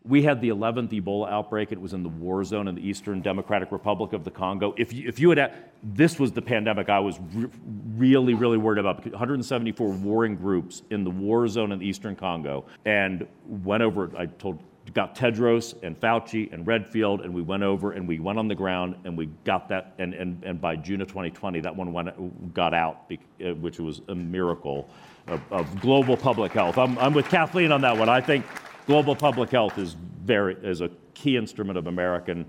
we 0.05 0.23
had 0.23 0.41
the 0.41 0.49
11th 0.49 0.91
Ebola 0.91 1.31
outbreak. 1.31 1.73
It 1.73 1.81
was 1.81 1.93
in 1.93 2.03
the 2.03 2.09
war 2.09 2.43
zone 2.43 2.69
in 2.69 2.75
the 2.75 2.87
Eastern 2.87 3.21
Democratic 3.21 3.71
Republic 3.71 4.13
of 4.15 4.25
the 4.25 4.31
Congo. 4.31 4.75
If 4.79 4.93
you, 4.93 5.07
if 5.07 5.19
you 5.19 5.31
had, 5.31 5.55
this 5.83 6.19
was 6.19 6.33
the 6.33 6.41
pandemic 6.41 6.89
I 6.89 7.01
was 7.01 7.19
re- 7.35 7.51
really, 7.97 8.35
really 8.35 8.57
worried 8.57 8.79
about. 8.79 9.05
174 9.05 9.89
warring 9.89 10.37
groups 10.37 10.83
in 10.91 11.05
the 11.05 11.11
war 11.11 11.47
zone 11.49 11.73
in 11.73 11.79
the 11.79 11.87
Eastern 11.87 12.17
Congo, 12.17 12.65
and 12.87 13.27
went 13.47 13.83
over. 13.83 14.11
I 14.17 14.27
told 14.27 14.63
got 14.95 15.15
Tedros 15.15 15.75
and 15.83 15.99
Fauci 16.01 16.53
and 16.53 16.67
Redfield, 16.67 17.21
and 17.21 17.33
we 17.33 17.43
went 17.43 17.63
over 17.63 17.93
and 17.93 18.09
we 18.09 18.19
went 18.19 18.39
on 18.39 18.49
the 18.49 18.55
ground 18.55 18.97
and 19.05 19.17
we 19.17 19.27
got 19.45 19.69
that. 19.69 19.95
And, 19.99 20.15
and, 20.15 20.43
and 20.43 20.61
by 20.61 20.75
June 20.77 21.01
of 21.01 21.09
2020, 21.09 21.61
that 21.61 21.77
one 21.77 21.93
went, 21.93 22.55
got 22.55 22.75
out, 22.75 23.13
uh, 23.13 23.55
which 23.55 23.79
was 23.79 24.01
a 24.09 24.15
miracle 24.15 24.89
of, 25.29 25.41
of 25.53 25.81
global 25.81 26.17
public 26.17 26.53
health. 26.53 26.77
I'm, 26.77 26.99
I'm 26.99 27.15
with 27.15 27.29
Kathleen 27.29 27.71
on 27.71 27.83
that 27.83 27.97
one. 27.97 28.09
I 28.09 28.21
think 28.21 28.45
global 28.91 29.15
public 29.15 29.51
health 29.51 29.79
is 29.79 29.95
very 30.25 30.57
is 30.65 30.81
a 30.81 30.91
key 31.15 31.37
instrument 31.37 31.79
of 31.79 31.87
American 31.87 32.45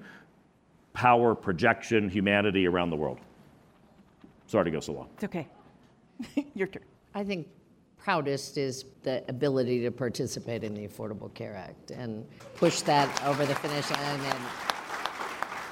power, 0.91 1.35
projection, 1.35 2.09
humanity 2.09 2.67
around 2.67 2.89
the 2.89 2.95
world. 2.95 3.19
Sorry 4.47 4.65
to 4.65 4.71
go 4.71 4.79
so 4.79 4.93
long. 4.93 5.09
It's 5.13 5.23
okay. 5.25 5.47
Your 6.55 6.65
turn. 6.65 6.81
I 7.13 7.23
think 7.23 7.47
proudest 7.99 8.57
is 8.57 8.85
the 9.03 9.23
ability 9.29 9.81
to 9.83 9.91
participate 9.91 10.63
in 10.63 10.73
the 10.73 10.87
Affordable 10.87 11.31
Care 11.35 11.55
Act 11.55 11.91
and 11.91 12.25
push 12.55 12.81
that 12.81 13.23
over 13.23 13.45
the 13.45 13.53
finish 13.53 13.91
line. 13.91 14.19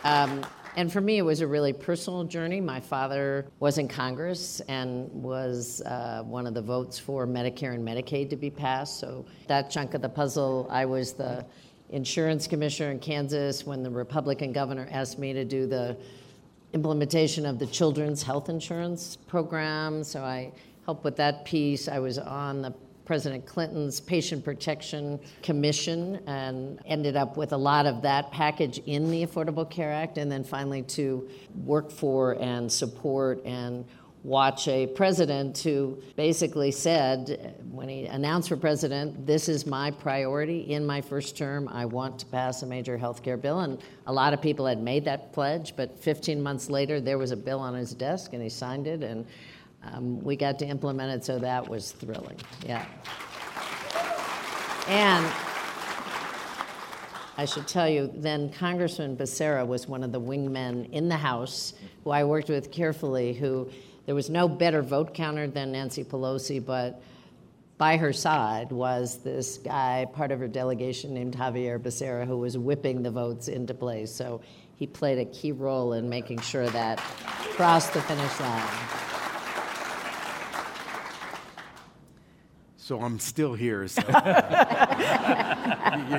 And, 0.04 0.42
um, 0.44 0.50
and 0.76 0.92
for 0.92 1.02
me, 1.02 1.18
it 1.18 1.22
was 1.22 1.42
a 1.42 1.48
really 1.48 1.74
personal 1.74 2.24
journey. 2.24 2.62
My 2.62 2.80
father 2.80 3.48
was 3.60 3.78
in 3.78 3.88
Congress 3.88 4.62
and 4.68 5.10
was 5.12 5.82
uh, 5.82 6.24
one 6.26 6.48
of 6.48 6.54
the 6.54 6.62
votes 6.62 7.00
for 7.00 7.26
Medicare 7.26 7.74
and 7.74 7.88
Medicaid 7.88 8.30
to 8.30 8.36
be 8.36 8.50
passed. 8.50 9.00
So 9.00 9.26
that 9.48 9.70
chunk 9.70 9.94
of 9.94 10.02
the 10.02 10.10
puzzle, 10.10 10.68
I 10.70 10.86
was 10.86 11.14
the 11.14 11.46
insurance 11.90 12.48
commissioner 12.48 12.92
in 12.92 13.00
Kansas 13.00 13.66
when 13.66 13.84
the 13.84 13.90
Republican 13.90 14.52
governor 14.52 14.88
asked 14.92 15.18
me 15.18 15.34
to 15.34 15.44
do 15.44 15.66
the 15.66 15.98
implementation 16.74 17.46
of 17.46 17.58
the 17.58 17.66
children's 17.66 18.22
health 18.22 18.50
insurance 18.50 19.16
program. 19.16 20.04
So 20.04 20.24
I 20.24 20.52
helped 20.86 21.04
with 21.04 21.16
that 21.18 21.46
piece. 21.46 21.88
I 21.88 22.00
was 22.00 22.20
on 22.20 22.62
the 22.62 22.74
President 23.10 23.44
Clinton's 23.44 24.00
Patient 24.00 24.46
Protection 24.46 25.20
Commission 25.42 26.22
and 26.28 26.80
ended 26.86 27.16
up 27.16 27.38
with 27.38 27.54
a 27.54 27.58
lot 27.58 27.88
of 27.88 28.04
that 28.04 28.32
package 28.32 28.78
in 28.86 29.10
the 29.10 29.26
Affordable 29.26 29.68
Care 29.68 29.92
Act, 29.92 30.20
and 30.20 30.32
then 30.32 30.44
finally 30.44 30.84
to 30.84 31.28
work 31.66 31.90
for 31.90 32.34
and 32.34 32.72
support 32.72 33.44
and 33.46 33.84
watch 34.22 34.68
a 34.68 34.86
president 34.86 35.58
who 35.58 36.00
basically 36.18 36.70
said, 36.70 37.56
when 37.72 37.90
he 37.90 38.06
announced 38.06 38.48
for 38.48 38.58
president, 38.58 39.26
this 39.26 39.50
is 39.50 39.66
my 39.66 39.90
priority 39.90 40.60
in 40.60 40.86
my 40.86 41.02
first 41.02 41.36
term. 41.36 41.68
I 41.68 41.86
want 41.86 42.20
to 42.20 42.28
pass 42.28 42.62
a 42.62 42.68
major 42.68 42.96
health 42.96 43.24
care 43.24 43.38
bill. 43.38 43.62
And 43.62 43.82
a 44.06 44.14
lot 44.14 44.34
of 44.34 44.42
people 44.42 44.68
had 44.68 44.84
made 44.84 45.04
that 45.06 45.34
pledge, 45.34 45.76
but 45.76 45.98
15 45.98 46.40
months 46.40 46.70
later, 46.70 47.02
there 47.02 47.18
was 47.18 47.32
a 47.32 47.38
bill 47.38 47.60
on 47.60 47.74
his 47.74 47.96
desk 47.96 48.34
and 48.34 48.44
he 48.44 48.50
signed 48.50 48.86
it. 48.86 49.02
And 49.02 49.26
um, 49.84 50.20
we 50.22 50.36
got 50.36 50.60
to 50.60 50.66
implement 50.66 51.12
it, 51.12 51.26
so 51.26 51.40
that 51.40 51.68
was 51.68 51.92
thrilling. 51.92 52.38
Yeah. 52.66 52.86
And 54.88 55.26
I 57.38 57.46
should 57.46 57.68
tell 57.68 57.88
you, 57.88 58.12
then 58.14 58.52
Congressman 58.52 59.16
Becerra 59.16 59.66
was 59.66 59.88
one 59.88 60.04
of 60.04 60.12
the 60.12 60.20
wingmen 60.20 60.92
in 60.92 61.08
the 61.08 61.16
House 61.16 61.74
who 62.04 62.12
I 62.12 62.24
worked 62.26 62.50
with 62.50 62.72
carefully, 62.72 63.34
who 63.34 63.70
there 64.06 64.16
was 64.16 64.30
no 64.30 64.50
better 64.50 64.82
vote 64.82 65.14
counter 65.14 65.48
than 65.48 65.72
Nancy 65.72 66.04
Pelosi, 66.04 66.64
but 66.64 67.02
by 67.78 67.96
her 67.96 68.12
side 68.12 68.72
was 68.72 69.20
this 69.20 69.58
guy, 69.58 70.06
part 70.12 70.32
of 70.32 70.40
her 70.40 70.50
delegation 70.50 71.14
named 71.14 71.36
Xavier 71.38 71.80
Becerra, 71.80 72.28
who 72.28 72.38
was 72.38 72.58
whipping 72.58 73.04
the 73.04 73.12
votes 73.12 73.48
into 73.48 73.74
place. 73.74 74.12
So 74.12 74.42
he 74.76 74.86
played 74.86 75.20
a 75.20 75.26
key 75.26 75.54
role 75.54 75.94
in 75.94 76.10
making 76.10 76.42
sure 76.42 76.68
that 76.68 76.98
crossed 77.56 77.94
the 77.94 78.02
finish 78.02 78.40
line. 78.42 79.09
So 82.90 83.00
I'm 83.00 83.20
still 83.20 83.54
here. 83.54 83.88
So 83.88 84.02
you're 84.08 84.14
going 84.16 84.26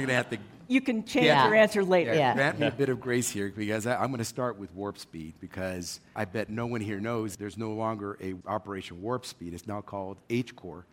to 0.06 0.14
have 0.14 0.30
to. 0.30 0.38
You 0.68 0.80
can 0.80 1.04
change 1.04 1.26
yeah. 1.26 1.44
your 1.44 1.56
answer 1.56 1.82
later. 1.82 2.14
Yeah, 2.14 2.32
grant 2.32 2.60
me 2.60 2.68
a 2.68 2.70
bit 2.70 2.88
of 2.88 3.00
grace 3.00 3.28
here 3.28 3.52
because 3.56 3.88
I, 3.88 4.04
am 4.04 4.10
going 4.10 4.18
to 4.18 4.24
start 4.24 4.56
with 4.56 4.72
warp 4.72 4.96
speed 4.96 5.34
because 5.40 5.98
I 6.14 6.26
bet 6.26 6.48
no 6.48 6.66
one 6.66 6.80
here 6.80 7.00
knows 7.00 7.34
there's 7.34 7.58
no 7.58 7.72
longer 7.72 8.16
a 8.20 8.34
Operation 8.46 9.02
Warp 9.02 9.26
Speed. 9.26 9.52
It's 9.52 9.66
now 9.66 9.80
called 9.80 10.18
HCORP. 10.28 10.84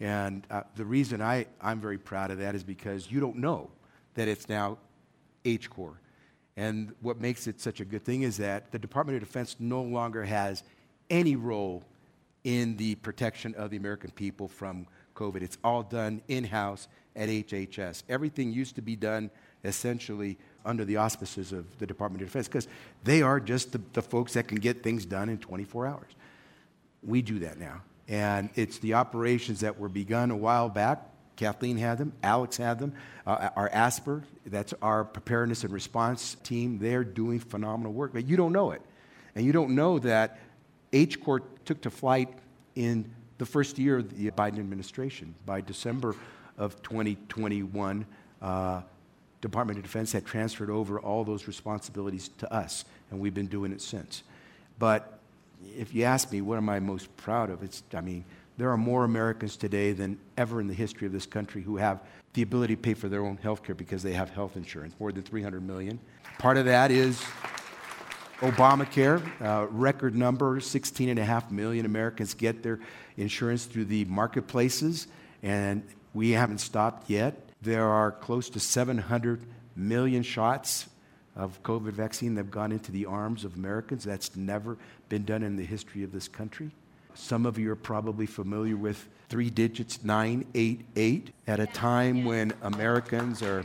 And 0.00 0.46
uh, 0.50 0.62
the 0.76 0.86
reason 0.86 1.20
I, 1.20 1.44
I'm 1.60 1.78
very 1.78 1.98
proud 1.98 2.30
of 2.30 2.38
that 2.38 2.54
is 2.54 2.64
because 2.64 3.12
you 3.12 3.20
don't 3.20 3.36
know 3.36 3.68
that 4.14 4.28
it's 4.28 4.48
now 4.48 4.78
HCORP. 5.44 5.96
And 6.56 6.94
what 7.02 7.20
makes 7.20 7.46
it 7.46 7.60
such 7.60 7.80
a 7.80 7.84
good 7.84 8.02
thing 8.02 8.22
is 8.22 8.38
that 8.38 8.72
the 8.72 8.78
Department 8.78 9.22
of 9.22 9.28
Defense 9.28 9.56
no 9.58 9.82
longer 9.82 10.24
has 10.24 10.62
any 11.10 11.36
role 11.36 11.84
in 12.44 12.78
the 12.78 12.94
protection 12.94 13.54
of 13.56 13.68
the 13.68 13.76
American 13.76 14.10
people 14.10 14.48
from 14.48 14.86
COVID. 15.18 15.42
It's 15.42 15.58
all 15.64 15.82
done 15.82 16.22
in 16.28 16.44
house 16.44 16.88
at 17.16 17.28
HHS. 17.28 18.04
Everything 18.08 18.52
used 18.52 18.76
to 18.76 18.82
be 18.82 18.96
done 18.96 19.30
essentially 19.64 20.38
under 20.64 20.84
the 20.84 20.96
auspices 20.96 21.52
of 21.52 21.78
the 21.78 21.86
Department 21.86 22.22
of 22.22 22.28
Defense 22.28 22.46
because 22.46 22.68
they 23.02 23.22
are 23.22 23.40
just 23.40 23.72
the, 23.72 23.80
the 23.92 24.02
folks 24.02 24.34
that 24.34 24.46
can 24.46 24.58
get 24.58 24.82
things 24.82 25.04
done 25.04 25.28
in 25.28 25.38
24 25.38 25.86
hours. 25.86 26.12
We 27.02 27.22
do 27.22 27.40
that 27.40 27.58
now. 27.58 27.82
And 28.06 28.50
it's 28.54 28.78
the 28.78 28.94
operations 28.94 29.60
that 29.60 29.78
were 29.78 29.88
begun 29.88 30.30
a 30.30 30.36
while 30.36 30.68
back. 30.68 31.02
Kathleen 31.36 31.76
had 31.76 31.98
them, 31.98 32.12
Alex 32.22 32.56
had 32.56 32.80
them, 32.80 32.94
uh, 33.24 33.50
our 33.54 33.70
ASPR, 33.70 34.24
that's 34.46 34.74
our 34.82 35.04
preparedness 35.04 35.62
and 35.62 35.72
response 35.72 36.36
team. 36.42 36.78
They're 36.78 37.04
doing 37.04 37.38
phenomenal 37.38 37.92
work, 37.92 38.12
but 38.12 38.26
you 38.26 38.36
don't 38.36 38.52
know 38.52 38.72
it. 38.72 38.82
And 39.36 39.46
you 39.46 39.52
don't 39.52 39.76
know 39.76 40.00
that 40.00 40.40
HCORP 40.92 41.42
took 41.64 41.80
to 41.82 41.90
flight 41.90 42.28
in 42.74 43.14
the 43.38 43.46
first 43.46 43.78
year 43.78 43.98
of 43.98 44.16
the 44.16 44.30
Biden 44.32 44.58
administration. 44.58 45.34
By 45.46 45.60
December 45.60 46.14
of 46.56 46.80
2021, 46.82 48.04
uh, 48.42 48.82
Department 49.40 49.78
of 49.78 49.84
Defense 49.84 50.12
had 50.12 50.26
transferred 50.26 50.70
over 50.70 50.98
all 50.98 51.24
those 51.24 51.46
responsibilities 51.46 52.28
to 52.38 52.52
us, 52.52 52.84
and 53.10 53.20
we've 53.20 53.34
been 53.34 53.46
doing 53.46 53.72
it 53.72 53.80
since. 53.80 54.24
But 54.78 55.18
if 55.76 55.94
you 55.94 56.04
ask 56.04 56.30
me, 56.32 56.40
what 56.40 56.56
am 56.56 56.68
I 56.68 56.80
most 56.80 57.16
proud 57.16 57.50
of? 57.50 57.62
It's, 57.62 57.82
I 57.94 58.00
mean, 58.00 58.24
there 58.58 58.70
are 58.70 58.76
more 58.76 59.04
Americans 59.04 59.56
today 59.56 59.92
than 59.92 60.18
ever 60.36 60.60
in 60.60 60.66
the 60.66 60.74
history 60.74 61.06
of 61.06 61.12
this 61.12 61.26
country 61.26 61.62
who 61.62 61.76
have 61.76 62.00
the 62.34 62.42
ability 62.42 62.74
to 62.74 62.82
pay 62.82 62.94
for 62.94 63.08
their 63.08 63.24
own 63.24 63.36
health 63.36 63.62
care 63.62 63.74
because 63.74 64.02
they 64.02 64.12
have 64.12 64.30
health 64.30 64.56
insurance, 64.56 64.94
more 64.98 65.12
than 65.12 65.22
300 65.22 65.64
million. 65.64 65.98
Part 66.38 66.56
of 66.56 66.64
that 66.66 66.90
is 66.90 67.24
Obamacare, 68.40 69.20
uh, 69.42 69.66
record 69.66 70.14
number 70.14 70.60
16.5 70.60 71.50
million 71.50 71.84
Americans 71.84 72.34
get 72.34 72.62
their 72.62 72.78
insurance 73.16 73.64
through 73.64 73.86
the 73.86 74.04
marketplaces, 74.04 75.08
and 75.42 75.82
we 76.14 76.30
haven't 76.30 76.58
stopped 76.58 77.10
yet. 77.10 77.48
There 77.62 77.88
are 77.88 78.12
close 78.12 78.48
to 78.50 78.60
700 78.60 79.40
million 79.74 80.22
shots 80.22 80.88
of 81.34 81.60
COVID 81.64 81.92
vaccine 81.92 82.36
that 82.36 82.44
have 82.44 82.50
gone 82.52 82.70
into 82.70 82.92
the 82.92 83.06
arms 83.06 83.44
of 83.44 83.56
Americans. 83.56 84.04
That's 84.04 84.36
never 84.36 84.76
been 85.08 85.24
done 85.24 85.42
in 85.42 85.56
the 85.56 85.64
history 85.64 86.04
of 86.04 86.12
this 86.12 86.28
country. 86.28 86.70
Some 87.14 87.44
of 87.44 87.58
you 87.58 87.72
are 87.72 87.76
probably 87.76 88.26
familiar 88.26 88.76
with 88.76 89.08
three 89.28 89.50
digits 89.50 90.04
988 90.04 91.32
at 91.48 91.58
a 91.58 91.66
time 91.66 92.24
when 92.24 92.52
Americans 92.62 93.42
are. 93.42 93.64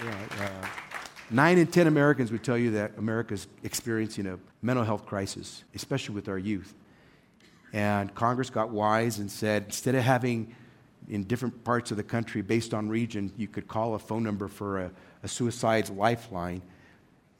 Uh, 0.00 0.66
Nine 1.30 1.58
in 1.58 1.66
10 1.66 1.86
Americans 1.86 2.32
would 2.32 2.42
tell 2.42 2.56
you 2.56 2.70
that 2.72 2.92
America's 2.96 3.46
experiencing 3.62 4.26
a 4.26 4.38
mental 4.62 4.84
health 4.84 5.04
crisis, 5.04 5.62
especially 5.74 6.14
with 6.14 6.28
our 6.28 6.38
youth. 6.38 6.74
And 7.74 8.14
Congress 8.14 8.48
got 8.48 8.70
wise 8.70 9.18
and 9.18 9.30
said 9.30 9.64
instead 9.66 9.94
of 9.94 10.02
having 10.02 10.54
in 11.06 11.24
different 11.24 11.64
parts 11.64 11.90
of 11.90 11.98
the 11.98 12.02
country, 12.02 12.40
based 12.40 12.72
on 12.72 12.88
region, 12.88 13.30
you 13.36 13.46
could 13.46 13.68
call 13.68 13.94
a 13.94 13.98
phone 13.98 14.22
number 14.22 14.48
for 14.48 14.80
a, 14.80 14.90
a 15.22 15.28
suicide's 15.28 15.90
lifeline. 15.90 16.62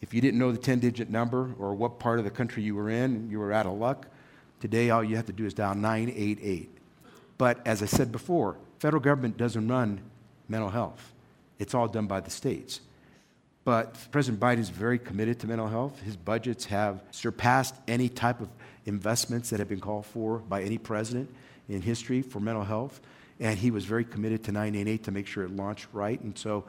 If 0.02 0.12
you 0.12 0.20
didn't 0.20 0.38
know 0.38 0.52
the 0.52 0.58
10 0.58 0.80
digit 0.80 1.08
number 1.08 1.54
or 1.58 1.74
what 1.74 1.98
part 1.98 2.18
of 2.18 2.24
the 2.24 2.30
country 2.30 2.62
you 2.62 2.74
were 2.74 2.90
in, 2.90 3.30
you 3.30 3.38
were 3.38 3.52
out 3.52 3.66
of 3.66 3.72
luck. 3.72 4.06
Today, 4.60 4.90
all 4.90 5.02
you 5.02 5.16
have 5.16 5.26
to 5.26 5.32
do 5.32 5.46
is 5.46 5.54
dial 5.54 5.74
988. 5.74 6.76
But 7.38 7.66
as 7.66 7.82
I 7.82 7.86
said 7.86 8.12
before, 8.12 8.58
federal 8.80 9.02
government 9.02 9.38
doesn't 9.38 9.66
run 9.66 10.00
mental 10.48 10.70
health. 10.70 11.12
It's 11.58 11.74
all 11.74 11.88
done 11.88 12.06
by 12.06 12.20
the 12.20 12.30
states. 12.30 12.80
But 13.68 13.98
President 14.12 14.40
Biden 14.40 14.60
is 14.60 14.70
very 14.70 14.98
committed 14.98 15.40
to 15.40 15.46
mental 15.46 15.66
health. 15.66 16.00
His 16.00 16.16
budgets 16.16 16.64
have 16.64 17.02
surpassed 17.10 17.74
any 17.86 18.08
type 18.08 18.40
of 18.40 18.48
investments 18.86 19.50
that 19.50 19.58
have 19.58 19.68
been 19.68 19.78
called 19.78 20.06
for 20.06 20.38
by 20.38 20.62
any 20.62 20.78
president 20.78 21.28
in 21.68 21.82
history 21.82 22.22
for 22.22 22.40
mental 22.40 22.64
health. 22.64 22.98
And 23.38 23.58
he 23.58 23.70
was 23.70 23.84
very 23.84 24.06
committed 24.06 24.42
to 24.44 24.52
988 24.52 25.02
to 25.02 25.10
make 25.10 25.26
sure 25.26 25.44
it 25.44 25.54
launched 25.54 25.86
right. 25.92 26.18
And 26.18 26.38
so 26.38 26.64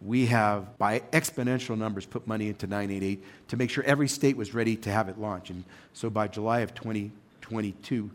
we 0.00 0.26
have, 0.26 0.78
by 0.78 1.00
exponential 1.10 1.76
numbers, 1.76 2.06
put 2.06 2.24
money 2.28 2.46
into 2.46 2.68
988 2.68 3.24
to 3.48 3.56
make 3.56 3.70
sure 3.70 3.82
every 3.82 4.06
state 4.06 4.36
was 4.36 4.54
ready 4.54 4.76
to 4.76 4.92
have 4.92 5.08
it 5.08 5.18
launch. 5.18 5.50
And 5.50 5.64
so 5.92 6.08
by 6.08 6.28
July 6.28 6.60
of 6.60 6.72
2022, 6.72 8.12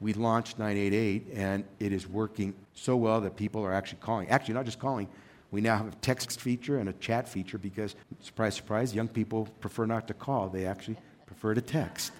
we 0.00 0.14
launched 0.14 0.58
988, 0.58 1.26
and 1.34 1.64
it 1.78 1.92
is 1.92 2.08
working 2.08 2.54
so 2.72 2.96
well 2.96 3.20
that 3.20 3.36
people 3.36 3.62
are 3.62 3.74
actually 3.74 3.98
calling. 4.00 4.30
Actually, 4.30 4.54
not 4.54 4.64
just 4.64 4.78
calling, 4.78 5.08
we 5.52 5.60
now 5.60 5.76
have 5.76 5.86
a 5.86 5.96
text 5.96 6.40
feature 6.40 6.78
and 6.78 6.88
a 6.88 6.94
chat 6.94 7.28
feature 7.28 7.58
because, 7.58 7.94
surprise, 8.20 8.54
surprise, 8.56 8.94
young 8.94 9.06
people 9.06 9.46
prefer 9.60 9.84
not 9.84 10.08
to 10.08 10.14
call. 10.14 10.48
They 10.48 10.66
actually 10.66 10.96
prefer 11.26 11.54
to 11.54 11.60
text. 11.60 12.10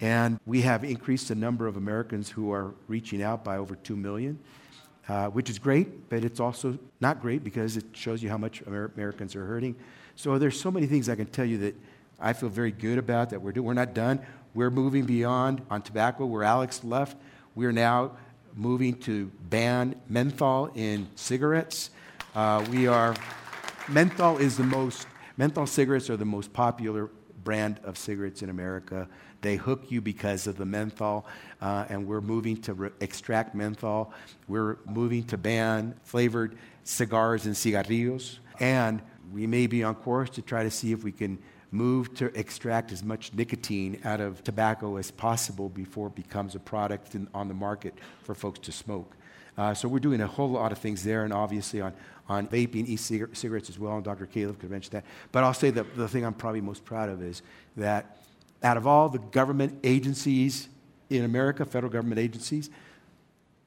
And 0.00 0.40
we 0.44 0.62
have 0.62 0.82
increased 0.82 1.28
the 1.28 1.36
number 1.36 1.68
of 1.68 1.76
Americans 1.76 2.28
who 2.28 2.52
are 2.52 2.74
reaching 2.88 3.22
out 3.22 3.44
by 3.44 3.58
over 3.58 3.76
2 3.76 3.94
million, 3.94 4.40
uh, 5.08 5.28
which 5.28 5.48
is 5.48 5.60
great, 5.60 6.10
but 6.10 6.24
it's 6.24 6.40
also 6.40 6.76
not 7.00 7.22
great 7.22 7.44
because 7.44 7.76
it 7.76 7.84
shows 7.92 8.24
you 8.24 8.28
how 8.28 8.38
much 8.38 8.60
Amer- 8.66 8.90
Americans 8.96 9.36
are 9.36 9.46
hurting. 9.46 9.76
So 10.16 10.36
there's 10.36 10.60
so 10.60 10.72
many 10.72 10.86
things 10.86 11.08
I 11.08 11.14
can 11.14 11.26
tell 11.26 11.44
you 11.44 11.58
that 11.58 11.76
I 12.18 12.32
feel 12.32 12.48
very 12.48 12.72
good 12.72 12.98
about 12.98 13.30
that 13.30 13.40
we're 13.40 13.52
doing. 13.52 13.66
We're 13.66 13.74
not 13.74 13.94
done. 13.94 14.20
We're 14.52 14.70
moving 14.70 15.04
beyond 15.04 15.62
on 15.70 15.82
tobacco 15.82 16.26
where 16.26 16.42
Alex 16.42 16.82
left. 16.82 17.16
We're 17.54 17.72
now 17.72 18.16
moving 18.56 18.98
to 19.00 19.30
ban 19.48 19.94
menthol 20.08 20.70
in 20.74 21.08
cigarettes. 21.14 21.90
Uh, 22.34 22.64
we 22.72 22.88
are, 22.88 23.14
menthol 23.88 24.38
is 24.38 24.56
the 24.56 24.64
most, 24.64 25.06
menthol 25.36 25.68
cigarettes 25.68 26.10
are 26.10 26.16
the 26.16 26.24
most 26.24 26.52
popular 26.52 27.08
brand 27.44 27.78
of 27.84 27.96
cigarettes 27.96 28.42
in 28.42 28.50
America. 28.50 29.08
They 29.40 29.54
hook 29.54 29.92
you 29.92 30.00
because 30.00 30.48
of 30.48 30.56
the 30.56 30.64
menthol, 30.64 31.26
uh, 31.60 31.84
and 31.88 32.08
we're 32.08 32.20
moving 32.20 32.56
to 32.62 32.74
re- 32.74 32.90
extract 33.00 33.54
menthol. 33.54 34.12
We're 34.48 34.78
moving 34.84 35.22
to 35.24 35.38
ban 35.38 35.94
flavored 36.02 36.56
cigars 36.82 37.46
and 37.46 37.56
cigarillos, 37.56 38.40
and 38.58 39.00
we 39.32 39.46
may 39.46 39.68
be 39.68 39.84
on 39.84 39.94
course 39.94 40.30
to 40.30 40.42
try 40.42 40.64
to 40.64 40.72
see 40.72 40.90
if 40.90 41.04
we 41.04 41.12
can 41.12 41.38
move 41.70 42.14
to 42.14 42.36
extract 42.36 42.90
as 42.90 43.04
much 43.04 43.32
nicotine 43.32 44.00
out 44.04 44.20
of 44.20 44.42
tobacco 44.42 44.96
as 44.96 45.12
possible 45.12 45.68
before 45.68 46.08
it 46.08 46.16
becomes 46.16 46.56
a 46.56 46.60
product 46.60 47.14
in, 47.14 47.28
on 47.32 47.46
the 47.46 47.54
market 47.54 47.94
for 48.24 48.34
folks 48.34 48.58
to 48.58 48.72
smoke. 48.72 49.14
Uh, 49.56 49.72
so 49.72 49.86
we're 49.86 50.00
doing 50.00 50.20
a 50.20 50.26
whole 50.26 50.50
lot 50.50 50.72
of 50.72 50.78
things 50.78 51.04
there, 51.04 51.22
and 51.22 51.32
obviously 51.32 51.80
on, 51.80 51.92
on 52.28 52.46
vaping, 52.48 52.88
e-cigarettes 52.88 53.68
as 53.68 53.78
well, 53.78 53.96
and 53.96 54.04
Dr. 54.04 54.26
Califf 54.26 54.58
could 54.58 54.70
mention 54.70 54.92
that. 54.92 55.04
But 55.30 55.44
I'll 55.44 55.54
say 55.54 55.70
that 55.70 55.94
the 55.96 56.08
thing 56.08 56.24
I'm 56.24 56.34
probably 56.34 56.60
most 56.60 56.84
proud 56.84 57.08
of 57.08 57.22
is 57.22 57.42
that 57.76 58.18
out 58.62 58.76
of 58.76 58.86
all 58.86 59.08
the 59.08 59.18
government 59.18 59.78
agencies 59.84 60.68
in 61.10 61.24
America, 61.24 61.64
federal 61.64 61.92
government 61.92 62.18
agencies, 62.18 62.70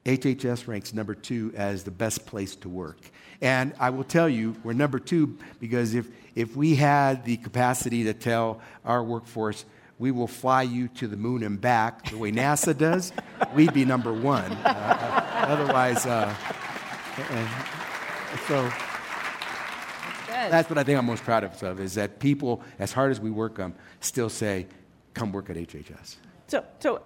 HHS 0.04 0.66
ranks 0.66 0.92
number 0.92 1.14
two 1.14 1.52
as 1.56 1.84
the 1.84 1.90
best 1.90 2.26
place 2.26 2.56
to 2.56 2.68
work. 2.68 2.98
And 3.40 3.74
I 3.78 3.90
will 3.90 4.04
tell 4.04 4.28
you, 4.28 4.56
we're 4.64 4.72
number 4.72 4.98
two 4.98 5.38
because 5.60 5.94
if, 5.94 6.08
if 6.34 6.56
we 6.56 6.74
had 6.74 7.24
the 7.24 7.36
capacity 7.36 8.04
to 8.04 8.14
tell 8.14 8.60
our 8.84 9.04
workforce, 9.04 9.64
we 9.98 10.10
will 10.10 10.26
fly 10.26 10.62
you 10.62 10.88
to 10.88 11.06
the 11.06 11.16
moon 11.16 11.42
and 11.42 11.60
back 11.60 12.10
the 12.10 12.16
way 12.16 12.32
NASA 12.32 12.76
does, 12.76 13.12
we'd 13.54 13.74
be 13.74 13.84
number 13.84 14.12
one. 14.12 14.50
Uh, 14.50 14.64
uh, 14.64 15.46
otherwise, 15.46 16.06
uh, 16.06 16.34
uh 17.18 17.48
so 18.46 18.70
that's 20.28 20.68
what 20.68 20.78
I 20.78 20.84
think 20.84 20.98
I'm 20.98 21.06
most 21.06 21.24
proud 21.24 21.44
of, 21.44 21.80
is 21.80 21.94
that 21.94 22.18
people, 22.18 22.62
as 22.78 22.92
hard 22.92 23.10
as 23.10 23.20
we 23.20 23.30
work 23.30 23.56
them, 23.56 23.74
still 24.00 24.28
say, 24.28 24.66
come 25.14 25.32
work 25.32 25.50
at 25.50 25.56
HHS. 25.56 26.16
So, 26.46 26.64
so 26.78 27.02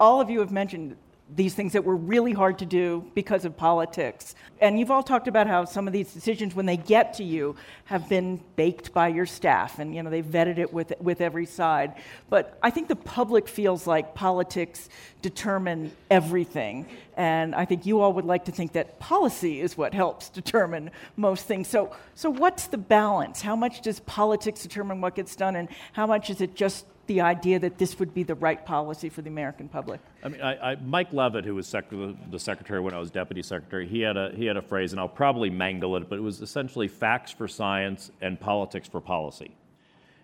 all 0.00 0.20
of 0.20 0.28
you 0.30 0.40
have 0.40 0.50
mentioned 0.50 0.96
these 1.34 1.54
things 1.54 1.72
that 1.72 1.84
were 1.84 1.96
really 1.96 2.32
hard 2.32 2.58
to 2.58 2.66
do 2.66 3.10
because 3.14 3.44
of 3.44 3.56
politics. 3.56 4.34
And 4.60 4.78
you've 4.78 4.90
all 4.90 5.02
talked 5.02 5.28
about 5.28 5.46
how 5.46 5.64
some 5.64 5.86
of 5.86 5.92
these 5.92 6.12
decisions, 6.12 6.54
when 6.54 6.66
they 6.66 6.76
get 6.76 7.14
to 7.14 7.24
you, 7.24 7.56
have 7.86 8.08
been 8.08 8.40
baked 8.56 8.92
by 8.92 9.08
your 9.08 9.26
staff, 9.26 9.78
and 9.78 9.94
you 9.94 10.02
know 10.02 10.10
they've 10.10 10.24
vetted 10.24 10.58
it 10.58 10.72
with 10.72 10.92
with 11.00 11.20
every 11.20 11.46
side. 11.46 11.94
But 12.28 12.58
I 12.62 12.70
think 12.70 12.88
the 12.88 12.96
public 12.96 13.48
feels 13.48 13.86
like 13.86 14.14
politics 14.14 14.88
determine 15.20 15.92
everything, 16.10 16.86
and 17.16 17.54
I 17.54 17.64
think 17.64 17.86
you 17.86 18.00
all 18.00 18.12
would 18.12 18.24
like 18.24 18.44
to 18.46 18.52
think 18.52 18.72
that 18.72 18.98
policy 18.98 19.60
is 19.60 19.76
what 19.76 19.94
helps 19.94 20.28
determine 20.28 20.90
most 21.16 21.46
things. 21.46 21.68
So, 21.68 21.94
so 22.14 22.30
what's 22.30 22.66
the 22.66 22.78
balance? 22.78 23.42
How 23.42 23.56
much 23.56 23.80
does 23.80 24.00
politics 24.00 24.62
determine 24.62 25.00
what 25.00 25.14
gets 25.14 25.34
done, 25.34 25.56
and 25.56 25.68
how 25.92 26.06
much 26.06 26.30
is 26.30 26.40
it 26.40 26.54
just 26.54 26.86
the 27.06 27.20
idea 27.20 27.58
that 27.58 27.78
this 27.78 27.98
would 27.98 28.14
be 28.14 28.22
the 28.22 28.34
right 28.34 28.64
policy 28.64 29.08
for 29.08 29.22
the 29.22 29.28
American 29.28 29.68
public? 29.68 30.00
I 30.22 30.28
mean, 30.28 30.40
I, 30.40 30.72
I, 30.72 30.76
Mike 30.76 31.12
Leavitt, 31.12 31.44
who 31.44 31.54
was 31.54 31.66
sec- 31.66 31.90
the 31.90 32.38
secretary 32.38 32.80
when 32.80 32.94
I 32.94 32.98
was 32.98 33.10
deputy 33.10 33.42
secretary, 33.42 33.86
he 33.86 34.00
had, 34.00 34.16
a, 34.16 34.32
he 34.34 34.46
had 34.46 34.56
a 34.56 34.62
phrase, 34.62 34.92
and 34.92 35.00
I'll 35.00 35.08
probably 35.08 35.50
mangle 35.50 35.96
it, 35.96 36.08
but 36.08 36.18
it 36.18 36.22
was 36.22 36.40
essentially 36.40 36.88
facts 36.88 37.32
for 37.32 37.48
science 37.48 38.10
and 38.20 38.38
politics 38.38 38.88
for 38.88 39.00
policy. 39.00 39.54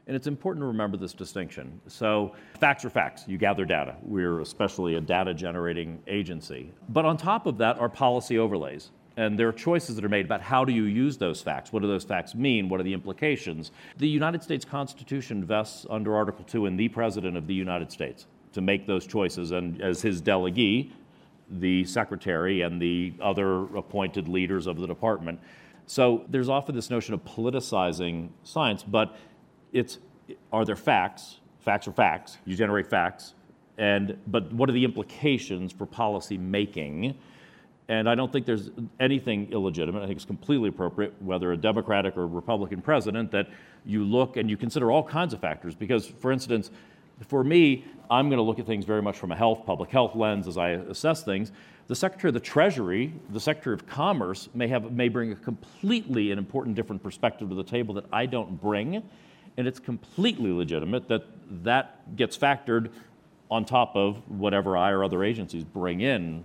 And 0.06 0.16
it's 0.16 0.26
important 0.26 0.62
to 0.62 0.66
remember 0.68 0.96
this 0.96 1.12
distinction. 1.12 1.80
So, 1.86 2.34
facts 2.58 2.82
are 2.86 2.90
facts. 2.90 3.24
You 3.26 3.36
gather 3.36 3.66
data. 3.66 3.94
We're 4.02 4.40
especially 4.40 4.94
a 4.94 5.02
data 5.02 5.34
generating 5.34 6.02
agency. 6.06 6.72
But 6.88 7.04
on 7.04 7.18
top 7.18 7.44
of 7.44 7.58
that 7.58 7.78
are 7.78 7.90
policy 7.90 8.38
overlays 8.38 8.90
and 9.18 9.36
there 9.36 9.48
are 9.48 9.52
choices 9.52 9.96
that 9.96 10.04
are 10.04 10.08
made 10.08 10.24
about 10.24 10.40
how 10.40 10.64
do 10.64 10.72
you 10.72 10.84
use 10.84 11.18
those 11.18 11.42
facts? 11.42 11.72
What 11.72 11.82
do 11.82 11.88
those 11.88 12.04
facts 12.04 12.36
mean? 12.36 12.68
What 12.68 12.78
are 12.78 12.84
the 12.84 12.94
implications? 12.94 13.72
The 13.96 14.08
united 14.08 14.44
states 14.44 14.64
constitution 14.64 15.44
vests 15.44 15.84
under 15.90 16.14
article 16.14 16.44
2 16.44 16.66
in 16.66 16.76
the 16.76 16.88
president 16.88 17.36
of 17.36 17.48
the 17.48 17.54
united 17.54 17.90
states 17.90 18.26
to 18.52 18.60
make 18.60 18.86
those 18.86 19.06
choices. 19.06 19.50
And 19.50 19.82
as 19.82 20.00
his 20.00 20.20
delegee 20.22 20.92
the 21.50 21.84
secretary 21.84 22.60
and 22.60 22.80
the 22.80 23.12
other 23.20 23.64
appointed 23.76 24.28
leaders 24.28 24.66
of 24.66 24.78
the 24.78 24.86
department. 24.86 25.40
So 25.86 26.24
there's 26.28 26.48
often 26.48 26.76
this 26.76 26.90
notion 26.90 27.12
of 27.12 27.24
politicizing 27.24 28.28
science 28.44 28.84
but 28.84 29.16
it's 29.72 29.98
are 30.52 30.64
there 30.64 30.76
facts? 30.76 31.40
Facts 31.58 31.88
are 31.88 31.92
facts. 31.92 32.38
You 32.44 32.54
generate 32.54 32.86
facts. 32.86 33.34
And 33.78 34.16
but 34.28 34.52
what 34.52 34.68
are 34.68 34.72
the 34.72 34.84
implications 34.84 35.72
for 35.72 35.86
policy 35.86 36.38
making 36.38 37.18
and 37.88 38.08
I 38.08 38.14
don't 38.14 38.30
think 38.30 38.44
there's 38.44 38.70
anything 39.00 39.50
illegitimate. 39.50 40.02
I 40.02 40.06
think 40.06 40.16
it's 40.16 40.26
completely 40.26 40.68
appropriate, 40.68 41.14
whether 41.22 41.52
a 41.52 41.56
Democratic 41.56 42.16
or 42.18 42.26
Republican 42.26 42.82
president, 42.82 43.30
that 43.30 43.48
you 43.86 44.04
look 44.04 44.36
and 44.36 44.50
you 44.50 44.58
consider 44.58 44.92
all 44.92 45.02
kinds 45.02 45.32
of 45.32 45.40
factors. 45.40 45.74
Because, 45.74 46.06
for 46.06 46.30
instance, 46.30 46.70
for 47.26 47.42
me, 47.42 47.84
I'm 48.10 48.28
going 48.28 48.36
to 48.36 48.42
look 48.42 48.58
at 48.58 48.66
things 48.66 48.84
very 48.84 49.00
much 49.00 49.16
from 49.16 49.32
a 49.32 49.36
health, 49.36 49.64
public 49.64 49.90
health 49.90 50.14
lens 50.14 50.46
as 50.46 50.58
I 50.58 50.70
assess 50.70 51.22
things. 51.22 51.50
The 51.86 51.96
Secretary 51.96 52.28
of 52.28 52.34
the 52.34 52.40
Treasury, 52.40 53.14
the 53.30 53.40
Secretary 53.40 53.72
of 53.72 53.86
Commerce, 53.86 54.50
may, 54.52 54.68
have, 54.68 54.92
may 54.92 55.08
bring 55.08 55.32
a 55.32 55.36
completely 55.36 56.30
an 56.30 56.38
important 56.38 56.76
different 56.76 57.02
perspective 57.02 57.48
to 57.48 57.54
the 57.54 57.64
table 57.64 57.94
that 57.94 58.04
I 58.12 58.26
don't 58.26 58.60
bring. 58.60 59.02
And 59.56 59.66
it's 59.66 59.80
completely 59.80 60.52
legitimate 60.52 61.08
that 61.08 61.24
that 61.64 62.14
gets 62.16 62.36
factored 62.36 62.90
on 63.50 63.64
top 63.64 63.96
of 63.96 64.18
whatever 64.28 64.76
I 64.76 64.90
or 64.90 65.02
other 65.02 65.24
agencies 65.24 65.64
bring 65.64 66.02
in 66.02 66.44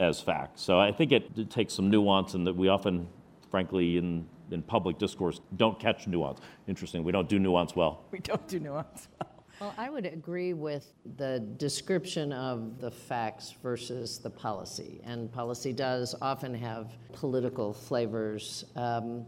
as 0.00 0.20
fact. 0.20 0.58
So 0.58 0.80
I 0.80 0.90
think 0.90 1.12
it, 1.12 1.30
it 1.36 1.50
takes 1.50 1.74
some 1.74 1.90
nuance, 1.90 2.34
and 2.34 2.46
that 2.46 2.56
we 2.56 2.68
often, 2.68 3.06
frankly, 3.50 3.98
in 3.98 4.26
in 4.50 4.62
public 4.62 4.98
discourse, 4.98 5.40
don't 5.56 5.78
catch 5.78 6.08
nuance. 6.08 6.40
Interesting, 6.66 7.04
we 7.04 7.12
don't 7.12 7.28
do 7.28 7.38
nuance 7.38 7.76
well. 7.76 8.04
We 8.10 8.18
don't 8.18 8.48
do 8.48 8.58
nuance 8.58 9.06
well. 9.20 9.30
Well, 9.60 9.74
I 9.76 9.90
would 9.90 10.06
agree 10.06 10.54
with 10.54 10.92
the 11.18 11.38
description 11.58 12.32
of 12.32 12.80
the 12.80 12.90
facts 12.90 13.54
versus 13.62 14.18
the 14.18 14.30
policy. 14.30 15.00
And 15.04 15.30
policy 15.30 15.72
does 15.72 16.14
often 16.20 16.54
have 16.54 16.92
political 17.12 17.72
flavors. 17.72 18.64
Um, 18.74 19.26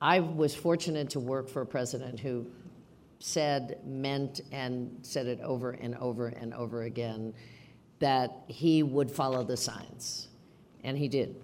I 0.00 0.20
was 0.20 0.54
fortunate 0.54 1.10
to 1.10 1.20
work 1.20 1.48
for 1.48 1.62
a 1.62 1.66
president 1.66 2.20
who 2.20 2.46
said, 3.20 3.78
meant, 3.84 4.42
and 4.52 4.96
said 5.02 5.26
it 5.26 5.40
over 5.40 5.70
and 5.70 5.96
over 5.96 6.28
and 6.28 6.52
over 6.54 6.82
again 6.82 7.32
that 7.98 8.44
he 8.46 8.82
would 8.82 9.10
follow 9.10 9.44
the 9.44 9.56
science. 9.56 10.28
And 10.84 10.96
he 10.96 11.08
did. 11.08 11.36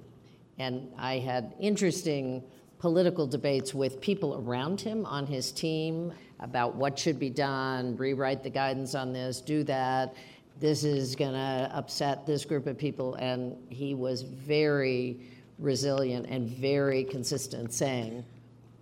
And 0.58 0.88
I 0.98 1.18
had 1.18 1.54
interesting 1.58 2.42
political 2.78 3.26
debates 3.26 3.74
with 3.74 4.00
people 4.00 4.42
around 4.46 4.80
him 4.80 5.06
on 5.06 5.26
his 5.26 5.52
team 5.52 6.12
about 6.40 6.74
what 6.74 6.98
should 6.98 7.18
be 7.18 7.30
done, 7.30 7.96
rewrite 7.96 8.42
the 8.42 8.50
guidance 8.50 8.94
on 8.94 9.12
this, 9.12 9.40
do 9.40 9.64
that. 9.64 10.14
This 10.60 10.84
is 10.84 11.16
going 11.16 11.32
to 11.32 11.70
upset 11.74 12.26
this 12.26 12.44
group 12.44 12.66
of 12.66 12.78
people. 12.78 13.14
And 13.14 13.56
he 13.70 13.94
was 13.94 14.22
very 14.22 15.18
resilient 15.58 16.26
and 16.28 16.48
very 16.48 17.04
consistent, 17.04 17.72
saying, 17.72 18.24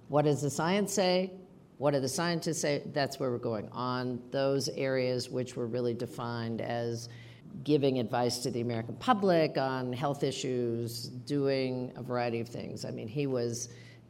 What 0.08 0.24
does 0.24 0.42
the 0.42 0.50
science 0.50 0.92
say? 0.92 1.30
What 1.78 1.92
do 1.92 2.00
the 2.00 2.08
scientists 2.08 2.60
say? 2.60 2.82
That's 2.92 3.18
where 3.18 3.30
we're 3.30 3.38
going 3.38 3.68
on 3.70 4.20
those 4.30 4.68
areas 4.70 5.30
which 5.30 5.56
were 5.56 5.66
really 5.66 5.94
defined 5.94 6.60
as 6.60 7.08
giving 7.64 7.98
advice 7.98 8.38
to 8.38 8.50
the 8.50 8.60
American 8.60 8.96
public 8.96 9.56
on 9.56 9.92
health 9.92 10.22
issues, 10.22 11.08
doing 11.08 11.92
a 11.96 12.02
variety 12.02 12.40
of 12.40 12.48
things. 12.48 12.84
I 12.84 12.90
mean, 12.90 13.08
he 13.08 13.26
was 13.26 13.68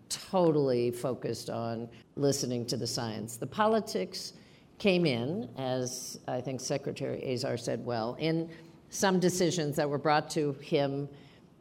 totally 0.09 0.91
focused 0.91 1.51
on 1.51 1.89
listening 2.17 2.67
to 2.67 2.77
the 2.77 2.87
science. 2.87 3.37
The 3.37 3.47
politics 3.47 4.35
came 4.79 5.07
in, 5.07 5.49
as 5.59 6.19
I 6.27 6.41
think 6.41 6.61
Secretary 6.61 7.33
Azar 7.33 7.57
said 7.57 7.85
well, 7.85 8.17
in 8.19 8.51
some 8.91 9.21
decisions 9.21 9.77
that 9.77 9.89
were 9.89 9.99
brought 9.99 10.29
to 10.31 10.53
him, 10.61 11.09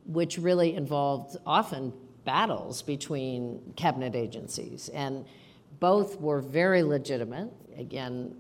which 0.06 0.38
really 0.38 0.76
involved 0.76 1.38
often 1.46 1.94
battles 2.26 2.82
between 2.82 3.74
cabinet 3.76 4.16
agencies. 4.16 4.90
And 4.90 5.26
both 5.80 6.20
were 6.20 6.42
very 6.42 6.84
legitimate. 6.84 7.52
Again, 7.78 8.36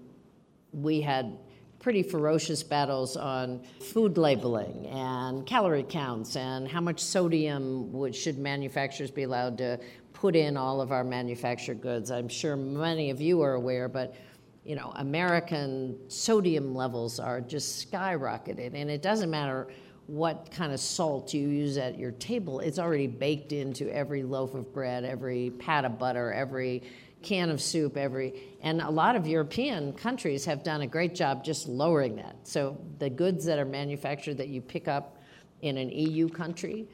we 0.73 1.01
had 1.01 1.37
pretty 1.81 2.03
ferocious 2.03 2.61
battles 2.61 3.17
on 3.17 3.59
food 3.79 4.17
labeling 4.17 4.85
and 4.87 5.45
calorie 5.47 5.83
counts 5.83 6.35
and 6.35 6.67
how 6.67 6.79
much 6.79 6.99
sodium 6.99 7.91
would, 7.91 8.15
should 8.15 8.37
manufacturers 8.37 9.09
be 9.09 9.23
allowed 9.23 9.57
to 9.57 9.79
put 10.13 10.35
in 10.35 10.55
all 10.55 10.79
of 10.79 10.91
our 10.91 11.03
manufactured 11.03 11.81
goods. 11.81 12.11
I'm 12.11 12.29
sure 12.29 12.55
many 12.55 13.09
of 13.09 13.19
you 13.19 13.41
are 13.41 13.55
aware, 13.55 13.89
but 13.89 14.15
you 14.63 14.75
know, 14.75 14.93
American 14.97 15.97
sodium 16.07 16.75
levels 16.75 17.19
are 17.19 17.41
just 17.41 17.91
skyrocketed, 17.91 18.75
and 18.75 18.91
it 18.91 19.01
doesn't 19.01 19.31
matter 19.31 19.67
what 20.05 20.51
kind 20.51 20.71
of 20.71 20.79
salt 20.79 21.33
you 21.33 21.47
use 21.47 21.77
at 21.77 21.97
your 21.97 22.11
table, 22.11 22.59
it's 22.59 22.77
already 22.77 23.07
baked 23.07 23.53
into 23.53 23.89
every 23.95 24.23
loaf 24.23 24.53
of 24.53 24.71
bread, 24.73 25.03
every 25.03 25.51
pat 25.57 25.85
of 25.85 25.97
butter, 25.97 26.33
every 26.33 26.83
can 27.23 27.49
of 27.49 27.61
soup 27.61 27.97
every 27.97 28.33
and 28.61 28.81
a 28.81 28.89
lot 28.89 29.15
of 29.15 29.27
european 29.27 29.93
countries 29.93 30.45
have 30.45 30.63
done 30.63 30.81
a 30.81 30.87
great 30.87 31.15
job 31.15 31.43
just 31.43 31.67
lowering 31.67 32.15
that 32.15 32.35
so 32.43 32.77
the 32.99 33.09
goods 33.09 33.45
that 33.45 33.59
are 33.59 33.65
manufactured 33.65 34.37
that 34.37 34.47
you 34.47 34.61
pick 34.61 34.87
up 34.87 35.17
in 35.61 35.77
an 35.77 35.89
eu 35.89 36.27
country 36.27 36.87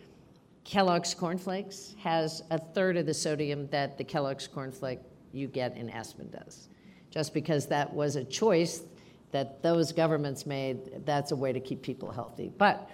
Kellogg's 0.67 1.13
cornflakes 1.13 1.95
has 1.97 2.43
a 2.51 2.57
third 2.59 2.97
of 2.97 3.05
the 3.05 3.13
sodium 3.13 3.67
that 3.67 3.97
the 3.97 4.03
Kellogg's 4.03 4.49
cornflake 4.49 4.99
you 5.32 5.47
get 5.47 5.78
in 5.78 5.89
Aspen 5.89 6.30
does. 6.30 6.67
Just 7.09 7.34
because 7.34 7.67
that 7.67 7.93
was 7.93 8.17
a 8.17 8.25
choice 8.25 8.84
that 9.32 9.63
those 9.63 9.93
governments 9.93 10.45
made, 10.45 11.05
that's 11.05 11.32
a 11.32 11.36
way 11.38 11.53
to 11.53 11.61
keep 11.61 11.82
people 11.82 12.11
healthy. 12.11 12.51
But 12.57 12.89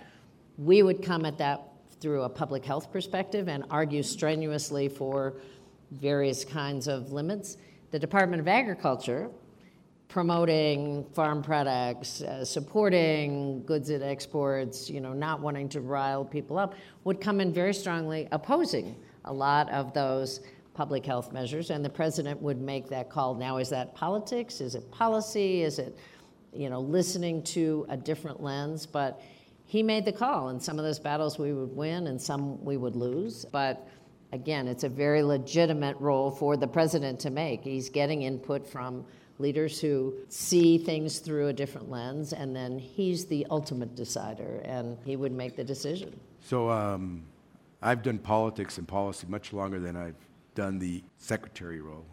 we 0.60 0.84
would 0.84 1.02
come 1.02 1.26
at 1.26 1.40
that 1.40 1.64
through 2.00 2.22
a 2.22 2.30
public 2.30 2.64
health 2.64 2.92
perspective 2.92 3.48
and 3.48 3.64
argue 3.72 4.04
strenuously 4.04 4.88
for 4.88 5.34
various 5.94 6.44
kinds 6.44 6.88
of 6.88 7.12
limits. 7.12 7.58
The 7.92 8.00
Department 8.00 8.40
of 8.40 8.48
Agriculture, 8.48 9.30
promoting 10.08 11.06
farm 11.14 11.42
products, 11.42 12.22
uh, 12.22 12.46
supporting 12.46 13.64
goods 13.66 13.90
at 13.90 14.02
exports, 14.02 14.90
you 14.90 15.02
know, 15.02 15.14
not 15.14 15.40
wanting 15.40 15.70
to 15.70 15.82
rile 15.82 16.24
people 16.24 16.58
up, 16.58 16.76
would 17.04 17.20
come 17.20 17.42
in 17.42 17.54
very 17.54 17.74
strongly 17.74 18.28
opposing 18.32 18.96
a 19.26 19.34
lot 19.34 19.70
of 19.72 19.94
those 19.94 20.42
public 20.74 21.06
health 21.06 21.32
measures, 21.32 21.70
and 21.70 21.86
the 21.86 21.90
president 21.90 22.42
would 22.42 22.60
make 22.60 22.90
that 22.90 23.10
call. 23.10 23.36
Now, 23.36 23.58
is 23.58 23.70
that 23.70 23.94
politics? 23.94 24.60
Is 24.60 24.76
it 24.76 24.90
policy? 24.92 25.62
Is 25.62 25.80
it, 25.80 25.98
you 26.52 26.70
know, 26.70 26.82
listening 26.82 27.44
to 27.44 27.86
a 27.90 27.98
different 27.98 28.42
lens? 28.42 28.86
But 28.86 29.22
he 29.66 29.84
made 29.84 30.06
the 30.06 30.12
call, 30.12 30.50
and 30.50 30.62
some 30.62 30.80
of 30.80 30.86
those 30.86 31.00
battles 31.00 31.38
we 31.38 31.54
would 31.54 31.76
win, 31.76 32.08
and 32.08 32.22
some 32.22 32.64
we 32.64 32.78
would 32.78 32.96
lose. 32.96 33.46
But 33.46 33.88
again, 34.34 34.68
it's 34.68 34.84
a 34.84 34.90
very 34.90 35.22
legitimate 35.22 35.96
role 36.00 36.32
for 36.32 36.58
the 36.58 36.68
president 36.68 37.20
to 37.22 37.30
make. 37.30 37.64
He's 37.64 37.88
getting 37.88 38.24
input 38.24 38.68
from 38.68 39.06
leaders 39.38 39.80
who 39.80 40.14
see 40.28 40.78
things 40.78 41.20
through 41.20 41.48
a 41.48 41.54
different 41.54 41.90
lens, 41.90 42.34
and 42.34 42.56
then 42.56 42.80
he's 42.80 43.26
the 43.26 43.46
ultimate 43.52 43.96
decider, 43.96 44.62
and 44.66 44.98
he 45.06 45.16
would 45.16 45.32
make 45.32 45.56
the 45.56 45.64
decision. 45.64 46.20
So 46.42 46.70
um, 46.70 47.24
I've 47.82 48.02
done 48.02 48.18
politics 48.18 48.78
and 48.80 48.88
policy 48.88 49.28
much 49.30 49.54
longer 49.54 49.80
than 49.80 49.96
I've 49.96 50.16
done 50.56 50.80
the 50.80 51.04
secretary 51.18 51.80
role. 51.80 52.06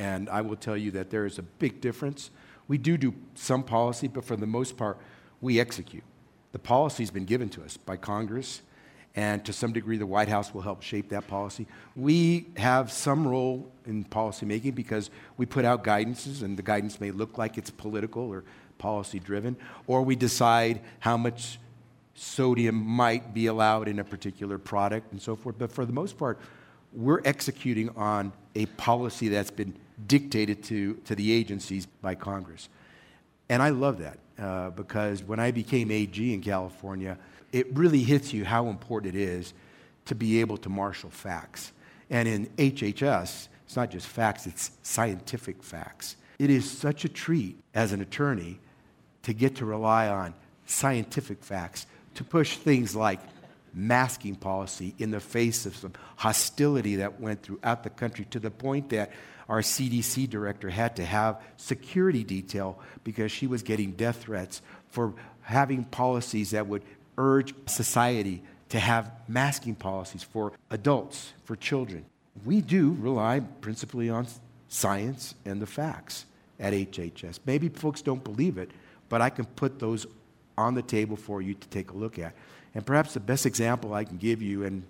And 0.00 0.28
I 0.28 0.40
will 0.40 0.56
tell 0.56 0.76
you 0.76 0.90
that 0.92 1.10
there 1.10 1.26
is 1.26 1.38
a 1.38 1.42
big 1.42 1.80
difference. 1.80 2.30
We 2.66 2.76
do 2.76 2.96
do 2.96 3.14
some 3.34 3.62
policy, 3.62 4.08
but 4.08 4.24
for 4.24 4.34
the 4.34 4.46
most 4.46 4.76
part, 4.76 4.98
we 5.40 5.60
execute. 5.60 6.02
The 6.50 6.58
policy 6.58 7.04
has 7.04 7.10
been 7.12 7.24
given 7.24 7.48
to 7.50 7.62
us 7.62 7.76
by 7.76 7.96
Congress 7.96 8.62
and 9.16 9.44
to 9.44 9.52
some 9.52 9.72
degree 9.72 9.96
the 9.96 10.06
White 10.06 10.28
House 10.28 10.54
will 10.54 10.60
help 10.60 10.82
shape 10.82 11.08
that 11.08 11.26
policy. 11.26 11.66
We 11.96 12.46
have 12.56 12.92
some 12.92 13.26
role 13.26 13.70
in 13.86 14.04
policymaking 14.04 14.74
because 14.74 15.10
we 15.36 15.46
put 15.46 15.64
out 15.64 15.82
guidances, 15.82 16.42
and 16.42 16.56
the 16.56 16.62
guidance 16.62 17.00
may 17.00 17.10
look 17.10 17.36
like 17.36 17.58
it's 17.58 17.70
political 17.70 18.28
or 18.28 18.44
policy 18.78 19.18
driven, 19.18 19.56
or 19.86 20.02
we 20.02 20.16
decide 20.16 20.80
how 21.00 21.16
much 21.16 21.58
sodium 22.14 22.74
might 22.74 23.34
be 23.34 23.46
allowed 23.46 23.88
in 23.88 23.98
a 23.98 24.04
particular 24.04 24.58
product 24.58 25.12
and 25.12 25.20
so 25.20 25.34
forth. 25.34 25.56
But 25.58 25.72
for 25.72 25.84
the 25.84 25.92
most 25.92 26.18
part, 26.18 26.38
we're 26.92 27.20
executing 27.24 27.88
on 27.90 28.32
a 28.54 28.66
policy 28.66 29.28
that's 29.28 29.50
been 29.50 29.74
dictated 30.06 30.62
to, 30.64 30.94
to 31.04 31.14
the 31.14 31.32
agencies 31.32 31.86
by 31.86 32.14
Congress. 32.14 32.68
And 33.48 33.62
I 33.62 33.70
love 33.70 33.98
that 33.98 34.18
uh, 34.38 34.70
because 34.70 35.22
when 35.22 35.40
I 35.40 35.50
became 35.50 35.90
AG 35.90 36.32
in 36.32 36.40
California, 36.40 37.18
it 37.52 37.76
really 37.76 38.02
hits 38.02 38.32
you 38.32 38.44
how 38.44 38.68
important 38.68 39.14
it 39.14 39.20
is 39.20 39.52
to 40.06 40.14
be 40.14 40.40
able 40.40 40.56
to 40.58 40.68
marshal 40.68 41.10
facts. 41.10 41.72
And 42.08 42.28
in 42.28 42.46
HHS, 42.56 43.48
it's 43.64 43.76
not 43.76 43.90
just 43.90 44.06
facts, 44.06 44.46
it's 44.46 44.72
scientific 44.82 45.62
facts. 45.62 46.16
It 46.38 46.50
is 46.50 46.68
such 46.68 47.04
a 47.04 47.08
treat 47.08 47.58
as 47.74 47.92
an 47.92 48.00
attorney 48.00 48.58
to 49.22 49.32
get 49.32 49.56
to 49.56 49.64
rely 49.64 50.08
on 50.08 50.34
scientific 50.66 51.42
facts 51.44 51.86
to 52.14 52.24
push 52.24 52.56
things 52.56 52.96
like 52.96 53.20
masking 53.72 54.34
policy 54.34 54.94
in 54.98 55.10
the 55.10 55.20
face 55.20 55.66
of 55.66 55.76
some 55.76 55.92
hostility 56.16 56.96
that 56.96 57.20
went 57.20 57.42
throughout 57.42 57.84
the 57.84 57.90
country 57.90 58.24
to 58.30 58.40
the 58.40 58.50
point 58.50 58.88
that 58.88 59.12
our 59.48 59.60
CDC 59.60 60.28
director 60.28 60.70
had 60.70 60.96
to 60.96 61.04
have 61.04 61.40
security 61.56 62.24
detail 62.24 62.78
because 63.04 63.30
she 63.30 63.46
was 63.46 63.62
getting 63.62 63.92
death 63.92 64.22
threats 64.22 64.62
for 64.88 65.12
having 65.42 65.84
policies 65.84 66.50
that 66.52 66.66
would 66.66 66.82
urge 67.20 67.54
society 67.66 68.42
to 68.70 68.80
have 68.80 69.12
masking 69.28 69.74
policies 69.74 70.22
for 70.22 70.52
adults, 70.70 71.32
for 71.44 71.54
children. 71.54 72.04
We 72.44 72.60
do 72.60 72.96
rely 72.98 73.40
principally 73.60 74.08
on 74.08 74.26
science 74.68 75.34
and 75.44 75.60
the 75.60 75.66
facts 75.66 76.24
at 76.58 76.72
HHS. 76.72 77.40
Maybe 77.44 77.68
folks 77.68 78.00
don't 78.00 78.24
believe 78.24 78.56
it, 78.56 78.70
but 79.08 79.20
I 79.20 79.28
can 79.28 79.44
put 79.44 79.78
those 79.78 80.06
on 80.56 80.74
the 80.74 80.82
table 80.82 81.16
for 81.16 81.42
you 81.42 81.54
to 81.54 81.68
take 81.68 81.90
a 81.90 81.96
look 81.96 82.18
at. 82.18 82.32
And 82.74 82.86
perhaps 82.86 83.14
the 83.14 83.20
best 83.20 83.44
example 83.44 83.92
I 83.92 84.04
can 84.04 84.16
give 84.16 84.40
you, 84.40 84.64
and 84.64 84.82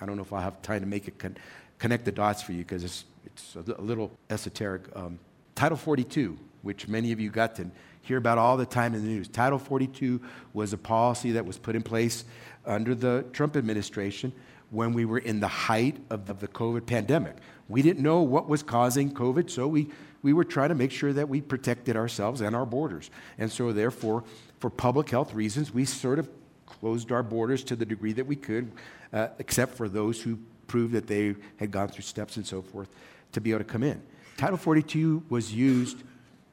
I 0.00 0.06
don't 0.06 0.16
know 0.16 0.22
if 0.22 0.32
I'll 0.32 0.40
have 0.40 0.60
time 0.62 0.80
to 0.80 0.86
make 0.86 1.08
it 1.08 1.18
con- 1.18 1.36
connect 1.78 2.04
the 2.04 2.12
dots 2.12 2.42
for 2.42 2.52
you 2.52 2.58
because 2.58 2.84
it's, 2.84 3.04
it's 3.24 3.56
a, 3.56 3.80
little 3.80 4.10
esoteric. 4.28 4.82
Um, 4.94 5.18
Title 5.54 5.78
42, 5.78 6.36
which 6.62 6.88
many 6.88 7.12
of 7.12 7.20
you 7.20 7.30
got 7.30 7.54
to 7.56 7.70
hear 8.02 8.18
about 8.18 8.38
all 8.38 8.56
the 8.56 8.66
time 8.66 8.94
in 8.94 9.02
the 9.02 9.08
news. 9.08 9.28
Title 9.28 9.58
42 9.58 10.20
was 10.52 10.72
a 10.72 10.78
policy 10.78 11.32
that 11.32 11.44
was 11.44 11.58
put 11.58 11.76
in 11.76 11.82
place 11.82 12.24
under 12.66 12.94
the 12.94 13.24
Trump 13.32 13.56
administration 13.56 14.32
when 14.70 14.92
we 14.92 15.04
were 15.04 15.18
in 15.18 15.40
the 15.40 15.48
height 15.48 15.96
of 16.10 16.26
the, 16.26 16.48
COVID 16.48 16.86
pandemic. 16.86 17.36
We 17.68 17.82
didn't 17.82 18.02
know 18.02 18.22
what 18.22 18.48
was 18.48 18.62
causing 18.62 19.12
COVID, 19.12 19.50
so 19.50 19.66
we, 19.66 19.88
we 20.22 20.32
were 20.32 20.44
trying 20.44 20.68
to 20.68 20.74
make 20.74 20.92
sure 20.92 21.12
that 21.12 21.28
we 21.28 21.40
protected 21.40 21.96
ourselves 21.96 22.40
and 22.40 22.54
our 22.54 22.66
borders. 22.66 23.10
And 23.38 23.50
so, 23.50 23.72
therefore, 23.72 24.24
for 24.58 24.70
public 24.70 25.10
health 25.10 25.34
reasons, 25.34 25.72
we 25.72 25.84
sort 25.84 26.18
of 26.18 26.28
closed 26.66 27.10
our 27.10 27.22
borders 27.22 27.64
to 27.64 27.76
the 27.76 27.84
degree 27.84 28.12
that 28.12 28.26
we 28.26 28.36
could, 28.36 28.70
uh, 29.12 29.28
except 29.38 29.74
for 29.76 29.88
those 29.88 30.22
who 30.22 30.38
proved 30.68 30.92
that 30.92 31.06
they 31.08 31.34
had 31.56 31.70
gone 31.72 31.88
through 31.88 32.02
steps 32.02 32.36
and 32.36 32.46
so 32.46 32.62
forth 32.62 32.88
to 33.32 33.40
be 33.40 33.50
able 33.50 33.58
to 33.58 33.64
come 33.64 33.82
in. 33.82 34.00
Title 34.36 34.56
42 34.56 35.24
was 35.28 35.52
used 35.52 35.98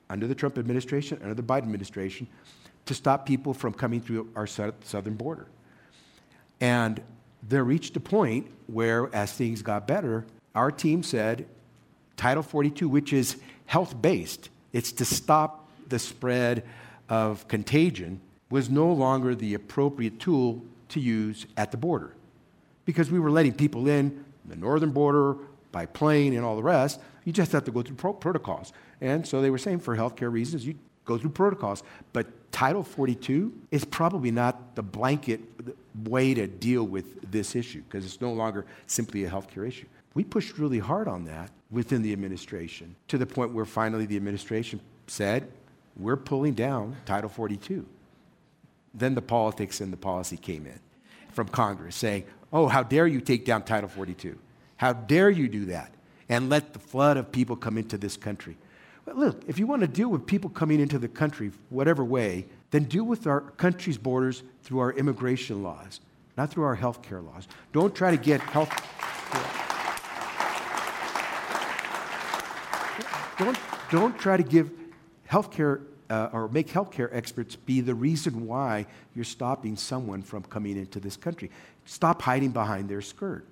under 0.10 0.28
the 0.28 0.36
Trump 0.36 0.58
administration, 0.58 1.20
under 1.22 1.34
the 1.34 1.43
Biden 1.43 1.64
administration, 1.64 2.28
to 2.86 2.93
stop 2.93 3.26
people 3.26 3.53
from 3.53 3.74
coming 3.74 4.01
through 4.01 4.30
our 4.36 4.47
southern 4.47 5.16
border. 5.16 5.47
And 6.62 7.01
there 7.43 7.64
reached 7.64 7.95
a 7.97 7.99
point 7.99 8.47
where, 8.68 9.14
as 9.14 9.32
things 9.32 9.62
got 9.62 9.88
better, 9.88 10.26
our 10.55 10.72
team 10.72 11.03
said 11.03 11.47
Title 12.16 12.43
42, 12.43 12.89
which 12.89 13.14
is 13.14 13.38
health 13.66 14.01
based, 14.01 14.49
it's 14.74 14.91
to 14.93 15.05
stop 15.05 15.70
the 15.88 15.99
spread 15.99 16.64
of 17.10 17.47
contagion, 17.47 18.22
was 18.49 18.70
no 18.70 18.91
longer 18.91 19.36
the 19.36 19.53
appropriate 19.53 20.20
tool 20.20 20.64
to 20.89 20.99
use 20.99 21.45
at 21.58 21.72
the 21.72 21.78
border. 21.78 22.14
Because 22.86 23.12
we 23.12 23.20
were 23.20 23.32
letting 23.32 23.53
people 23.53 23.88
in 23.88 24.24
the 24.45 24.55
northern 24.55 24.91
border 24.91 25.36
by 25.72 25.86
plane 25.86 26.34
and 26.34 26.45
all 26.45 26.55
the 26.55 26.64
rest, 26.64 26.99
you 27.28 27.34
just 27.34 27.51
have 27.51 27.65
to 27.65 27.71
go 27.71 27.82
through 27.82 27.97
pro- 27.97 28.13
protocols. 28.13 28.71
And 29.01 29.28
so 29.28 29.41
they 29.41 29.49
were 29.49 29.57
saying 29.57 29.80
for 29.80 29.97
healthcare 29.97 30.32
reasons, 30.32 30.65
you 30.65 30.75
go 31.03 31.17
through 31.17 31.32
protocols. 31.32 31.84
But 32.13 32.53
Title 32.53 32.84
42 32.84 33.53
is 33.69 33.84
probably 33.84 34.32
not 34.32 34.75
the 34.75 34.82
blanket 34.82 35.41
way 36.05 36.34
to 36.34 36.47
deal 36.47 36.86
with 36.86 37.30
this 37.30 37.53
issue 37.53 37.84
because 37.84 38.05
it's 38.05 38.21
no 38.21 38.32
longer 38.32 38.65
simply 38.86 39.25
a 39.25 39.30
healthcare 39.30 39.67
issue. 39.67 39.88
We 40.13 40.23
pushed 40.23 40.57
really 40.57 40.80
hard 40.80 41.09
on 41.09 41.25
that 41.25 41.51
within 41.69 42.01
the 42.01 42.13
administration 42.13 42.95
to 43.09 43.17
the 43.17 43.25
point 43.25 43.51
where 43.51 43.65
finally 43.65 44.05
the 44.05 44.15
administration 44.15 44.80
said, 45.07 45.51
we're 45.97 46.15
pulling 46.15 46.53
down 46.53 46.95
Title 47.05 47.30
42. 47.30 47.86
Then 48.93 49.15
the 49.15 49.21
politics 49.21 49.82
and 49.82 49.91
the 49.91 49.97
policy 49.97 50.38
came 50.38 50.65
in 50.65 50.80
from 51.34 51.49
Congress 51.49 51.97
saying, 51.97 52.23
oh, 52.53 52.67
how 52.67 52.84
dare 52.84 53.05
you 53.05 53.19
take 53.19 53.43
down 53.43 53.63
Title 53.63 53.89
42? 53.89 54.39
How 54.78 54.93
dare 54.93 55.30
you 55.30 55.49
do 55.49 55.65
that 55.65 55.91
and 56.30 56.49
let 56.49 56.73
the 56.73 56.80
flood 56.80 57.17
of 57.17 57.32
people 57.32 57.55
come 57.55 57.78
into 57.78 57.97
this 57.97 58.17
country? 58.17 58.57
But 59.05 59.17
look, 59.17 59.41
if 59.47 59.57
you 59.57 59.67
want 59.67 59.82
to 59.82 59.88
deal 59.88 60.09
with 60.09 60.25
people 60.25 60.49
coming 60.49 60.80
into 60.80 60.99
the 60.99 61.07
country, 61.07 61.51
whatever 61.69 62.03
way, 62.03 62.45
then 62.71 62.84
deal 62.84 63.05
with 63.05 63.25
our 63.25 63.41
country's 63.41 63.97
borders 63.97 64.43
through 64.63 64.80
our 64.80 64.91
immigration 64.91 65.63
laws, 65.63 66.01
not 66.36 66.49
through 66.49 66.65
our 66.65 66.75
health 66.75 67.01
care 67.01 67.21
laws. 67.21 67.47
Don't 67.71 67.95
try 67.95 68.11
to 68.11 68.17
get 68.17 68.41
health. 68.41 68.69
Don't, 73.38 73.59
don't 73.91 74.17
try 74.17 74.36
to 74.36 74.41
give 74.41 74.71
health 75.28 75.51
care 75.51 75.82
uh, 76.09 76.30
or 76.32 76.47
make 76.47 76.67
healthcare 76.67 77.09
experts 77.11 77.55
be 77.55 77.82
the 77.82 77.93
reason 77.93 78.47
why 78.47 78.86
you're 79.15 79.25
stopping 79.25 79.75
someone 79.75 80.21
from 80.21 80.43
coming 80.43 80.78
into 80.78 80.99
this 80.99 81.15
country. 81.17 81.51
Stop 81.86 82.21
hiding 82.21 82.49
behind 82.49 82.89
their 82.89 83.01
skirt. 83.01 83.45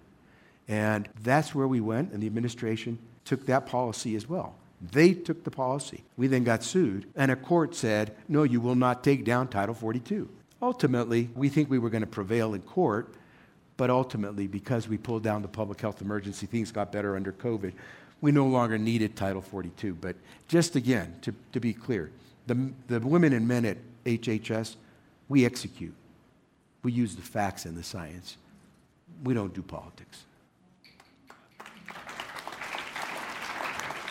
And 0.68 1.07
that's 1.22 1.53
where 1.53 1.68
we 1.68 1.80
went, 1.80 2.11
and 2.11 2.22
the 2.22 2.28
administration 2.28 2.97
took 3.24 3.45
that 3.45 3.66
policy 3.66 4.16
as 4.16 4.28
well. 4.28 4.55
They 4.91 5.13
took 5.13 5.43
the 5.43 5.51
policy. 5.51 6.03
We 6.18 6.28
then 6.28 6.43
got 6.43 6.63
sued, 6.63 7.07
and 7.16 7.32
a 7.32 7.36
court 7.36 7.76
said, 7.76 8.16
no, 8.28 8.43
you 8.43 8.59
will 8.59 8.76
not 8.76 9.03
take 9.03 9.26
down 9.26 9.47
Title 9.47 9.76
42. 9.76 10.30
Ultimately, 10.61 11.30
we 11.36 11.49
think 11.49 11.70
we 11.70 11.80
were 11.80 11.89
going 11.89 12.01
to 12.01 12.07
prevail 12.07 12.53
in 12.53 12.61
court, 12.61 13.13
but 13.78 13.89
ultimately, 13.89 14.47
because 14.47 14.88
we 14.88 14.97
pulled 14.97 15.24
down 15.24 15.41
the 15.41 15.47
public 15.47 15.82
health 15.82 16.01
emergency, 16.01 16.45
things 16.45 16.72
got 16.72 16.91
better 16.91 17.16
under 17.16 17.32
COVID. 17.32 17.74
We 18.22 18.32
no 18.32 18.47
longer 18.47 18.78
needed 18.78 19.16
Title 19.16 19.41
42. 19.41 19.95
But 19.95 20.16
just 20.47 20.76
again, 20.76 21.16
to, 21.22 21.34
to 21.51 21.59
be 21.59 21.74
clear, 21.74 22.09
the, 22.47 22.72
the 22.88 22.99
women 22.99 23.34
and 23.34 23.47
men 23.47 23.66
at 23.66 23.78
HHS, 24.05 24.76
we 25.28 25.45
execute. 25.45 25.93
We 26.84 26.91
use 26.91 27.16
the 27.16 27.22
facts 27.22 27.66
and 27.66 27.76
the 27.78 27.84
science. 27.84 28.38
we 29.24 29.34
don't 29.34 29.53
do 29.53 29.61
politics. 29.61 30.26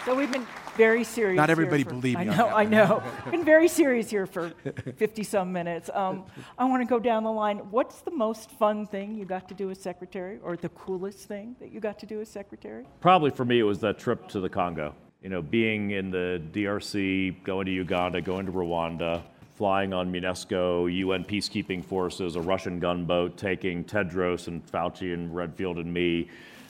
So 0.05 0.14
we've 0.14 0.30
been 0.30 0.46
very 0.76 1.02
serious. 1.02 1.38
Not 1.38 1.48
everybody 1.48 1.78
here 1.78 1.84
for, 1.86 1.94
believe 1.94 2.18
me 2.18 2.28
I 2.28 2.28
on 2.28 2.36
know, 2.36 2.46
that 2.46 2.55
I 2.55 2.64
know. 2.64 3.02
been 3.30 3.44
very 3.44 3.68
serious 3.68 4.11
here 4.11 4.26
for 4.26 4.50
50 4.96 5.22
some 5.22 5.50
minutes. 5.50 5.88
Um, 5.94 6.24
I 6.59 6.64
want 6.66 6.82
to 6.82 6.86
go 6.86 6.98
down 6.98 7.24
the 7.24 7.32
line. 7.32 7.59
What's 7.70 8.02
the 8.02 8.11
most 8.11 8.50
fun 8.50 8.86
thing 8.86 9.14
you 9.14 9.24
got 9.24 9.48
to 9.48 9.55
do 9.55 9.70
as 9.70 9.80
secretary, 9.80 10.40
or 10.42 10.57
the 10.57 10.68
coolest 10.70 11.20
thing 11.20 11.57
that 11.59 11.72
you 11.72 11.80
got 11.80 11.98
to 12.00 12.07
do 12.07 12.20
as 12.20 12.28
secretary? 12.28 12.86
Probably 13.00 13.30
for 13.30 13.46
me, 13.46 13.59
it 13.61 13.62
was 13.62 13.78
that 13.80 13.98
trip 13.98 14.28
to 14.28 14.40
the 14.40 14.48
Congo. 14.48 14.94
You 15.22 15.30
know, 15.30 15.40
being 15.40 15.92
in 15.92 16.11
the 16.11 16.42
DRC, 16.52 17.42
going 17.42 17.64
to 17.64 17.72
Uganda, 17.72 18.20
going 18.20 18.44
to 18.44 18.52
Rwanda, 18.52 19.22
flying 19.57 19.94
on 19.94 20.12
MONUSCO, 20.12 20.94
UN 20.98 21.24
peacekeeping 21.24 21.82
forces, 21.82 22.36
a 22.36 22.42
Russian 22.42 22.78
gunboat, 22.78 23.38
taking 23.38 23.84
Tedros 23.84 24.48
and 24.48 24.66
Fauci 24.70 25.14
and 25.14 25.34
Redfield 25.34 25.78
and 25.78 25.94
me 25.94 26.28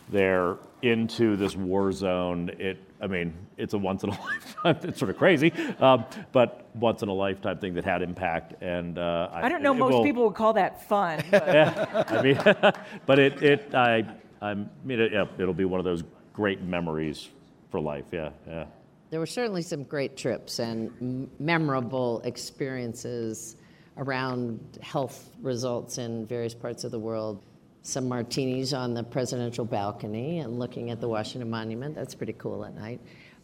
there 0.09 0.59
into 0.83 1.37
this 1.37 1.57
war 1.57 1.91
zone. 1.91 2.51
It, 2.59 2.79
I 3.05 3.07
mean, 3.07 3.35
it's 3.59 3.75
a 3.75 3.79
once 3.79 4.03
in 4.03 4.09
a 4.09 4.13
lifetime. 4.65 4.89
It's 4.89 4.99
sort 4.99 5.11
of 5.11 5.19
crazy, 5.19 5.53
um, 5.79 6.07
but 6.33 6.67
once 6.75 7.03
in 7.03 7.11
a 7.11 7.13
lifetime 7.13 7.59
thing 7.59 7.75
that 7.75 7.85
had 7.85 8.01
impact. 8.01 8.63
And 8.63 8.99
uh, 8.99 9.29
I 9.31 9.51
don't 9.51 9.63
know. 9.63 9.73
it 9.73 9.79
most 9.79 9.93
will- 9.93 10.03
people 10.03 10.25
would 10.25 10.35
call 10.35 10.55
that 10.55 10.89
fun. 10.89 11.23
But 11.31 12.11
I 12.11 12.23
mean, 12.23 12.39
but 13.07 13.19
it, 13.19 13.43
it, 13.43 13.75
I, 13.75 14.07
I 14.41 14.55
mean, 14.55 15.01
it, 15.01 15.13
yeah, 15.13 15.27
it'll 15.39 15.53
be 15.53 15.67
one 15.67 15.81
of 15.81 15.85
those 15.85 16.03
great 16.33 16.63
memories 16.63 17.29
for 17.71 17.79
life. 17.79 18.07
Yeah, 18.11 18.31
yeah. 18.47 18.65
There 19.11 19.21
were 19.21 19.27
certainly 19.27 19.63
some 19.63 19.85
great 19.85 20.17
trips 20.17 20.59
and 20.59 21.29
memorable 21.39 22.23
experiences 22.25 23.57
around 23.99 24.79
health 24.83 25.31
results 25.43 25.99
in 25.99 26.27
various 26.27 26.55
parts 26.55 26.85
of 26.85 26.91
the 26.91 26.99
world. 26.99 27.43
Some 27.87 28.09
martinis 28.09 28.73
on 28.73 28.95
the 28.95 29.03
presidential 29.03 29.67
balcony 29.67 30.39
and 30.39 30.59
looking 30.59 30.91
at 30.91 31.03
the 31.03 31.09
Washington 31.09 31.51
Monument. 31.51 31.95
That's 31.95 32.15
pretty 32.15 32.33
cool 32.33 32.65
at 32.65 32.75
night. 32.75 32.99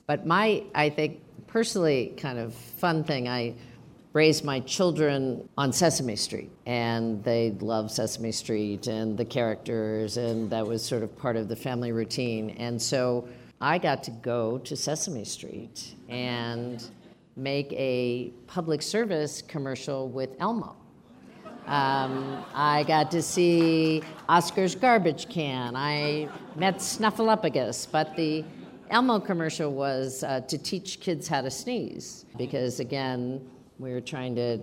But 0.07 0.27
my, 0.27 0.65
I 0.75 0.89
think, 0.89 1.21
personally 1.47 2.15
kind 2.17 2.39
of 2.39 2.55
fun 2.55 3.05
thing, 3.05 3.29
I 3.29 3.55
raised 4.15 4.43
my 4.43 4.61
children 4.61 5.47
on 5.59 5.75
Sesame 5.75 6.17
Street, 6.17 6.51
and 6.65 7.23
they 7.23 7.51
love 7.61 7.91
Sesame 7.91 8.33
Street 8.33 8.87
and 8.87 9.15
the 9.17 9.27
characters, 9.27 10.17
and 10.17 10.49
that 10.49 10.67
was 10.67 10.83
sort 10.83 11.03
of 11.03 11.17
part 11.19 11.37
of 11.37 11.49
the 11.49 11.55
family 11.55 11.93
routine. 11.93 12.51
And 12.51 12.81
so 12.81 13.29
I 13.61 13.77
got 13.77 14.03
to 14.05 14.11
go 14.11 14.57
to 14.57 14.75
Sesame 14.75 15.25
Street 15.25 15.95
and 16.09 16.83
make 17.37 17.71
a 17.73 18.33
public 18.47 18.81
service 18.81 19.43
commercial 19.43 20.09
with 20.09 20.31
Elmo. 20.41 20.77
Um, 21.71 22.45
I 22.53 22.83
got 22.83 23.13
to 23.13 23.23
see 23.23 24.03
Oscar's 24.29 24.75
garbage 24.75 25.29
can. 25.29 25.77
I 25.77 26.29
met 26.57 26.79
Snuffleupagus, 26.79 27.87
but 27.93 28.17
the 28.17 28.45
Elmo 28.91 29.21
commercial 29.21 29.73
was 29.73 30.25
uh, 30.25 30.41
to 30.41 30.59
teach 30.59 30.99
kids 30.99 31.29
how 31.29 31.43
to 31.43 31.51
sneeze 31.51 32.25
because, 32.37 32.81
again, 32.81 33.49
we 33.79 33.93
were 33.93 34.01
trying 34.01 34.35
to 34.35 34.59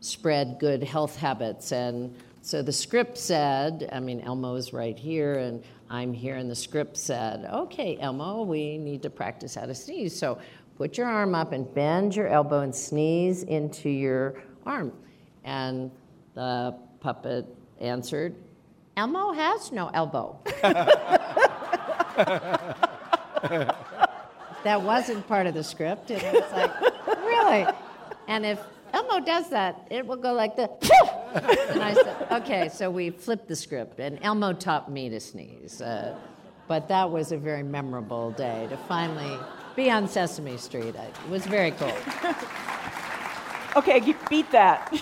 spread 0.00 0.58
good 0.60 0.82
health 0.82 1.16
habits. 1.16 1.72
And 1.72 2.14
so 2.42 2.60
the 2.60 2.72
script 2.72 3.16
said, 3.16 3.88
I 3.90 4.00
mean, 4.00 4.20
Elmo's 4.20 4.74
right 4.74 4.98
here, 4.98 5.38
and 5.38 5.64
I'm 5.88 6.12
here, 6.12 6.36
and 6.36 6.50
the 6.50 6.54
script 6.54 6.98
said, 6.98 7.48
okay, 7.54 7.96
Elmo, 7.98 8.42
we 8.42 8.76
need 8.76 9.00
to 9.04 9.08
practice 9.08 9.54
how 9.54 9.64
to 9.64 9.74
sneeze. 9.74 10.14
So 10.14 10.36
put 10.76 10.98
your 10.98 11.06
arm 11.06 11.34
up 11.34 11.52
and 11.52 11.72
bend 11.72 12.14
your 12.14 12.28
elbow 12.28 12.60
and 12.60 12.74
sneeze 12.74 13.44
into 13.44 13.88
your 13.88 14.42
arm. 14.66 14.92
And 15.44 15.90
the 16.34 16.74
puppet 17.00 17.46
answered, 17.80 18.34
Elmo 18.96 19.32
has 19.32 19.72
no 19.72 19.90
elbow. 19.92 20.38
that 24.62 24.82
wasn't 24.82 25.26
part 25.26 25.46
of 25.46 25.54
the 25.54 25.64
script. 25.64 26.10
And 26.10 26.22
I 26.22 26.32
was 26.32 26.52
like, 26.52 26.80
really? 27.24 27.66
And 28.28 28.46
if 28.46 28.60
Elmo 28.92 29.18
does 29.20 29.50
that, 29.50 29.88
it 29.90 30.06
will 30.06 30.16
go 30.16 30.32
like 30.32 30.54
this. 30.54 30.68
and 31.34 31.82
I 31.82 31.94
said, 31.94 32.26
okay, 32.30 32.68
so 32.68 32.90
we 32.90 33.10
flipped 33.10 33.48
the 33.48 33.56
script, 33.56 33.98
and 33.98 34.20
Elmo 34.22 34.52
taught 34.52 34.90
me 34.90 35.08
to 35.08 35.18
sneeze. 35.18 35.80
Uh, 35.80 36.16
but 36.68 36.88
that 36.88 37.10
was 37.10 37.32
a 37.32 37.36
very 37.36 37.64
memorable 37.64 38.30
day 38.30 38.68
to 38.70 38.76
finally 38.76 39.36
be 39.74 39.90
on 39.90 40.06
Sesame 40.08 40.56
Street. 40.56 40.94
It 40.94 41.28
was 41.28 41.44
very 41.44 41.72
cool. 41.72 41.92
okay, 43.76 44.00
you 44.00 44.14
beat 44.30 44.50
that. 44.52 44.92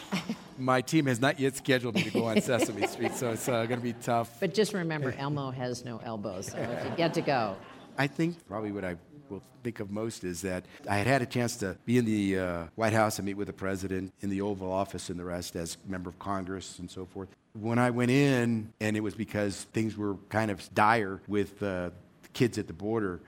My 0.63 0.81
team 0.81 1.07
has 1.07 1.21
not 1.21 1.41
yet 1.41 1.57
scheduled 1.57 1.97
me 1.97 2.05
to 2.05 2.11
go 2.11 2.27
on 2.27 2.41
Sesame 2.41 2.87
Street, 2.87 3.15
so 3.15 3.33
it's 3.33 3.49
uh, 3.49 3.67
going 3.67 3.81
to 3.81 3.85
be 3.85 3.95
tough. 3.95 4.39
But 4.39 4.55
just 4.55 4.73
remember, 4.73 5.13
Elmo 5.19 5.51
has 5.51 5.85
no 5.85 6.01
elbows, 6.05 6.53
so 6.53 6.59
if 6.59 6.85
you 6.85 6.97
get 6.97 7.13
to 7.15 7.21
go. 7.21 7.57
I 7.99 8.07
think 8.07 8.47
probably 8.47 8.71
what 8.71 8.85
I 8.85 8.97
will 9.29 9.43
think 9.65 9.81
of 9.81 9.91
most 9.91 10.23
is 10.23 10.43
that 10.43 10.65
I 10.89 10.99
had 10.99 11.09
had 11.09 11.21
a 11.21 11.27
chance 11.27 11.57
to 11.57 11.77
be 11.85 11.99
in 11.99 12.05
the 12.05 12.39
uh, 12.39 12.65
White 12.77 12.93
House 12.93 13.19
and 13.19 13.27
meet 13.27 13.35
with 13.35 13.49
the 13.49 13.53
president 13.53 14.13
in 14.21 14.31
the 14.31 14.41
Oval 14.41 14.71
Office 14.71 15.11
and 15.11 15.19
the 15.19 15.25
rest 15.25 15.57
as 15.57 15.79
member 15.85 16.09
of 16.09 16.19
Congress 16.21 16.79
and 16.79 16.89
so 16.89 17.07
forth. 17.07 17.29
When 17.55 17.81
I 17.81 17.91
went 17.91 18.13
in, 18.13 18.73
and 18.81 18.97
it 18.97 19.01
was 19.01 19.17
because 19.17 19.65
things 19.73 19.97
were 19.97 20.15
kind 20.29 20.51
of 20.51 20.73
dire 20.75 21.21
with 21.27 21.61
uh, 21.61 21.91
the 22.23 22.29
kids 22.35 22.57
at 22.57 22.69
the 22.69 22.73
border, 22.73 23.21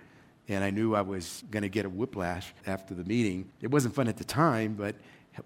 and 0.46 0.62
I 0.62 0.70
knew 0.70 0.94
I 0.94 1.00
was 1.00 1.42
going 1.50 1.62
to 1.62 1.68
get 1.68 1.84
a 1.84 1.88
whiplash 1.88 2.54
after 2.64 2.94
the 2.94 3.04
meeting. 3.04 3.50
It 3.60 3.72
wasn't 3.72 3.94
fun 3.94 4.06
at 4.06 4.18
the 4.18 4.24
time, 4.24 4.74
but 4.74 4.94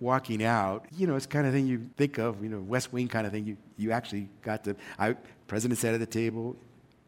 walking 0.00 0.44
out, 0.44 0.86
you 0.96 1.06
know, 1.06 1.16
it's 1.16 1.26
kind 1.26 1.46
of 1.46 1.52
thing 1.52 1.66
you 1.66 1.88
think 1.96 2.18
of, 2.18 2.42
you 2.42 2.48
know, 2.48 2.60
West 2.60 2.92
Wing 2.92 3.08
kind 3.08 3.26
of 3.26 3.32
thing. 3.32 3.46
You, 3.46 3.56
you 3.76 3.90
actually 3.92 4.28
got 4.42 4.64
to, 4.64 4.76
I, 4.98 5.16
president 5.46 5.78
sat 5.78 5.94
at 5.94 6.00
the 6.00 6.06
table. 6.06 6.56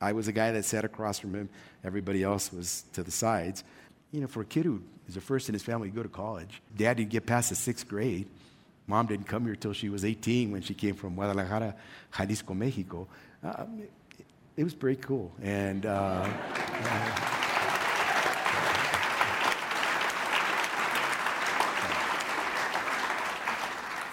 I 0.00 0.12
was 0.12 0.26
the 0.26 0.32
guy 0.32 0.50
that 0.52 0.64
sat 0.64 0.84
across 0.84 1.18
from 1.18 1.34
him. 1.34 1.48
Everybody 1.84 2.22
else 2.22 2.52
was 2.52 2.84
to 2.94 3.02
the 3.02 3.10
sides. 3.10 3.64
You 4.12 4.20
know, 4.20 4.26
for 4.26 4.40
a 4.40 4.46
kid 4.46 4.64
who 4.64 4.82
is 5.06 5.14
the 5.14 5.20
first 5.20 5.48
in 5.48 5.52
his 5.52 5.62
family 5.62 5.90
to 5.90 5.94
go 5.94 6.02
to 6.02 6.08
college, 6.08 6.62
dad 6.76 6.96
didn't 6.96 7.10
get 7.10 7.26
past 7.26 7.50
the 7.50 7.56
sixth 7.56 7.86
grade. 7.86 8.26
Mom 8.86 9.06
didn't 9.06 9.26
come 9.26 9.44
here 9.44 9.54
till 9.54 9.72
she 9.72 9.88
was 9.88 10.04
18 10.04 10.50
when 10.50 10.62
she 10.62 10.74
came 10.74 10.94
from 10.94 11.14
Guadalajara, 11.14 11.76
Jalisco, 12.16 12.54
Mexico. 12.54 13.06
Um, 13.44 13.82
it, 14.18 14.26
it 14.56 14.64
was 14.64 14.74
pretty 14.74 15.00
cool. 15.00 15.32
And, 15.42 15.86
uh, 15.86 17.36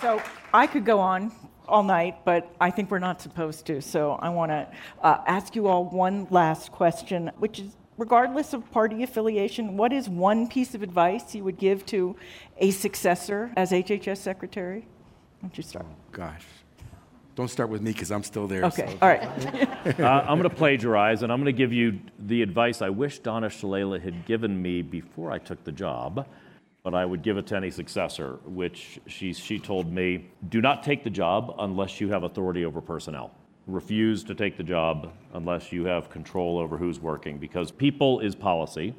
So 0.08 0.22
I 0.53 0.68
could 0.68 0.86
go 0.86 1.01
on 1.01 1.34
all 1.68 1.84
night, 1.84 2.24
but 2.24 2.49
I 2.62 2.72
think 2.72 2.89
we're 2.89 2.97
not 2.97 3.22
supposed 3.22 3.66
to. 3.66 3.82
So 3.82 4.14
I 4.14 4.30
want 4.30 4.51
to 4.51 4.66
uh, 5.03 5.22
ask 5.28 5.53
you 5.53 5.68
all 5.68 5.84
one 5.84 6.28
last 6.30 6.72
question, 6.72 7.30
which 7.39 7.60
is 7.60 7.76
regardless 7.97 8.53
of 8.53 8.72
party 8.72 9.03
affiliation, 9.03 9.76
what 9.76 9.91
is 9.91 10.08
one 10.08 10.47
piece 10.47 10.74
of 10.74 10.82
advice 10.82 11.36
you 11.36 11.43
would 11.43 11.58
give 11.58 11.86
to 11.88 12.16
a 12.58 12.72
successor 12.72 13.51
as 13.58 13.72
HHS 13.72 14.20
secretary? 14.20 14.88
Why 15.41 15.49
don't 15.49 15.58
you 15.58 15.64
start? 15.64 15.86
gosh. 16.14 16.45
Don't 17.36 17.49
start 17.49 17.70
with 17.70 17.82
me 17.82 17.91
because 17.91 18.10
I'm 18.10 18.24
still 18.24 18.47
there. 18.47 18.64
Okay, 18.64 18.88
so- 18.88 18.97
all 19.01 19.10
right. 19.10 19.99
Uh, 19.99 20.26
I'm 20.28 20.38
going 20.38 20.49
to 20.49 20.49
plagiarize, 20.49 21.24
and 21.24 21.32
I'm 21.32 21.39
going 21.39 21.53
to 21.53 21.58
give 21.58 21.72
you 21.72 21.99
the 22.20 22.41
advice 22.41 22.82
I 22.82 22.89
wish 22.89 23.20
Donna 23.20 23.47
Shalala 23.47 24.01
had 24.01 24.26
given 24.26 24.62
me 24.62 24.82
before 24.82 25.32
I 25.32 25.38
took 25.38 25.64
the 25.64 25.72
job, 25.72 26.28
but 26.88 26.95
I 26.95 27.03
would 27.05 27.21
give 27.21 27.35
it 27.35 27.45
to 27.47 27.57
any 27.57 27.69
successor, 27.69 28.39
which 28.45 29.01
she, 29.07 29.33
she 29.33 29.59
told 29.59 29.91
me 29.91 30.29
do 30.47 30.61
not 30.61 30.83
take 30.83 31.03
the 31.03 31.09
job 31.09 31.53
unless 31.59 31.99
you 31.99 32.07
have 32.07 32.23
authority 32.23 32.63
over 32.63 32.79
personnel. 32.79 33.31
Refuse 33.65 34.23
to 34.23 34.33
take 34.33 34.55
the 34.55 34.63
job 34.63 35.11
unless 35.33 35.73
you 35.73 35.83
have 35.83 36.09
control 36.09 36.57
over 36.57 36.77
who's 36.77 37.01
working, 37.01 37.39
because 37.39 37.71
people 37.71 38.21
is 38.21 38.35
policy, 38.35 38.95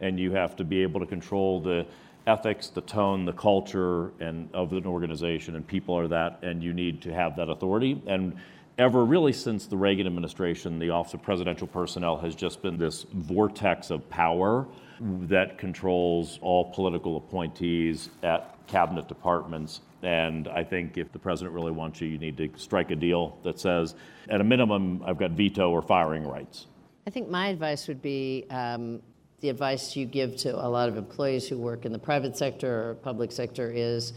and 0.00 0.20
you 0.20 0.30
have 0.30 0.54
to 0.54 0.62
be 0.62 0.82
able 0.84 1.00
to 1.00 1.06
control 1.06 1.60
the 1.60 1.84
ethics, 2.28 2.68
the 2.68 2.82
tone, 2.82 3.24
the 3.24 3.32
culture, 3.32 4.12
and 4.20 4.48
of 4.54 4.72
an 4.72 4.86
organization, 4.86 5.56
and 5.56 5.66
people 5.66 5.98
are 5.98 6.06
that, 6.06 6.38
and 6.44 6.62
you 6.62 6.72
need 6.72 7.02
to 7.02 7.12
have 7.12 7.34
that 7.34 7.48
authority. 7.48 8.00
And 8.06 8.36
ever 8.78 9.04
really 9.04 9.32
since 9.32 9.66
the 9.66 9.76
Reagan 9.76 10.06
administration, 10.06 10.78
the 10.78 10.90
Office 10.90 11.14
of 11.14 11.22
Presidential 11.22 11.66
Personnel 11.66 12.18
has 12.18 12.36
just 12.36 12.62
been 12.62 12.78
this 12.78 13.04
vortex 13.12 13.90
of 13.90 14.08
power 14.10 14.68
that 15.00 15.56
controls 15.56 16.38
all 16.42 16.72
political 16.72 17.16
appointees 17.16 18.10
at 18.22 18.56
cabinet 18.66 19.08
departments. 19.08 19.80
And 20.02 20.48
I 20.48 20.62
think 20.62 20.98
if 20.98 21.12
the 21.12 21.18
president 21.18 21.54
really 21.54 21.72
wants 21.72 22.00
you, 22.00 22.08
you 22.08 22.18
need 22.18 22.36
to 22.36 22.50
strike 22.56 22.90
a 22.90 22.96
deal 22.96 23.38
that 23.42 23.58
says, 23.58 23.94
at 24.28 24.40
a 24.40 24.44
minimum, 24.44 25.02
I've 25.04 25.18
got 25.18 25.32
veto 25.32 25.70
or 25.70 25.82
firing 25.82 26.26
rights. 26.26 26.66
I 27.06 27.10
think 27.10 27.28
my 27.28 27.48
advice 27.48 27.88
would 27.88 28.02
be 28.02 28.46
um, 28.50 29.00
the 29.40 29.48
advice 29.48 29.96
you 29.96 30.04
give 30.04 30.36
to 30.36 30.54
a 30.54 30.68
lot 30.68 30.88
of 30.88 30.96
employees 30.96 31.48
who 31.48 31.56
work 31.56 31.86
in 31.86 31.92
the 31.92 31.98
private 31.98 32.36
sector 32.36 32.90
or 32.90 32.94
public 32.96 33.32
sector 33.32 33.72
is 33.74 34.12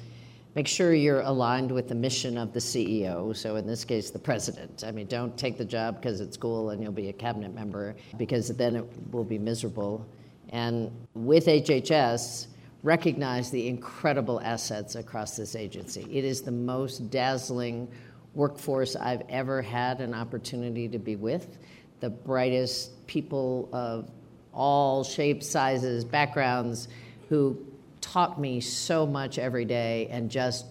make 0.56 0.68
sure 0.68 0.94
you're 0.94 1.22
aligned 1.22 1.72
with 1.72 1.88
the 1.88 1.96
mission 1.96 2.38
of 2.38 2.54
the 2.54 2.60
CEO. 2.60 3.36
So, 3.36 3.56
in 3.56 3.66
this 3.66 3.86
case, 3.86 4.12
the 4.12 4.20
president. 4.20 4.84
I 4.86 4.92
mean, 4.92 5.08
don't 5.08 5.36
take 5.38 5.58
the 5.58 5.66
job 5.66 6.02
because 6.02 6.20
it's 6.20 6.38
cool 6.38 6.72
and 6.72 6.84
you'll 6.84 6.92
be 6.92 7.10
a 7.10 7.14
cabinet 7.14 7.54
member, 7.54 7.96
because 8.18 8.50
then 8.50 8.76
it 8.76 8.86
will 9.12 9.24
be 9.24 9.40
miserable. 9.40 10.06
And 10.54 11.08
with 11.16 11.48
HHS, 11.48 12.46
recognize 12.84 13.50
the 13.50 13.68
incredible 13.68 14.40
assets 14.42 14.96
across 14.96 15.36
this 15.36 15.56
agency. 15.56 16.08
It 16.12 16.24
is 16.24 16.44
the 16.44 16.52
most 16.52 17.10
dazzling 17.10 17.90
workforce 18.36 18.96
I've 18.96 19.24
ever 19.30 19.64
had 19.64 20.00
an 20.00 20.14
opportunity 20.14 20.88
to 20.90 21.00
be 21.00 21.16
with, 21.16 21.58
the 22.02 22.10
brightest 22.12 23.06
people 23.08 23.68
of 23.74 24.12
all 24.54 25.04
shapes, 25.04 25.50
sizes, 25.50 26.06
backgrounds 26.06 26.88
who 27.30 27.58
taught 28.00 28.40
me 28.40 28.60
so 28.62 29.08
much 29.08 29.40
every 29.40 29.66
day 29.66 30.08
and 30.12 30.30
just 30.30 30.68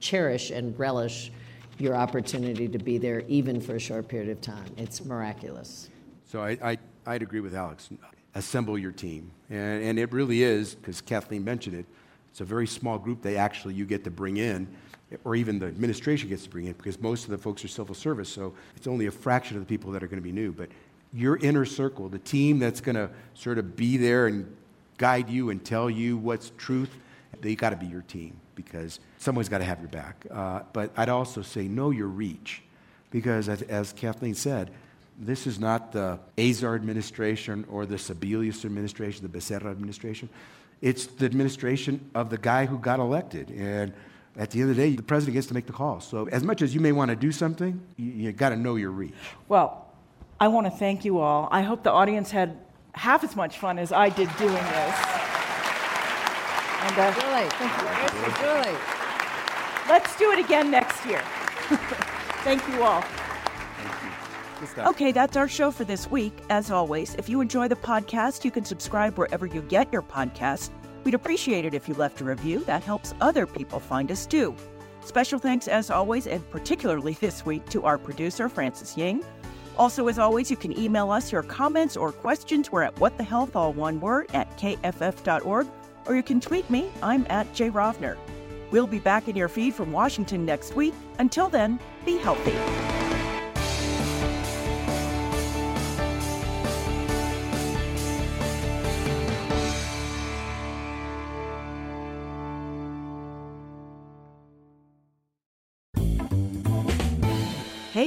cherish 0.00 0.50
and 0.50 0.76
relish 0.78 1.30
your 1.78 1.94
opportunity 1.94 2.66
to 2.66 2.78
be 2.78 2.98
there 2.98 3.20
even 3.28 3.60
for 3.60 3.76
a 3.76 3.80
short 3.80 4.08
period 4.08 4.30
of 4.30 4.40
time. 4.40 4.66
It's 4.76 5.04
miraculous. 5.04 5.90
So 6.26 6.40
I, 6.40 6.58
I, 6.62 6.78
I'd 7.06 7.22
agree 7.22 7.40
with 7.40 7.54
Alex. 7.54 7.88
Assemble 8.34 8.78
your 8.78 8.92
team. 8.92 9.30
And, 9.50 9.84
and 9.84 9.98
it 9.98 10.12
really 10.12 10.42
is, 10.42 10.74
because 10.74 11.00
Kathleen 11.00 11.44
mentioned 11.44 11.76
it, 11.76 11.86
it's 12.30 12.40
a 12.40 12.44
very 12.44 12.66
small 12.66 12.98
group 12.98 13.20
they 13.20 13.36
actually 13.36 13.74
you 13.74 13.84
get 13.84 14.04
to 14.04 14.10
bring 14.10 14.38
in, 14.38 14.66
or 15.24 15.34
even 15.34 15.58
the 15.58 15.66
administration 15.66 16.30
gets 16.30 16.44
to 16.44 16.50
bring 16.50 16.64
in, 16.64 16.72
because 16.72 16.98
most 17.00 17.24
of 17.24 17.30
the 17.30 17.38
folks 17.38 17.62
are 17.64 17.68
civil 17.68 17.94
service, 17.94 18.30
so 18.30 18.54
it's 18.76 18.86
only 18.86 19.06
a 19.06 19.10
fraction 19.10 19.56
of 19.58 19.62
the 19.62 19.66
people 19.66 19.92
that 19.92 20.02
are 20.02 20.06
going 20.06 20.20
to 20.20 20.24
be 20.24 20.32
new. 20.32 20.52
But 20.52 20.70
your 21.12 21.36
inner 21.36 21.66
circle, 21.66 22.08
the 22.08 22.18
team 22.18 22.58
that's 22.58 22.80
going 22.80 22.96
to 22.96 23.10
sort 23.34 23.58
of 23.58 23.76
be 23.76 23.98
there 23.98 24.28
and 24.28 24.56
guide 24.96 25.28
you 25.28 25.50
and 25.50 25.62
tell 25.62 25.90
you 25.90 26.16
what's 26.16 26.52
truth, 26.56 26.90
they 27.42 27.54
got 27.54 27.70
to 27.70 27.76
be 27.76 27.86
your 27.86 28.02
team 28.02 28.36
because 28.54 29.00
someone's 29.18 29.48
got 29.48 29.58
to 29.58 29.64
have 29.64 29.80
your 29.80 29.88
back. 29.88 30.24
Uh, 30.30 30.60
but 30.72 30.90
I'd 30.96 31.08
also 31.08 31.42
say 31.42 31.68
know 31.68 31.90
your 31.90 32.06
reach 32.06 32.62
because, 33.10 33.48
as, 33.48 33.62
as 33.62 33.92
Kathleen 33.92 34.34
said, 34.34 34.70
this 35.18 35.46
is 35.46 35.58
not 35.58 35.92
the 35.92 36.18
Azar 36.38 36.74
administration 36.74 37.64
or 37.68 37.86
the 37.86 37.96
Sebelius 37.96 38.64
administration, 38.64 39.26
the 39.30 39.38
Becerra 39.38 39.70
administration. 39.70 40.28
It's 40.80 41.06
the 41.06 41.26
administration 41.26 42.10
of 42.14 42.30
the 42.30 42.38
guy 42.38 42.66
who 42.66 42.78
got 42.78 42.98
elected. 42.98 43.50
And 43.50 43.92
at 44.36 44.50
the 44.50 44.60
end 44.60 44.70
of 44.70 44.76
the 44.76 44.82
day, 44.82 44.96
the 44.96 45.02
president 45.02 45.34
gets 45.34 45.46
to 45.48 45.54
make 45.54 45.66
the 45.66 45.72
call. 45.72 46.00
So, 46.00 46.28
as 46.28 46.42
much 46.42 46.62
as 46.62 46.74
you 46.74 46.80
may 46.80 46.92
want 46.92 47.10
to 47.10 47.16
do 47.16 47.30
something, 47.30 47.80
you, 47.96 48.12
you 48.12 48.32
got 48.32 48.48
to 48.48 48.56
know 48.56 48.76
your 48.76 48.90
reach. 48.90 49.14
Well, 49.48 49.86
I 50.40 50.48
want 50.48 50.66
to 50.66 50.70
thank 50.70 51.04
you 51.04 51.18
all. 51.18 51.48
I 51.52 51.62
hope 51.62 51.82
the 51.82 51.92
audience 51.92 52.30
had 52.30 52.58
half 52.94 53.22
as 53.22 53.36
much 53.36 53.58
fun 53.58 53.78
as 53.78 53.92
I 53.92 54.08
did 54.08 54.28
doing 54.38 54.54
this. 54.54 54.96
And, 56.82 56.98
uh, 56.98 57.12
Julie, 57.14 57.48
thank 57.50 57.72
you. 57.78 58.72
Julie. 58.72 58.78
Let's 59.88 60.16
do 60.16 60.32
it 60.32 60.38
again 60.38 60.70
next 60.70 61.04
year. 61.06 61.22
thank 62.44 62.66
you 62.68 62.82
all. 62.82 63.04
Okay, 64.86 65.12
that's 65.12 65.36
our 65.36 65.48
show 65.48 65.70
for 65.70 65.84
this 65.84 66.10
week. 66.10 66.32
As 66.50 66.70
always, 66.70 67.14
if 67.16 67.28
you 67.28 67.40
enjoy 67.40 67.68
the 67.68 67.76
podcast, 67.76 68.44
you 68.44 68.50
can 68.50 68.64
subscribe 68.64 69.18
wherever 69.18 69.46
you 69.46 69.62
get 69.62 69.92
your 69.92 70.02
podcasts. 70.02 70.70
We'd 71.04 71.14
appreciate 71.14 71.64
it 71.64 71.74
if 71.74 71.88
you 71.88 71.94
left 71.94 72.20
a 72.20 72.24
review. 72.24 72.60
That 72.60 72.82
helps 72.82 73.14
other 73.20 73.46
people 73.46 73.80
find 73.80 74.10
us 74.10 74.26
too. 74.26 74.54
Special 75.04 75.38
thanks, 75.38 75.66
as 75.68 75.90
always, 75.90 76.26
and 76.26 76.48
particularly 76.50 77.14
this 77.20 77.44
week, 77.44 77.68
to 77.70 77.84
our 77.84 77.98
producer, 77.98 78.48
Francis 78.48 78.96
Ying. 78.96 79.24
Also, 79.78 80.06
as 80.08 80.18
always, 80.18 80.50
you 80.50 80.56
can 80.56 80.78
email 80.78 81.10
us 81.10 81.32
your 81.32 81.42
comments 81.42 81.96
or 81.96 82.12
questions. 82.12 82.70
We're 82.70 82.82
at 82.82 82.94
whatthehealth, 82.96 83.56
all 83.56 83.72
one 83.72 84.00
word, 84.00 84.28
at 84.34 84.54
kff.org, 84.58 85.66
or 86.06 86.14
you 86.14 86.22
can 86.22 86.40
tweet 86.40 86.68
me. 86.68 86.90
I'm 87.02 87.26
at 87.30 87.52
Jay 87.54 87.70
Rovner. 87.70 88.16
We'll 88.70 88.86
be 88.86 88.98
back 88.98 89.28
in 89.28 89.36
your 89.36 89.48
feed 89.48 89.74
from 89.74 89.92
Washington 89.92 90.44
next 90.44 90.74
week. 90.74 90.94
Until 91.18 91.48
then, 91.48 91.78
be 92.04 92.16
healthy. 92.18 93.01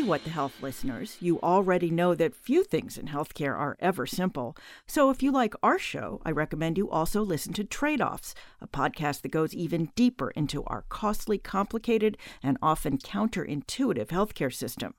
What 0.05 0.23
the 0.23 0.29
Health 0.29 0.61
listeners, 0.61 1.17
you 1.19 1.39
already 1.41 1.89
know 1.89 2.13
that 2.13 2.35
few 2.35 2.63
things 2.63 2.95
in 2.95 3.07
healthcare 3.07 3.57
are 3.57 3.75
ever 3.79 4.05
simple. 4.05 4.55
So 4.85 5.09
if 5.09 5.23
you 5.23 5.31
like 5.31 5.55
our 5.63 5.79
show, 5.79 6.21
I 6.23 6.29
recommend 6.29 6.77
you 6.77 6.87
also 6.91 7.23
listen 7.23 7.53
to 7.53 7.63
Trade 7.63 8.01
Offs, 8.01 8.35
a 8.61 8.67
podcast 8.67 9.23
that 9.23 9.31
goes 9.31 9.55
even 9.55 9.89
deeper 9.95 10.29
into 10.29 10.63
our 10.65 10.85
costly, 10.89 11.39
complicated, 11.39 12.19
and 12.43 12.59
often 12.61 12.99
counterintuitive 12.99 14.09
healthcare 14.09 14.53
system. 14.53 14.93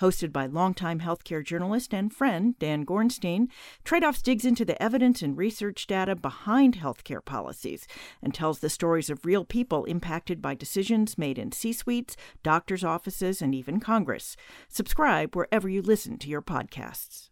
Hosted 0.00 0.32
by 0.32 0.46
longtime 0.46 1.00
healthcare 1.00 1.44
journalist 1.44 1.94
and 1.94 2.12
friend 2.12 2.58
Dan 2.58 2.84
Gornstein, 2.84 3.48
Trade 3.84 4.02
Offs 4.02 4.22
digs 4.22 4.44
into 4.44 4.64
the 4.64 4.80
evidence 4.82 5.22
and 5.22 5.36
research 5.36 5.86
data 5.86 6.16
behind 6.16 6.78
healthcare 6.78 7.24
policies 7.24 7.86
and 8.20 8.34
tells 8.34 8.58
the 8.58 8.68
stories 8.68 9.08
of 9.08 9.24
real 9.24 9.44
people 9.44 9.84
impacted 9.84 10.42
by 10.42 10.54
decisions 10.54 11.16
made 11.16 11.38
in 11.38 11.52
C 11.52 11.72
suites, 11.72 12.16
doctors' 12.42 12.82
offices, 12.82 13.40
and 13.40 13.54
even 13.54 13.78
Congress. 13.78 14.36
Subscribe 14.68 15.36
wherever 15.36 15.68
you 15.68 15.80
listen 15.80 16.18
to 16.18 16.28
your 16.28 16.42
podcasts. 16.42 17.30